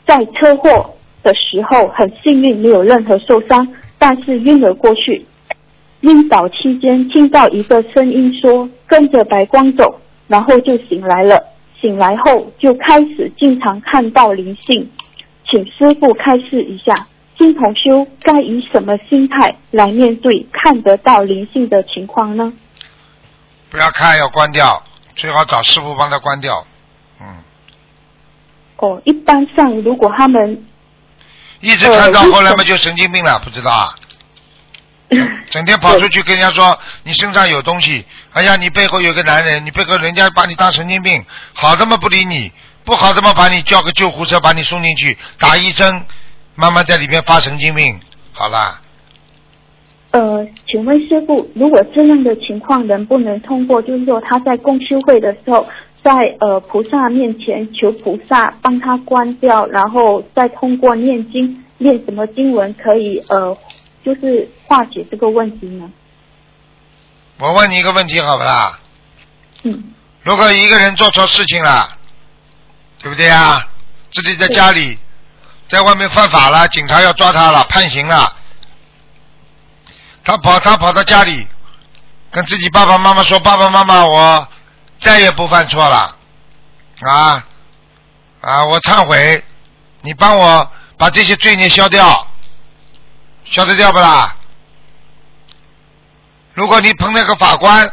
[0.06, 5.26] 在车祸的时候很幸运没有任何受伤，但是晕了过去。
[6.06, 11.42] 晕倒期间听到一个声音说跟着白光走，然后就醒来了。
[11.80, 14.88] 醒来后就开始经常看到灵性，
[15.50, 17.08] 请师傅开示一下。
[17.36, 22.52] 新同修该以什么心态来面对看得到灵性的情况呢？
[23.68, 24.82] 不要看，要关掉，
[25.16, 26.64] 最好找师傅帮他关掉。
[27.20, 27.26] 嗯。
[28.76, 30.64] 哦，一般上如果他们
[31.60, 33.94] 一直看到后来嘛，就神经病了，不知道啊。
[35.50, 41.24] 整天跑出去跟人家说你身上有东西，哎呀，你背后有个男人，你背后人家把你当神经病，
[41.54, 42.50] 好的嘛不理你，
[42.84, 46.04] 不好的嘛把你叫个救护车把你送进去打一针。
[46.58, 48.00] 妈妈在里面发神经病，
[48.32, 48.80] 好啦。
[50.12, 55.66] 呃，请问师傅，如果这样的情况能不能通过，就是说他在共修会的时候，
[56.02, 63.54] 在呃菩萨面前求菩萨帮他关掉，然后再通过念经念什么经文可以呃，
[64.06, 65.90] 就是化解这个问题呢？
[67.38, 68.78] 我问你一个问题，好不啦？
[69.64, 69.92] 嗯。
[70.22, 71.98] 如果一个人做错事情了，
[73.00, 73.66] 对不对啊？
[74.12, 74.96] 自己在家里。
[75.68, 78.32] 在外面犯法了，警察要抓他了，判刑了。
[80.22, 81.44] 他跑，他跑到家里，
[82.30, 84.48] 跟自己爸爸妈妈说：“爸爸妈妈，我
[85.00, 86.16] 再也不犯错了，
[87.00, 87.44] 啊
[88.40, 88.64] 啊！
[88.66, 89.42] 我忏悔，
[90.02, 92.28] 你帮我把这些罪孽消掉，
[93.50, 94.36] 消得掉不啦？
[96.54, 97.92] 如果你碰那个法官，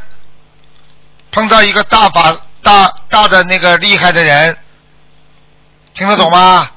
[1.32, 4.58] 碰到一个大法大大的那个厉害的人，
[5.94, 6.72] 听得懂吗？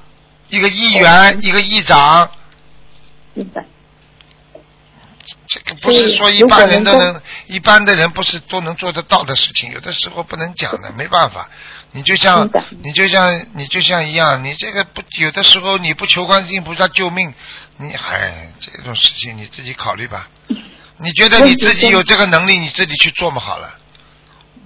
[0.48, 2.30] 一个议员，一个议长，
[3.34, 3.64] 明白。
[5.48, 11.48] 这个不是说一般人都能，一般的人不是都能做得到的事情，有的时候不能讲的，没办法。
[11.96, 12.48] 你就像
[12.82, 17.32] 你就像你就像一样，你这个不有的时候你不求观世音菩萨救命，
[17.78, 20.28] 你哎这种事情你自己考虑吧。
[20.98, 23.78] 你觉得你自己有这个能力，你自己去做嘛好了。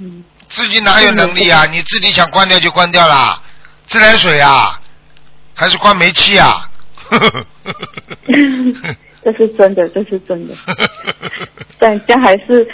[0.01, 0.25] 嗯。
[0.49, 1.65] 自己哪有能力啊？
[1.67, 3.41] 你自己想关掉就关掉啦，
[3.87, 4.81] 自来水啊，
[5.55, 6.69] 还是关煤气啊？
[9.23, 10.55] 这是真的，这是真的。
[11.79, 12.67] 但这还是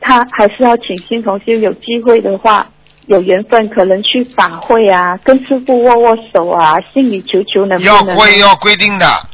[0.00, 2.70] 他还是要请新同学有机会的话，
[3.06, 7.94] 有缘分可能去法会啊，跟师傅握握手啊，心里求求能不能？
[7.94, 9.28] 要规要规定的，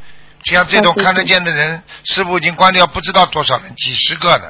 [0.44, 4.44] 像这种看得见的人，师傅已经关掉不知道多少人，几十个呢。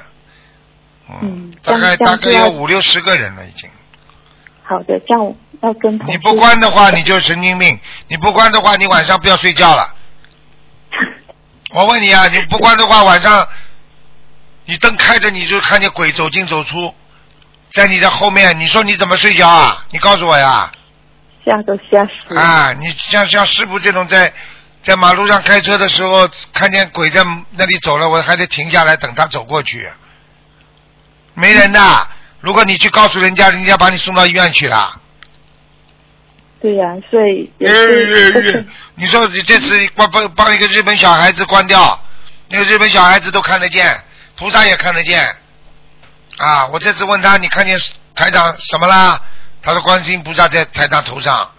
[1.23, 3.69] 嗯，大概大概有五六十个人了已经。
[4.63, 7.77] 好的，这样要跟你不关的话，你就神经病；
[8.07, 9.97] 你不关的话，你晚上不要睡觉了。
[11.75, 13.49] 我问你啊，你不关的话，晚上
[14.67, 16.95] 你灯开着，你就看见鬼走进走出，
[17.73, 19.85] 在你的后面，你说你怎么睡觉啊？
[19.91, 20.71] 你告诉我呀。
[21.45, 22.37] 吓都吓死。
[22.37, 24.33] 啊，你像像师傅这种在
[24.83, 29.89] 在马路上开车的时候，看见鬼在那里走了，我还得停下来等他走过去。
[31.35, 32.09] 没人的，
[32.41, 35.01] 如果你去告诉人家，人家把你送到医院去了。
[36.61, 38.67] 对呀，所以也是。
[38.97, 41.99] 你说你这次帮帮帮一个日本小孩子关掉，
[42.49, 43.99] 那个日本小孩子都看得见，
[44.37, 45.25] 菩萨也看得见。
[46.41, 47.79] 啊，我这次问他，你看见
[48.15, 49.21] 台长什么啦？
[49.61, 51.51] 他说观世音菩萨在台长头上，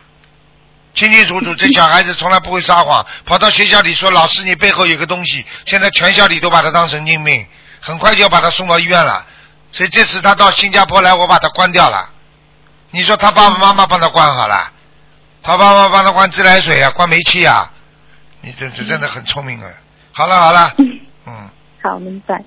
[0.96, 1.54] 清清楚楚。
[1.54, 7.46] 这小孩子从来不会撒谎，跑到学校里说老师你背后有个东西，现在全校里都把他当神经病，
[7.80, 9.24] 很快就要把他送到医院了。
[9.72, 12.10] 所以这次他到新加坡来，我把他关掉了。
[12.90, 14.72] 你说他爸爸妈妈帮他关好了，
[15.44, 17.72] 他爸爸帮他关自来水啊，关煤气啊。
[18.42, 19.70] 你这这真的很聪明啊！
[20.12, 20.74] 好了好了，
[21.28, 21.50] 嗯。
[21.84, 22.44] 好，明白。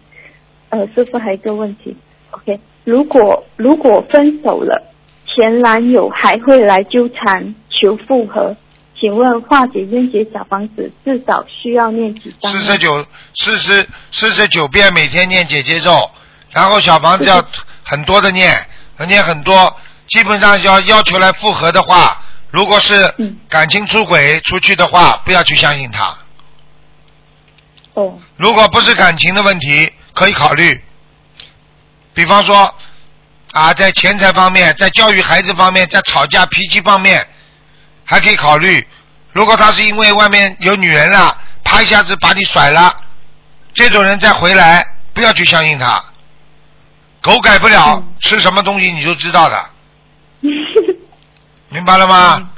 [0.70, 1.96] 呃，师傅还有一个问题
[2.46, 4.82] ，OK，如果如果分手了，
[5.26, 8.56] 前男友还会来纠缠求复合，
[9.00, 12.52] 请问化解冤结小房子至少需要念几张？
[12.52, 13.04] 四十九，
[13.34, 16.10] 四十四十九遍，每天念姐姐咒。
[16.52, 17.44] 然后小房子要
[17.82, 18.56] 很多的念，
[19.08, 19.76] 念很多，
[20.06, 22.22] 基本上要要求来复合的话，
[22.52, 23.12] 如果是
[23.48, 26.16] 感情出轨出去的话，不要去相信他。
[27.94, 28.16] 哦。
[28.36, 30.80] 如果不是感情的问题，可以考虑。
[32.14, 32.74] 比方说，
[33.52, 37.26] 啊，在钱财方面，在教育孩子方面，在吵架脾气方面，
[38.04, 38.86] 还可以考虑。
[39.32, 42.96] 如果他是因为外面有女人了，啪一下子把你甩了，
[43.72, 46.02] 这种人再回来，不要去相信他。
[47.20, 49.70] 狗改不了，吃什么东西你就知道的，
[51.70, 52.50] 明白了吗？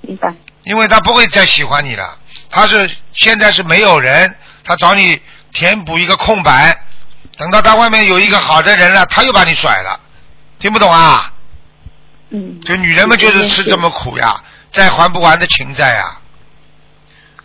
[0.00, 0.34] 明白。
[0.64, 2.18] 因为他不会再喜欢你了，
[2.50, 4.34] 他是现在是没有人，
[4.64, 5.20] 他找你
[5.52, 6.76] 填补一个空白，
[7.40, 9.98] 等到他外面有一个好的人了，他又把你甩了，
[10.60, 11.32] 听不懂啊？
[12.30, 12.60] 嗯。
[12.60, 14.40] 就女人们就是吃这么苦呀，
[14.70, 16.18] 债还不完的情债呀。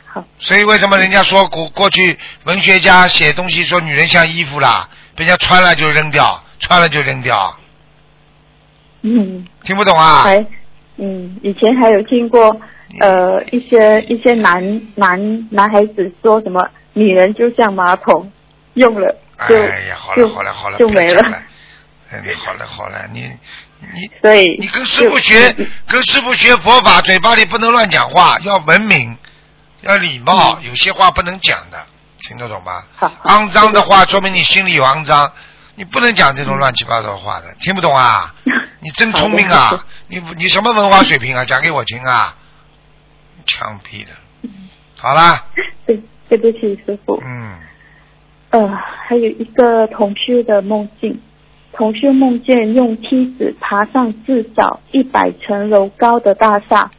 [0.05, 0.23] 好。
[0.37, 6.41] 所以为什么人家说过过去文学家写东西说女人像衣服啦，人家穿了就扔掉。
[6.57, 7.53] 穿了就扔掉，
[9.01, 10.21] 嗯，听不懂啊？
[10.23, 10.37] 还，
[10.95, 12.59] 嗯，以前还有听过，
[13.01, 18.31] 呃，一些一些男男男孩子说什么，女人就像马桶，
[18.75, 21.21] 用了就哎呀，好了好了好了，就没了。
[22.11, 23.29] 哎，好了好了，你
[23.79, 25.53] 你 所以你跟师傅学，
[25.87, 29.17] 跟师傅学佛法，嘴巴里不能乱讲话，要文明，
[29.81, 31.85] 要礼貌，有些话不能讲的，
[32.19, 32.85] 听得懂吧？
[32.95, 35.31] 好，肮脏的话说明你心里有肮脏。
[35.77, 38.33] 你不能讲这种乱七八糟的话的，听不懂啊？
[38.79, 39.85] 你真聪明啊！
[40.07, 41.43] 你你什么文化水平啊？
[41.43, 42.33] 讲给我听啊！
[43.45, 44.11] 枪毙的。
[44.95, 45.43] 好啦。
[45.85, 47.21] 对，对不起，师傅。
[47.25, 47.59] 嗯。
[48.55, 48.69] 呃，
[49.05, 51.19] 还有一个同事的梦境，
[51.73, 56.89] 同事梦见用梯子爬上至少一百层楼高的大厦，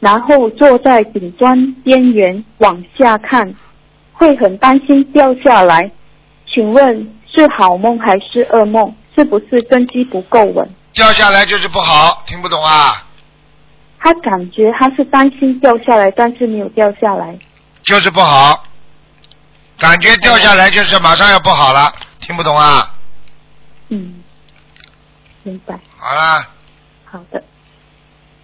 [0.00, 3.54] 然后坐在顶端边缘往下看，
[4.12, 5.88] 会很担心掉下来。
[6.52, 7.14] 请问？
[7.36, 8.94] 是好梦还是噩梦？
[9.16, 10.68] 是不是根基不够稳？
[10.92, 13.06] 掉下来就是不好，听不懂啊？
[14.00, 17.38] 他感觉他是担心掉下来，但是没有掉下来。
[17.84, 18.63] 就是不好，
[19.78, 22.94] 感觉掉下来就是马上要不好了，听不懂啊？
[23.88, 24.22] 嗯。
[25.42, 25.78] 明白。
[25.98, 26.48] 好啦，
[27.04, 27.42] 好的。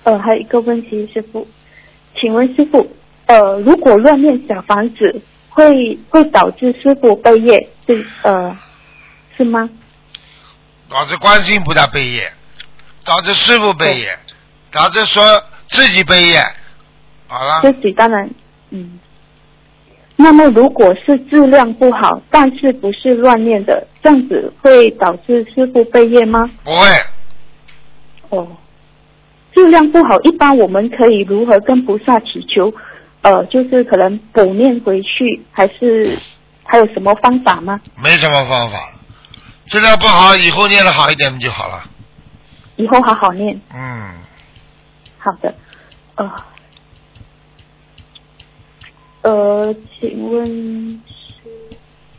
[0.05, 1.49] 呃，还有一个问题，师傅，
[2.19, 2.95] 请问师傅，
[3.27, 8.57] 呃，如果乱念小房子，会会导致师傅背业，是呃
[9.37, 9.71] 是吗？
[10.89, 12.33] 导致观世音菩萨背业，
[13.05, 14.19] 导致师傅背业，
[14.71, 16.45] 导致说自己背业。
[17.29, 18.29] 好了，自己当然，
[18.71, 18.99] 嗯。
[20.23, 26.51] 那么如果是质量不好，但是不是乱念的，这样子会导致师傅背业吗？
[26.63, 26.87] 不会。
[28.29, 28.47] 哦，
[29.55, 32.73] 质量不好，一般我们可以如何跟菩萨祈求？
[33.23, 36.19] 呃，就是可能补念回去，还是
[36.65, 37.81] 还有什么方法吗？
[38.03, 38.79] 没什么方法，
[39.67, 41.83] 质量不好，以后念的好一点不就好了？
[42.77, 43.59] 以后好好念。
[43.75, 44.15] 嗯，
[45.19, 45.55] 好的，
[46.17, 46.31] 呃，
[49.23, 51.45] 呃，请问师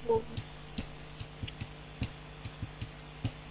[0.05, 0.21] 傅，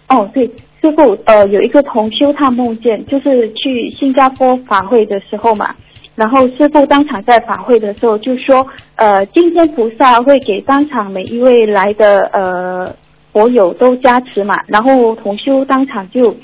[0.07, 0.47] 哦，对，
[0.81, 5.75] 师傅，呃，有一个同修他梦见，就是去新加坡法会的时候嘛，
[6.15, 8.65] 然后师傅当场在法会的时候就说，
[8.95, 12.95] 呃，今天菩萨会给当场每一位来的呃
[13.33, 16.35] 佛友都加持嘛，然后同修当场就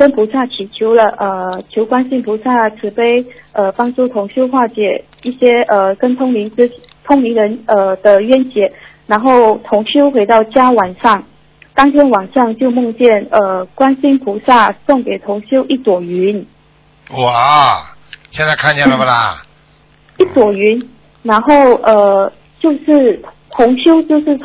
[0.00, 3.22] 跟菩萨祈求了，呃，求观世音菩萨慈悲，
[3.52, 6.70] 呃，帮助同修化解一些呃跟通灵之
[7.04, 8.72] 通灵人呃的冤结，
[9.06, 11.22] 然后同修回到家晚上。
[11.74, 16.46] 当天晚上就梦见，呃，观世音菩萨送给同修一朵云，
[17.18, 17.94] 哇，
[18.30, 19.42] 现在看见了不啦？
[20.16, 20.82] 一朵云，
[21.22, 24.38] 然后呃，就是同修就是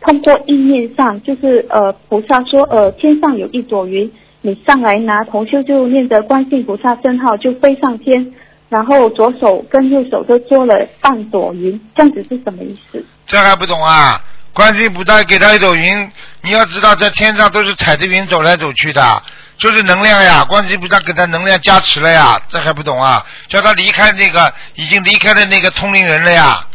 [0.00, 4.08] 通过意念上，就是呃，菩萨说，呃，天上有一朵云，
[4.42, 8.32] 你上来拿，同修就念着观世音菩萨圣号就飞上天，
[8.68, 13.04] 然后左手跟右手都捉了半朵云，这样子是什么意思？
[13.26, 14.22] 这还不懂啊？
[14.52, 16.10] 观世音菩萨给他一朵云，
[16.42, 19.22] 你要知道，在天上都是踩着云走来走去的，
[19.56, 20.44] 就是能量呀。
[20.44, 23.24] 观世音菩萨给他能量加持了呀，这还不懂啊？
[23.46, 26.66] 叫他离开那个已经离开的那个通灵人了呀。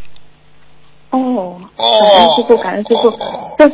[1.09, 3.19] 哦，感恩师傅，感恩师傅。
[3.57, 3.69] 这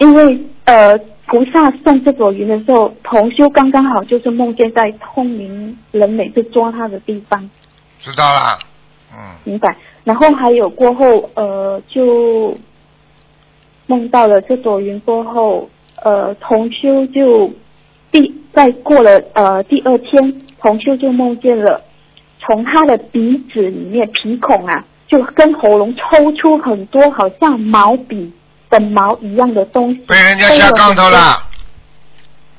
[0.00, 0.98] 因为呃，
[1.32, 7.48] 菩萨送这朵云的时候，同修刚刚好就是梦见在通灵人每次抓他的地方。
[8.00, 8.58] 知道啦，
[9.10, 9.16] 嗯。
[9.42, 9.74] 明白。
[10.04, 12.54] 然后还有过后，呃，就
[13.86, 15.70] 梦到了这朵云过后，
[16.04, 17.50] 呃，同修就
[18.10, 21.80] 第在过了呃第二天，同修就梦见了
[22.40, 24.84] 从他的鼻子里面鼻孔啊。
[25.08, 28.30] 就跟喉咙抽出很多好像毛笔
[28.72, 31.46] 的毛一样的东西，被人家下杠头了。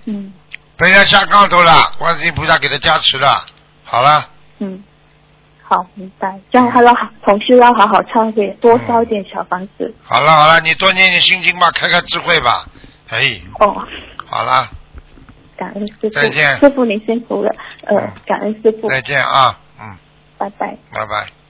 [0.06, 0.31] 嗯。
[0.76, 3.45] 被人家下杠头了，观世音菩萨给他加持了，
[3.84, 4.27] 好了。
[4.60, 4.84] 嗯，
[5.61, 6.40] 好，明白。
[6.52, 9.94] 这样他要同事要好好忏悔，多烧点小房子。
[10.03, 12.65] 好了好了，你多念念心经吧，开开智慧吧。
[13.10, 13.40] 哎。
[13.60, 13.88] 哦。
[14.26, 14.68] 好了。
[15.56, 16.10] 感恩师傅。
[16.10, 16.57] 再见。
[16.60, 17.95] 师傅您辛苦了，呃，
[18.26, 18.90] 感恩师傅。
[18.90, 19.95] 再见啊，嗯。
[20.38, 20.76] 拜拜。
[20.91, 21.43] 拜拜。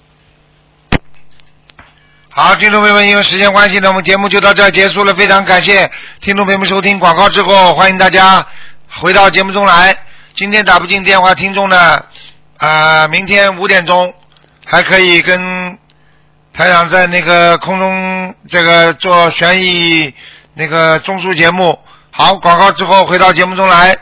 [2.35, 5.13] 好，听众朋友们，因为时间关系呢，我们节目就到这儿结束了。
[5.13, 8.43] 非常感谢听众朋友们收听广告之后，欢迎大家
[8.89, 9.95] 回到节目中来。
[10.33, 12.03] 今天打不进电话，听众呢，
[12.57, 14.11] 啊，明天五点钟
[14.65, 15.77] 还可以跟
[16.55, 20.11] 台长在那个空中这个做悬疑
[20.55, 21.77] 那个综述节目。
[22.09, 23.95] 好，广告之后回到节目中来。